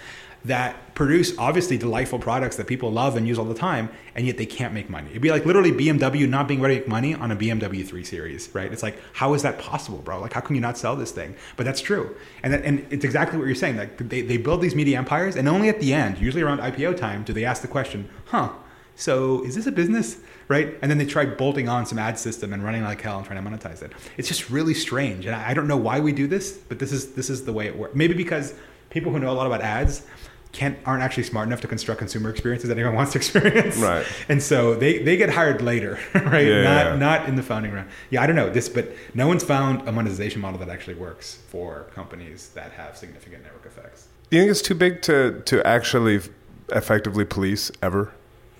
that 0.45 0.95
produce 0.95 1.37
obviously 1.39 1.79
delightful 1.79 2.19
products 2.19 2.57
that 2.57 2.67
people 2.67 2.91
love 2.91 3.17
and 3.17 3.27
use 3.27 3.39
all 3.39 3.45
the 3.45 3.55
time 3.55 3.89
and 4.15 4.27
yet 4.27 4.37
they 4.37 4.47
can't 4.47 4.75
make 4.75 4.91
money. 4.91 5.09
It'd 5.11 5.23
be 5.23 5.31
like 5.31 5.47
literally 5.47 5.73
BMW 5.73 6.29
not 6.29 6.49
being 6.49 6.61
ready 6.61 6.75
to 6.75 6.81
make 6.81 6.89
money 6.89 7.15
on 7.15 7.31
a 7.31 7.37
BMW 7.37 7.87
3 7.87 8.05
series, 8.05 8.53
right? 8.55 8.73
It's 8.73 8.83
like 8.83 8.99
how 9.13 9.35
is 9.35 9.43
that 9.43 9.59
possible, 9.59 9.99
bro? 9.99 10.21
Like 10.21 10.33
how 10.33 10.41
can 10.41 10.55
you 10.55 10.61
not 10.61 10.77
sell 10.77 10.97
this 10.97 11.13
thing? 11.13 11.35
But 11.57 11.65
that's 11.65 11.81
true. 11.81 12.17
And 12.43 12.53
that, 12.53 12.65
and 12.65 12.87
it's 12.91 13.05
exactly 13.05 13.39
what 13.39 13.47
you're 13.47 13.55
saying. 13.55 13.77
Like 13.77 13.97
they, 13.97 14.23
they 14.23 14.37
build 14.37 14.61
these 14.61 14.75
media 14.75 14.99
empires 14.99 15.37
and 15.37 15.49
only 15.49 15.69
at 15.69 15.81
the 15.81 15.95
end, 15.95 16.19
usually 16.19 16.43
around 16.43 16.59
IPO 16.59 16.97
time, 16.97 17.23
do 17.23 17.33
they 17.33 17.45
ask 17.45 17.63
the 17.63 17.69
question, 17.69 18.09
"Huh, 18.27 18.51
so 18.97 19.43
is 19.45 19.55
this 19.55 19.67
a 19.67 19.73
business 19.73 20.19
right 20.49 20.77
and 20.83 20.91
then 20.91 20.99
they 20.99 21.07
try 21.07 21.25
bolting 21.25 21.69
on 21.69 21.87
some 21.87 21.99
ad 21.99 22.19
system 22.19 22.53
and 22.53 22.63
running 22.63 22.83
like 22.83 23.01
hell 23.01 23.17
and 23.19 23.27
trying 23.27 23.43
to 23.43 23.51
monetize 23.51 23.83
it 23.83 23.93
it's 24.17 24.29
just 24.29 24.51
really 24.51 24.75
strange 24.75 25.25
and 25.27 25.35
i 25.35 25.51
I 25.51 25.55
don't 25.55 25.67
know 25.67 25.77
why 25.77 26.01
we 26.01 26.13
do 26.13 26.27
this 26.27 26.53
but 26.53 26.79
this 26.79 26.93
is 26.93 27.13
this 27.13 27.29
is 27.31 27.45
the 27.45 27.53
way 27.53 27.67
it 27.67 27.77
works 27.77 27.95
maybe 27.95 28.15
because 28.15 28.55
people 28.91 29.13
who 29.13 29.19
know 29.19 29.31
a 29.31 29.35
lot 29.35 29.47
about 29.47 29.61
ads 29.61 30.07
can't 30.53 30.77
aren't 30.85 31.03
actually 31.03 31.23
smart 31.23 31.47
enough 31.49 31.61
to 31.63 31.67
construct 31.69 31.99
consumer 31.99 32.29
experiences 32.31 32.69
that 32.69 32.77
anyone 32.77 32.95
wants 33.01 33.13
to 33.13 33.19
experience 33.19 33.77
Right. 33.79 34.05
and 34.29 34.43
so 34.43 34.75
they 34.75 34.99
they 34.99 35.17
get 35.17 35.31
hired 35.31 35.63
later 35.63 35.99
right 36.15 36.47
Yeah, 36.47 36.63
not 36.63 36.87
yeah. 36.87 36.97
not 36.97 37.29
in 37.29 37.37
the 37.37 37.43
founding 37.43 37.73
round 37.73 37.89
yeah 38.11 38.23
i 38.23 38.27
don't 38.27 38.37
know 38.37 38.51
this 38.51 38.69
but 38.69 38.93
no 39.15 39.27
one's 39.27 39.43
found 39.45 39.89
a 39.89 39.93
monetization 39.93 40.41
model 40.43 40.59
that 40.61 40.69
actually 40.69 40.95
works 40.95 41.39
for 41.49 41.85
companies 41.95 42.51
that 42.55 42.73
have 42.73 42.97
significant 42.97 43.43
network 43.45 43.65
effects 43.67 44.09
Do 44.31 44.37
you 44.37 44.43
think 44.43 44.51
it's 44.51 44.63
too 44.63 44.75
big 44.75 45.01
to 45.03 45.41
to 45.47 45.67
actually 45.67 46.21
effectively 46.69 47.25
police 47.25 47.71
ever? 47.83 48.13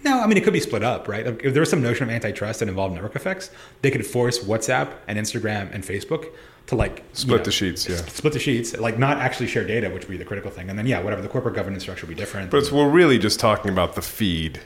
No, 0.05 0.21
I 0.21 0.27
mean 0.27 0.37
it 0.37 0.43
could 0.45 0.53
be 0.53 0.61
split 0.61 0.83
up, 0.83 1.07
right? 1.07 1.25
If 1.27 1.53
there 1.55 1.61
was 1.61 1.71
some 1.71 1.81
notion 1.83 2.03
of 2.09 2.11
antitrust 2.11 2.59
that 2.61 2.69
involved 2.69 2.93
network 2.95 3.15
effects, 3.15 3.51
they 3.83 3.91
could 3.93 4.05
force 4.05 4.41
WhatsApp 4.41 4.89
and 5.07 5.17
Instagram 5.19 5.73
and 5.73 5.85
Facebook 5.85 6.27
to 6.69 6.77
like 6.77 6.99
you 6.99 7.05
Split 7.13 7.45
the 7.45 7.53
sheets, 7.53 7.89
yeah. 7.89 7.97
split 7.97 8.33
the 8.33 8.39
sheets, 8.39 8.77
like 8.79 8.99
not 8.99 9.19
actually 9.19 9.49
share 9.49 9.65
data, 9.67 9.91
which 9.91 10.05
would 10.05 10.11
be 10.13 10.17
the 10.17 10.25
critical 10.25 10.51
thing. 10.51 10.71
And 10.71 10.79
then 10.79 10.87
yeah, 10.87 11.01
whatever 11.03 11.21
the 11.23 11.29
corporate 11.29 11.55
governance 11.55 11.83
structure 11.83 12.07
would 12.07 12.17
be 12.17 12.21
different. 12.21 12.51
But 12.51 12.59
it's, 12.59 12.73
we're 12.73 12.89
really 12.89 13.19
just 13.19 13.41
talking 13.41 13.71
about 13.71 13.95
the 13.95 14.03
feed, 14.03 14.61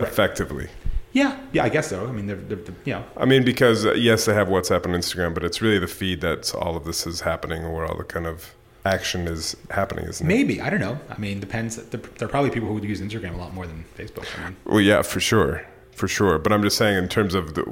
effectively. 0.00 0.68
yeah, 1.12 1.38
yeah, 1.52 1.64
I 1.64 1.68
guess 1.68 1.88
so. 1.88 2.06
I 2.06 2.12
mean, 2.12 2.26
they're, 2.26 2.36
they're, 2.36 2.56
they're- 2.56 2.74
you 2.84 2.92
know, 2.94 3.04
I 3.16 3.24
mean, 3.26 3.44
because 3.44 3.84
uh, 3.86 3.92
yes, 3.94 4.24
they 4.24 4.34
have 4.34 4.48
WhatsApp 4.48 4.84
and 4.84 4.94
Instagram, 4.94 5.34
but 5.34 5.44
it's 5.44 5.60
really 5.60 5.78
the 5.78 5.86
feed 5.86 6.20
that's 6.20 6.54
all 6.54 6.76
of 6.76 6.84
this 6.84 7.06
is 7.06 7.20
happening, 7.22 7.64
or 7.64 7.74
where 7.74 7.86
all 7.86 7.96
the 7.98 8.04
kind 8.04 8.26
of 8.26 8.54
action 8.84 9.28
is 9.28 9.56
happening, 9.70 10.04
isn't 10.06 10.26
it? 10.26 10.28
maybe 10.28 10.60
I 10.60 10.68
don't 10.70 10.80
know. 10.80 10.98
I 11.08 11.16
mean, 11.18 11.38
depends. 11.40 11.76
There 11.76 12.00
there 12.18 12.26
are 12.26 12.30
probably 12.30 12.50
people 12.50 12.68
who 12.68 12.74
would 12.74 12.84
use 12.84 13.00
Instagram 13.00 13.34
a 13.34 13.36
lot 13.36 13.52
more 13.54 13.66
than 13.66 13.84
Facebook. 13.98 14.26
I 14.40 14.44
mean, 14.44 14.56
Well, 14.64 14.80
yeah, 14.80 15.02
for 15.02 15.20
sure, 15.20 15.64
for 15.92 16.08
sure. 16.08 16.38
But 16.38 16.52
I'm 16.52 16.62
just 16.62 16.76
saying, 16.78 16.96
in 16.96 17.08
terms 17.08 17.34
of 17.34 17.54
the, 17.54 17.62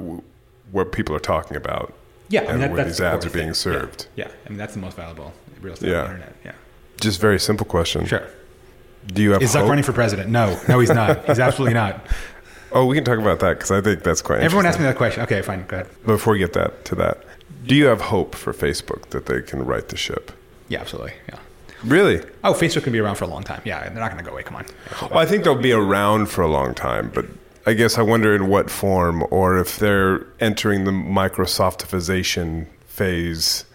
what 0.71 0.91
people 0.91 1.15
are 1.15 1.19
talking 1.19 1.57
about, 1.57 1.93
yeah, 2.31 2.41
I 2.41 2.43
mean, 2.43 2.51
and 2.53 2.63
that, 2.63 2.71
where 2.71 2.83
that's 2.85 2.97
these 2.97 3.01
ads 3.05 3.25
are 3.25 3.29
being 3.29 3.47
thing. 3.47 3.53
served. 3.53 4.07
Yeah, 4.15 4.27
yeah, 4.27 4.33
I 4.45 4.49
mean 4.49 4.57
that's 4.57 4.73
the 4.73 4.79
most 4.79 4.95
valuable 4.97 5.33
real 5.61 5.73
estate 5.73 5.89
Yeah. 5.91 5.99
on 5.99 6.03
the 6.05 6.11
internet. 6.15 6.35
Yeah, 6.45 6.51
Just 6.99 7.19
very 7.21 7.39
simple 7.39 7.65
question. 7.65 8.05
sure. 8.05 8.27
Do 9.07 9.21
you 9.23 9.31
have 9.31 9.41
Is 9.41 9.53
Zuck 9.55 9.61
hope? 9.61 9.69
running 9.69 9.83
for 9.83 9.93
president? 9.93 10.29
No, 10.29 10.59
no, 10.67 10.79
he's 10.79 10.89
not. 10.91 11.25
He's 11.25 11.39
absolutely 11.39 11.73
not. 11.75 12.05
Oh, 12.73 12.85
we 12.85 12.95
can 12.95 13.03
talk 13.03 13.19
about 13.19 13.41
that 13.41 13.55
because 13.57 13.69
I 13.69 13.81
think 13.81 14.01
that's 14.01 14.21
quite. 14.21 14.39
Everyone 14.39 14.65
asked 14.65 14.79
me 14.79 14.85
that 14.85 14.95
question. 14.95 15.21
Okay, 15.23 15.41
fine, 15.41 15.65
go 15.67 15.79
ahead. 15.81 15.89
Before 16.05 16.31
we 16.31 16.39
get 16.39 16.53
that 16.53 16.85
to 16.85 16.95
that, 16.95 17.21
do 17.67 17.75
you 17.75 17.87
have 17.87 17.99
hope 17.99 18.33
for 18.33 18.53
Facebook 18.53 19.09
that 19.09 19.25
they 19.25 19.41
can 19.41 19.65
right 19.65 19.85
the 19.85 19.97
ship? 19.97 20.31
Yeah, 20.69 20.79
absolutely. 20.79 21.11
Yeah. 21.27 21.39
Really? 21.83 22.21
Oh, 22.45 22.53
Facebook 22.53 22.83
can 22.83 22.93
be 22.93 22.99
around 22.99 23.15
for 23.15 23.25
a 23.25 23.27
long 23.27 23.43
time. 23.43 23.61
Yeah, 23.65 23.81
they're 23.89 23.95
not 23.99 24.09
going 24.09 24.23
to 24.23 24.29
go 24.29 24.31
away. 24.31 24.43
Come 24.43 24.55
on. 24.55 24.65
Well, 25.09 25.17
I 25.19 25.25
think 25.25 25.43
they'll 25.43 25.55
be 25.61 25.73
around 25.73 26.27
for 26.27 26.43
a 26.43 26.47
long 26.47 26.73
time, 26.73 27.11
but 27.13 27.25
I 27.65 27.73
guess 27.73 27.97
I 27.97 28.01
wonder 28.01 28.35
in 28.35 28.47
what 28.47 28.69
form, 28.69 29.23
or 29.29 29.57
if 29.57 29.77
they're 29.77 30.25
entering 30.39 30.85
the 30.85 30.91
Microsoftification 30.91 32.67
phase 32.85 33.65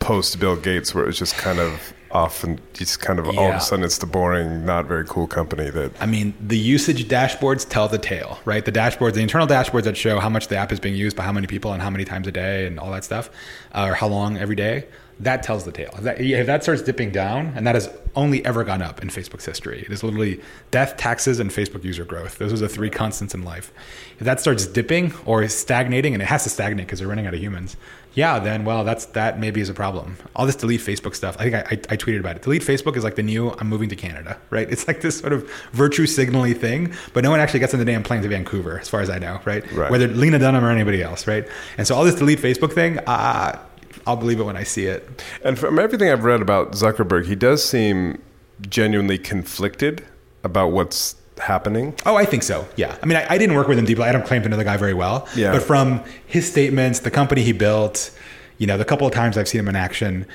post 0.00 0.40
Bill 0.40 0.56
Gates, 0.56 0.94
where 0.94 1.08
it's 1.08 1.18
just 1.18 1.36
kind 1.36 1.58
of 1.58 1.92
off 2.10 2.44
and 2.44 2.60
just 2.72 3.00
kind 3.00 3.18
of 3.18 3.28
all 3.28 3.50
of 3.50 3.56
a 3.56 3.60
sudden 3.60 3.84
it's 3.84 3.98
the 3.98 4.06
boring, 4.06 4.64
not 4.64 4.86
very 4.86 5.04
cool 5.04 5.26
company 5.26 5.70
that. 5.70 5.92
I 6.00 6.06
mean, 6.06 6.34
the 6.40 6.58
usage 6.58 7.06
dashboards 7.08 7.68
tell 7.68 7.88
the 7.88 7.98
tale, 7.98 8.38
right? 8.44 8.64
The 8.64 8.72
dashboards, 8.72 9.14
the 9.14 9.22
internal 9.22 9.46
dashboards 9.46 9.84
that 9.84 9.96
show 9.96 10.18
how 10.18 10.28
much 10.28 10.48
the 10.48 10.56
app 10.56 10.72
is 10.72 10.80
being 10.80 10.94
used 10.94 11.16
by 11.16 11.24
how 11.24 11.32
many 11.32 11.46
people 11.46 11.72
and 11.72 11.82
how 11.82 11.90
many 11.90 12.04
times 12.04 12.26
a 12.26 12.32
day 12.32 12.66
and 12.66 12.78
all 12.80 12.90
that 12.92 13.04
stuff, 13.04 13.30
uh, 13.72 13.86
or 13.90 13.94
how 13.94 14.08
long 14.08 14.38
every 14.38 14.56
day. 14.56 14.86
That 15.20 15.42
tells 15.42 15.64
the 15.64 15.72
tale. 15.72 15.92
If 15.94 16.02
that, 16.02 16.20
if 16.20 16.46
that 16.46 16.62
starts 16.62 16.82
dipping 16.82 17.10
down, 17.10 17.54
and 17.56 17.66
that 17.66 17.74
has 17.74 17.88
only 18.14 18.44
ever 18.44 18.64
gone 18.64 18.82
up 18.82 19.02
in 19.02 19.08
Facebook's 19.08 19.46
history, 19.46 19.82
it 19.86 19.90
is 19.90 20.02
literally 20.02 20.42
death, 20.70 20.98
taxes, 20.98 21.40
and 21.40 21.50
Facebook 21.50 21.84
user 21.84 22.04
growth. 22.04 22.36
Those 22.36 22.52
are 22.52 22.58
the 22.58 22.68
three 22.68 22.90
constants 22.90 23.34
in 23.34 23.42
life. 23.42 23.72
If 24.18 24.24
that 24.24 24.40
starts 24.40 24.66
dipping 24.66 25.14
or 25.24 25.42
is 25.42 25.56
stagnating, 25.56 26.12
and 26.12 26.22
it 26.22 26.26
has 26.26 26.44
to 26.44 26.50
stagnate 26.50 26.86
because 26.86 26.98
they're 26.98 27.08
running 27.08 27.26
out 27.26 27.32
of 27.32 27.40
humans, 27.40 27.76
yeah, 28.16 28.38
then 28.38 28.64
well, 28.64 28.82
that's 28.82 29.06
that 29.06 29.38
maybe 29.38 29.60
is 29.60 29.68
a 29.68 29.74
problem. 29.74 30.16
All 30.34 30.46
this 30.46 30.56
delete 30.56 30.80
Facebook 30.80 31.14
stuff. 31.14 31.36
I 31.38 31.50
think 31.50 31.54
I, 31.54 31.60
I, 31.60 31.94
I 31.94 31.96
tweeted 31.98 32.20
about 32.20 32.36
it. 32.36 32.42
Delete 32.42 32.62
Facebook 32.62 32.96
is 32.96 33.04
like 33.04 33.14
the 33.14 33.22
new 33.22 33.50
I'm 33.52 33.68
moving 33.68 33.90
to 33.90 33.96
Canada, 33.96 34.38
right? 34.48 34.68
It's 34.70 34.88
like 34.88 35.02
this 35.02 35.18
sort 35.18 35.34
of 35.34 35.50
virtue 35.72 36.06
signaling 36.06 36.54
thing, 36.54 36.94
but 37.12 37.24
no 37.24 37.30
one 37.30 37.40
actually 37.40 37.60
gets 37.60 37.74
on 37.74 37.78
the 37.78 37.84
damn 37.84 38.02
plane 38.02 38.22
to 38.22 38.28
Vancouver, 38.28 38.78
as 38.78 38.88
far 38.88 39.02
as 39.02 39.10
I 39.10 39.18
know, 39.18 39.40
right? 39.44 39.70
Right. 39.70 39.90
Whether 39.90 40.08
Lena 40.08 40.38
Dunham 40.38 40.64
or 40.64 40.70
anybody 40.70 41.02
else, 41.02 41.26
right? 41.26 41.46
And 41.76 41.86
so 41.86 41.94
all 41.94 42.04
this 42.04 42.14
delete 42.14 42.38
Facebook 42.38 42.72
thing, 42.72 42.98
uh, 43.00 43.58
I'll 44.06 44.16
believe 44.16 44.40
it 44.40 44.44
when 44.44 44.56
I 44.56 44.62
see 44.62 44.86
it. 44.86 45.22
And 45.44 45.58
from 45.58 45.78
everything 45.78 46.10
I've 46.10 46.24
read 46.24 46.42
about 46.42 46.72
Zuckerberg, 46.72 47.26
he 47.26 47.34
does 47.34 47.64
seem 47.64 48.22
genuinely 48.68 49.18
conflicted 49.18 50.04
about 50.42 50.72
what's 50.72 51.16
happening. 51.38 51.94
Oh, 52.06 52.16
I 52.16 52.24
think 52.24 52.42
so. 52.42 52.66
Yeah. 52.76 52.96
I 53.02 53.06
mean, 53.06 53.16
I, 53.16 53.26
I 53.30 53.38
didn't 53.38 53.56
work 53.56 53.68
with 53.68 53.78
him 53.78 53.84
deeply. 53.84 54.04
I 54.04 54.12
don't 54.12 54.24
claim 54.24 54.42
to 54.42 54.48
know 54.48 54.56
the 54.56 54.64
guy 54.64 54.76
very 54.76 54.94
well. 54.94 55.28
Yeah. 55.36 55.52
But 55.52 55.62
from 55.62 56.02
his 56.26 56.50
statements, 56.50 57.00
the 57.00 57.10
company 57.10 57.42
he 57.42 57.52
built, 57.52 58.10
you 58.58 58.66
know, 58.66 58.78
the 58.78 58.84
couple 58.84 59.06
of 59.06 59.12
times 59.12 59.36
I've 59.36 59.48
seen 59.48 59.60
him 59.60 59.68
in 59.68 59.76
action, 59.76 60.26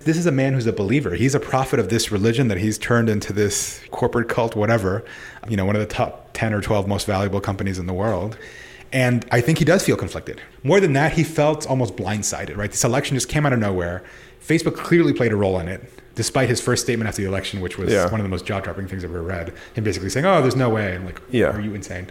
this 0.00 0.16
is 0.16 0.26
a 0.26 0.32
man 0.32 0.54
who's 0.54 0.66
a 0.66 0.72
believer. 0.72 1.14
He's 1.14 1.34
a 1.34 1.40
prophet 1.40 1.78
of 1.78 1.88
this 1.88 2.10
religion 2.10 2.48
that 2.48 2.58
he's 2.58 2.78
turned 2.78 3.08
into 3.08 3.32
this 3.32 3.82
corporate 3.90 4.28
cult, 4.28 4.56
whatever, 4.56 5.04
you 5.48 5.56
know, 5.56 5.64
one 5.64 5.76
of 5.76 5.80
the 5.80 5.92
top 5.94 6.30
10 6.32 6.54
or 6.54 6.60
12 6.60 6.88
most 6.88 7.06
valuable 7.06 7.40
companies 7.40 7.78
in 7.78 7.86
the 7.86 7.92
world. 7.92 8.36
And 8.92 9.24
I 9.30 9.40
think 9.40 9.58
he 9.58 9.64
does 9.64 9.84
feel 9.84 9.96
conflicted. 9.96 10.40
More 10.64 10.80
than 10.80 10.92
that, 10.94 11.12
he 11.12 11.22
felt 11.24 11.66
almost 11.66 11.96
blindsided, 11.96 12.56
right? 12.56 12.70
This 12.70 12.84
election 12.84 13.16
just 13.16 13.28
came 13.28 13.46
out 13.46 13.52
of 13.52 13.58
nowhere. 13.60 14.02
Facebook 14.44 14.74
clearly 14.74 15.12
played 15.12 15.32
a 15.32 15.36
role 15.36 15.60
in 15.60 15.68
it, 15.68 15.92
despite 16.16 16.48
his 16.48 16.60
first 16.60 16.82
statement 16.82 17.06
after 17.08 17.22
the 17.22 17.28
election, 17.28 17.60
which 17.60 17.78
was 17.78 17.92
Yeah. 17.92 18.10
one 18.10 18.18
of 18.20 18.24
the 18.24 18.28
most 18.28 18.46
jaw 18.46 18.58
dropping 18.60 18.88
things 18.88 19.04
I've 19.04 19.10
ever 19.10 19.22
read. 19.22 19.52
Him 19.74 19.84
basically 19.84 20.10
saying, 20.10 20.26
Oh, 20.26 20.40
there's 20.42 20.56
no 20.56 20.68
way. 20.70 20.94
I'm 20.96 21.04
like, 21.06 21.20
Yeah. 21.30 21.46
Are 21.56 21.60
you 21.60 21.74
insane? 21.74 22.08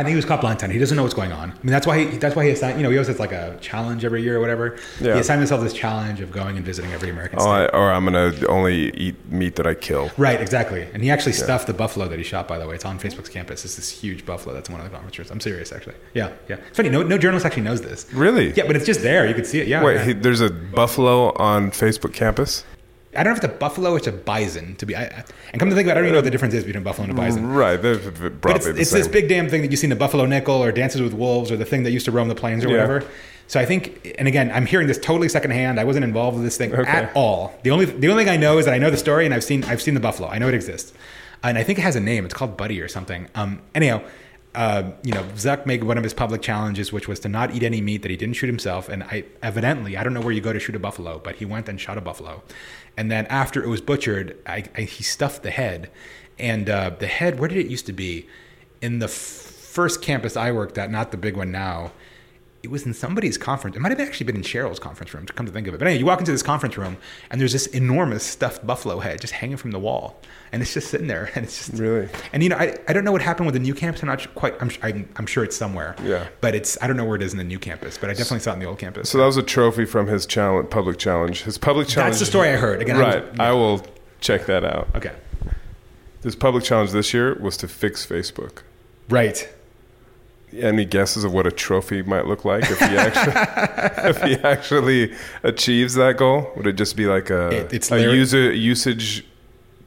I 0.00 0.02
think 0.02 0.12
he 0.12 0.16
was 0.16 0.24
caught 0.24 0.40
blindsided. 0.40 0.72
He 0.72 0.78
doesn't 0.78 0.96
know 0.96 1.02
what's 1.02 1.14
going 1.14 1.30
on. 1.30 1.50
I 1.50 1.54
mean, 1.62 1.72
that's 1.72 1.86
why 1.86 2.06
he, 2.06 2.16
that's 2.16 2.34
why 2.34 2.46
he 2.46 2.52
assigned. 2.52 2.78
You 2.78 2.82
know, 2.82 2.88
he 2.88 2.96
always 2.96 3.08
has 3.08 3.18
like 3.18 3.32
a 3.32 3.58
challenge 3.60 4.02
every 4.02 4.22
year 4.22 4.38
or 4.38 4.40
whatever. 4.40 4.78
Yeah. 4.98 5.12
He 5.12 5.20
assigned 5.20 5.40
himself 5.40 5.60
this 5.60 5.74
challenge 5.74 6.22
of 6.22 6.32
going 6.32 6.56
and 6.56 6.64
visiting 6.64 6.90
every 6.92 7.10
American 7.10 7.38
Oh, 7.38 7.42
state. 7.42 7.50
I, 7.50 7.66
or 7.66 7.92
I'm 7.92 8.04
gonna 8.04 8.32
only 8.48 8.90
eat 8.96 9.30
meat 9.30 9.56
that 9.56 9.66
I 9.66 9.74
kill. 9.74 10.10
Right, 10.16 10.40
exactly. 10.40 10.88
And 10.94 11.02
he 11.02 11.10
actually 11.10 11.32
stuffed 11.32 11.66
the 11.66 11.74
buffalo 11.74 12.08
that 12.08 12.18
he 12.18 12.24
shot. 12.24 12.48
By 12.48 12.56
the 12.56 12.66
way, 12.66 12.76
it's 12.76 12.86
on 12.86 12.98
Facebook's 12.98 13.28
campus. 13.28 13.62
It's 13.66 13.76
this 13.76 13.90
huge 13.90 14.24
buffalo 14.24 14.54
that's 14.54 14.70
in 14.70 14.72
one 14.72 14.80
of 14.80 14.90
the 14.90 14.96
conference 14.96 15.18
rooms. 15.18 15.30
I'm 15.30 15.40
serious, 15.40 15.70
actually. 15.70 15.96
Yeah, 16.14 16.32
yeah. 16.48 16.56
It's 16.56 16.78
funny. 16.78 16.88
No, 16.88 17.02
no 17.02 17.18
journalist 17.18 17.44
actually 17.44 17.64
knows 17.64 17.82
this. 17.82 18.10
Really? 18.14 18.52
Yeah, 18.52 18.66
but 18.66 18.76
it's 18.76 18.86
just 18.86 19.02
there. 19.02 19.26
You 19.26 19.34
could 19.34 19.46
see 19.46 19.60
it. 19.60 19.68
Yeah. 19.68 19.84
Wait, 19.84 19.96
yeah. 19.96 20.04
he, 20.06 20.12
there's 20.14 20.40
a 20.40 20.48
buffalo 20.48 21.36
on 21.36 21.72
Facebook 21.72 22.14
campus. 22.14 22.64
I 23.16 23.24
don't 23.24 23.32
know 23.32 23.38
if 23.38 23.44
it's 23.44 23.52
a 23.54 23.58
buffalo 23.58 23.96
it's 23.96 24.06
a 24.06 24.12
bison. 24.12 24.76
To 24.76 24.86
be, 24.86 24.94
I, 24.94 25.24
and 25.52 25.58
come 25.58 25.68
to 25.68 25.74
think 25.74 25.86
about, 25.88 25.96
it, 25.96 26.00
I 26.00 26.02
don't 26.02 26.04
even 26.04 26.12
know 26.12 26.18
what 26.18 26.24
the 26.24 26.30
difference 26.30 26.54
is 26.54 26.64
between 26.64 26.82
a 26.82 26.84
buffalo 26.84 27.08
and 27.08 27.12
a 27.18 27.20
bison. 27.20 27.46
Right, 27.52 27.76
they're 27.80 27.94
v- 27.96 28.28
But 28.28 28.56
it's, 28.56 28.64
the 28.66 28.80
it's 28.80 28.90
this 28.90 29.08
big 29.08 29.28
damn 29.28 29.48
thing 29.48 29.62
that 29.62 29.70
you 29.70 29.76
see 29.76 29.86
in 29.86 29.90
the 29.90 29.96
Buffalo 29.96 30.26
Nickel 30.26 30.54
or 30.62 30.70
Dances 30.70 31.02
with 31.02 31.12
Wolves 31.12 31.50
or 31.50 31.56
the 31.56 31.64
thing 31.64 31.82
that 31.82 31.90
used 31.90 32.04
to 32.04 32.12
roam 32.12 32.28
the 32.28 32.34
plains 32.36 32.64
or 32.64 32.68
Yeah. 32.68 32.74
whatever. 32.74 33.04
So 33.48 33.58
I 33.58 33.64
think, 33.66 34.14
and 34.16 34.28
again, 34.28 34.52
I'm 34.52 34.64
hearing 34.64 34.86
this 34.86 34.96
totally 34.98 35.28
secondhand. 35.28 35.80
I 35.80 35.84
wasn't 35.84 36.04
involved 36.04 36.36
with 36.36 36.44
this 36.44 36.56
thing 36.56 36.72
Okay. 36.72 36.88
at 36.88 37.10
all. 37.16 37.52
The 37.64 37.70
only 37.72 37.84
the 37.86 38.08
only 38.08 38.24
thing 38.24 38.32
I 38.32 38.36
know 38.36 38.58
is 38.58 38.66
that 38.66 38.74
I 38.74 38.78
know 38.78 38.90
the 38.90 38.96
story 38.96 39.24
and 39.24 39.34
I've 39.34 39.42
seen 39.42 39.64
I've 39.64 39.82
seen 39.82 39.94
the 39.94 40.00
buffalo. 40.00 40.28
I 40.28 40.38
know 40.38 40.46
it 40.46 40.54
exists, 40.54 40.92
and 41.42 41.58
I 41.58 41.64
think 41.64 41.80
it 41.80 41.82
has 41.82 41.96
a 41.96 42.00
name. 42.00 42.24
It's 42.24 42.34
called 42.34 42.56
Buddy 42.56 42.80
or 42.80 42.86
something. 42.88 43.26
Um, 43.34 43.60
anyhow. 43.74 44.02
Uh, 44.52 44.90
you 45.04 45.12
know, 45.12 45.22
Zuck 45.36 45.64
made 45.64 45.84
one 45.84 45.96
of 45.96 46.02
his 46.02 46.12
public 46.12 46.42
challenges, 46.42 46.92
which 46.92 47.06
was 47.06 47.20
to 47.20 47.28
not 47.28 47.54
eat 47.54 47.62
any 47.62 47.80
meat 47.80 48.02
that 48.02 48.10
he 48.10 48.16
didn't 48.16 48.34
shoot 48.34 48.48
himself. 48.48 48.88
And 48.88 49.04
I 49.04 49.22
evidently, 49.44 49.96
I 49.96 50.02
don't 50.02 50.12
know 50.12 50.20
where 50.20 50.32
you 50.32 50.40
go 50.40 50.52
to 50.52 50.58
shoot 50.58 50.74
a 50.74 50.80
buffalo, 50.80 51.20
but 51.22 51.36
he 51.36 51.44
went 51.44 51.68
and 51.68 51.80
shot 51.80 51.96
a 51.96 52.00
buffalo. 52.00 52.42
And 52.96 53.10
then 53.10 53.26
after 53.26 53.62
it 53.62 53.68
was 53.68 53.80
butchered, 53.80 54.36
I, 54.46 54.64
I, 54.76 54.82
he 54.82 55.02
stuffed 55.02 55.42
the 55.42 55.50
head. 55.50 55.90
And 56.38 56.68
uh, 56.68 56.90
the 56.98 57.06
head, 57.06 57.38
where 57.38 57.48
did 57.48 57.58
it 57.58 57.66
used 57.66 57.86
to 57.86 57.92
be? 57.92 58.26
In 58.80 58.98
the 58.98 59.06
f- 59.06 59.10
first 59.12 60.02
campus 60.02 60.36
I 60.36 60.52
worked 60.52 60.78
at, 60.78 60.90
not 60.90 61.10
the 61.10 61.16
big 61.16 61.36
one 61.36 61.50
now. 61.52 61.92
It 62.62 62.70
was 62.70 62.84
in 62.84 62.92
somebody's 62.92 63.38
conference. 63.38 63.74
It 63.74 63.80
might 63.80 63.88
have 63.90 64.00
actually 64.00 64.26
been 64.26 64.36
in 64.36 64.42
Sheryl's 64.42 64.78
conference 64.78 65.14
room, 65.14 65.24
to 65.24 65.32
come 65.32 65.46
to 65.46 65.52
think 65.52 65.66
of 65.66 65.72
it. 65.72 65.78
But 65.78 65.86
anyway, 65.86 65.98
you 66.00 66.04
walk 66.04 66.18
into 66.18 66.30
this 66.32 66.42
conference 66.42 66.76
room, 66.76 66.98
and 67.30 67.40
there's 67.40 67.52
this 67.54 67.66
enormous 67.68 68.22
stuffed 68.22 68.66
buffalo 68.66 68.98
head 69.00 69.18
just 69.20 69.32
hanging 69.32 69.56
from 69.56 69.70
the 69.70 69.78
wall, 69.78 70.20
and 70.52 70.60
it's 70.60 70.74
just 70.74 70.88
sitting 70.90 71.06
there, 71.06 71.30
and 71.34 71.44
it's 71.44 71.56
just 71.66 71.80
Really? 71.80 72.08
And 72.34 72.42
you 72.42 72.50
know, 72.50 72.56
I, 72.56 72.76
I 72.86 72.92
don't 72.92 73.04
know 73.04 73.12
what 73.12 73.22
happened 73.22 73.46
with 73.46 73.54
the 73.54 73.60
new 73.60 73.72
campus. 73.72 74.02
I'm 74.02 74.08
not 74.08 74.34
quite. 74.34 74.54
I'm, 74.60 74.70
I'm, 74.82 75.08
I'm 75.16 75.26
sure 75.26 75.42
it's 75.42 75.56
somewhere. 75.56 75.96
Yeah. 76.04 76.28
But 76.42 76.54
it's 76.54 76.76
I 76.82 76.86
don't 76.86 76.98
know 76.98 77.06
where 77.06 77.16
it 77.16 77.22
is 77.22 77.32
in 77.32 77.38
the 77.38 77.44
new 77.44 77.58
campus, 77.58 77.96
but 77.96 78.10
I 78.10 78.12
definitely 78.12 78.40
saw 78.40 78.50
it 78.50 78.54
in 78.54 78.60
the 78.60 78.66
old 78.66 78.78
campus. 78.78 79.08
So 79.08 79.16
that 79.18 79.24
was 79.24 79.38
a 79.38 79.42
trophy 79.42 79.86
from 79.86 80.06
his 80.08 80.26
challenge, 80.26 80.68
public 80.68 80.98
challenge. 80.98 81.44
His 81.44 81.56
public 81.56 81.88
challenge. 81.88 82.10
That's 82.12 82.20
the 82.20 82.26
story 82.26 82.50
I 82.50 82.56
heard. 82.56 82.82
Again, 82.82 82.96
I 82.96 83.04
was- 83.06 83.14
right. 83.14 83.40
I 83.40 83.52
will 83.52 83.80
check 84.20 84.44
that 84.46 84.64
out. 84.64 84.88
okay. 84.96 85.12
His 86.22 86.36
public 86.36 86.62
challenge 86.64 86.90
this 86.90 87.14
year 87.14 87.34
was 87.40 87.56
to 87.56 87.68
fix 87.68 88.04
Facebook. 88.06 88.58
Right. 89.08 89.48
Any 90.58 90.84
guesses 90.84 91.22
of 91.24 91.32
what 91.32 91.46
a 91.46 91.52
trophy 91.52 92.02
might 92.02 92.26
look 92.26 92.44
like 92.44 92.64
if 92.70 92.78
he 92.80 92.96
actually 92.96 93.32
if 94.10 94.22
he 94.22 94.34
actually 94.44 95.14
achieves 95.42 95.94
that 95.94 96.16
goal? 96.16 96.50
Would 96.56 96.66
it 96.66 96.72
just 96.74 96.96
be 96.96 97.06
like 97.06 97.30
a 97.30 97.48
It- 97.50 97.72
it's 97.72 97.90
a 97.90 97.94
Larry- 97.96 98.16
user 98.16 98.52
usage 98.52 99.24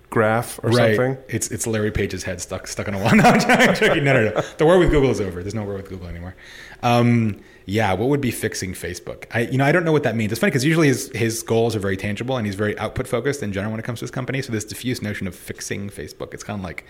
graph 0.09 0.59
or 0.63 0.69
right. 0.69 0.95
something? 0.95 1.17
It's 1.27 1.49
it's 1.51 1.67
Larry 1.67 1.91
Page's 1.91 2.23
head 2.23 2.39
stuck 2.41 2.67
stuck 2.67 2.87
on 2.87 2.93
a 2.93 2.97
wall. 2.99 3.11
No, 3.15 3.23
I'm 3.23 3.75
joking. 3.75 4.03
No, 4.03 4.13
no, 4.13 4.29
no. 4.29 4.41
The 4.57 4.65
war 4.65 4.77
with 4.77 4.89
Google 4.91 5.11
is 5.11 5.19
over. 5.19 5.41
There's 5.41 5.55
no 5.55 5.63
war 5.63 5.75
with 5.75 5.89
Google 5.89 6.07
anymore. 6.07 6.35
Um, 6.81 7.39
yeah, 7.65 7.93
what 7.93 8.09
would 8.09 8.19
be 8.21 8.31
fixing 8.31 8.73
Facebook? 8.73 9.25
I 9.31 9.41
you 9.41 9.57
know 9.57 9.65
I 9.65 9.71
don't 9.71 9.85
know 9.85 9.91
what 9.93 10.03
that 10.03 10.15
means. 10.15 10.31
It's 10.31 10.39
funny 10.39 10.51
because 10.51 10.65
usually 10.65 10.87
his 10.87 11.09
his 11.15 11.43
goals 11.43 11.75
are 11.75 11.79
very 11.79 11.97
tangible 11.97 12.37
and 12.37 12.45
he's 12.45 12.55
very 12.55 12.77
output 12.77 13.07
focused 13.07 13.41
in 13.43 13.51
general 13.53 13.71
when 13.71 13.79
it 13.79 13.83
comes 13.83 13.99
to 13.99 14.03
his 14.03 14.11
company. 14.11 14.41
So 14.41 14.51
this 14.51 14.65
diffuse 14.65 15.01
notion 15.01 15.27
of 15.27 15.35
fixing 15.35 15.89
Facebook, 15.89 16.33
it's 16.33 16.43
kind 16.43 16.59
of 16.59 16.63
like 16.63 16.85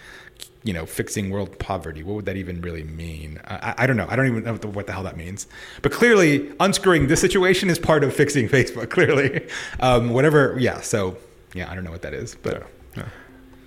you 0.63 0.73
know 0.73 0.86
fixing 0.86 1.30
world 1.30 1.58
poverty. 1.60 2.04
What 2.04 2.15
would 2.15 2.26
that 2.26 2.38
even 2.38 2.62
really 2.62 2.84
mean? 2.84 3.39
I, 3.45 3.73
I- 3.80 3.88
don't 3.88 3.97
know. 3.97 4.08
I 4.10 4.15
don't 4.15 4.28
even 4.28 4.43
know 4.43 4.52
what 4.54 4.62
the, 4.62 4.67
what 4.67 4.88
the 4.88 4.93
hell 4.93 5.04
that 5.04 5.17
means. 5.17 5.47
But 5.82 5.91
clearly, 5.91 6.52
unscrewing 6.60 7.08
this 7.08 7.21
situation 7.21 7.69
is 7.69 7.80
part 7.80 8.04
of 8.04 8.13
fixing 8.13 8.47
Facebook. 8.58 8.89
Clearly, 8.89 9.47
um, 9.80 10.10
whatever. 10.12 10.56
Yeah. 10.60 10.82
So 10.82 11.17
yeah, 11.54 11.69
I 11.71 11.76
don't 11.76 11.84
know 11.84 11.91
what 11.91 12.02
that 12.04 12.13
is, 12.13 12.36
but. 12.41 12.67
yeah. 12.95 13.04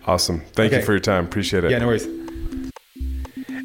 Awesome. 0.06 0.40
Thank 0.52 0.72
you 0.72 0.82
for 0.82 0.92
your 0.92 1.00
time. 1.00 1.24
Appreciate 1.24 1.64
it. 1.64 1.70
Yeah, 1.72 1.78
no 1.78 1.88
worries. 1.88 2.06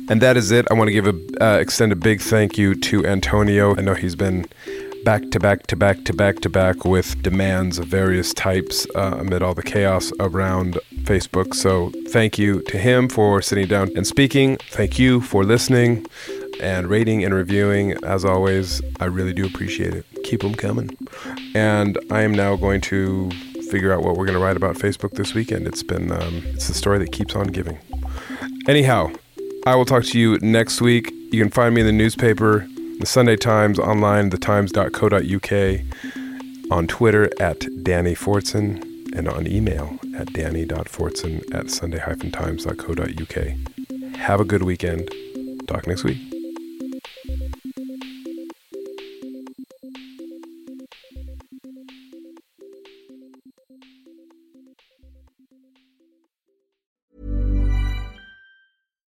And 0.10 0.22
that 0.22 0.36
is 0.38 0.52
it. 0.52 0.66
I 0.72 0.74
want 0.74 0.88
to 0.88 0.92
give 0.92 1.08
a 1.08 1.16
uh, 1.44 1.58
extend 1.60 1.92
a 1.92 1.96
big 1.96 2.20
thank 2.20 2.58
you 2.58 2.74
to 2.76 3.06
Antonio. 3.06 3.76
I 3.78 3.82
know 3.82 3.94
he's 3.94 4.16
been 4.16 4.46
back 5.06 5.30
to 5.32 5.40
back 5.40 5.68
to 5.68 5.76
back 5.76 6.04
to 6.06 6.14
back 6.14 6.40
to 6.40 6.50
back 6.50 6.84
with 6.84 7.22
demands 7.22 7.78
of 7.80 7.88
various 7.88 8.34
types 8.34 8.88
uh, 8.96 9.18
amid 9.20 9.42
all 9.42 9.54
the 9.54 9.64
chaos 9.64 10.12
around 10.20 10.78
Facebook. 11.04 11.54
So 11.54 11.92
thank 12.10 12.38
you 12.38 12.62
to 12.64 12.78
him 12.78 13.10
for 13.10 13.42
sitting 13.42 13.68
down 13.68 13.92
and 13.96 14.06
speaking. 14.06 14.58
Thank 14.70 15.00
you 15.00 15.22
for 15.22 15.44
listening 15.44 16.06
and 16.62 16.88
rating 16.88 17.24
and 17.24 17.34
reviewing. 17.34 17.94
As 18.04 18.24
always, 18.24 18.82
I 19.00 19.06
really 19.06 19.34
do 19.34 19.46
appreciate 19.46 19.94
it. 19.94 20.06
Keep 20.24 20.42
them 20.42 20.56
coming. 20.56 20.98
And 21.56 21.98
I 22.10 22.22
am 22.22 22.34
now 22.34 22.56
going 22.56 22.82
to 22.82 23.30
figure 23.70 23.94
out 23.94 24.04
what 24.04 24.18
we're 24.18 24.26
going 24.26 24.38
to 24.38 24.44
write 24.44 24.58
about 24.58 24.76
Facebook 24.76 25.12
this 25.12 25.34
weekend. 25.34 25.66
It's 25.68 25.84
been 25.84 26.12
um, 26.12 26.44
it's 26.48 26.68
the 26.68 26.74
story 26.74 27.00
that 27.00 27.12
keeps 27.12 27.36
on 27.36 27.48
giving. 27.48 27.80
Anyhow, 28.68 29.12
I 29.66 29.76
will 29.76 29.86
talk 29.86 30.04
to 30.06 30.20
you 30.20 30.38
next 30.40 30.82
week. 30.82 31.12
You 31.32 31.42
can 31.42 31.50
find 31.50 31.74
me 31.74 31.82
in 31.82 31.88
the 31.88 31.94
newspaper, 31.94 32.68
the 33.00 33.06
Sunday 33.06 33.38
Times, 33.38 33.80
online, 33.80 34.30
thetimes.co.uk, 34.30 35.82
on 36.72 36.88
Twitter 36.88 37.30
at 37.40 37.66
Danny 37.84 38.14
Fortson, 38.14 38.84
and 39.16 39.28
on 39.30 39.48
email 39.48 40.01
at 40.22 40.34
danny.fortson 40.34 41.54
at 41.54 41.70
sunday-times.co.uk. 41.70 44.18
Have 44.18 44.40
a 44.40 44.46
good 44.46 44.64
weekend. 44.64 45.10
Talk 45.68 45.88
next 45.88 46.04
week. 46.04 46.18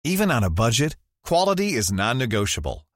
Even 0.05 0.31
on 0.31 0.45
a 0.45 0.51
budget, 0.51 0.97
quality 1.25 1.73
is 1.73 1.93
non-negotiable. 1.93 2.87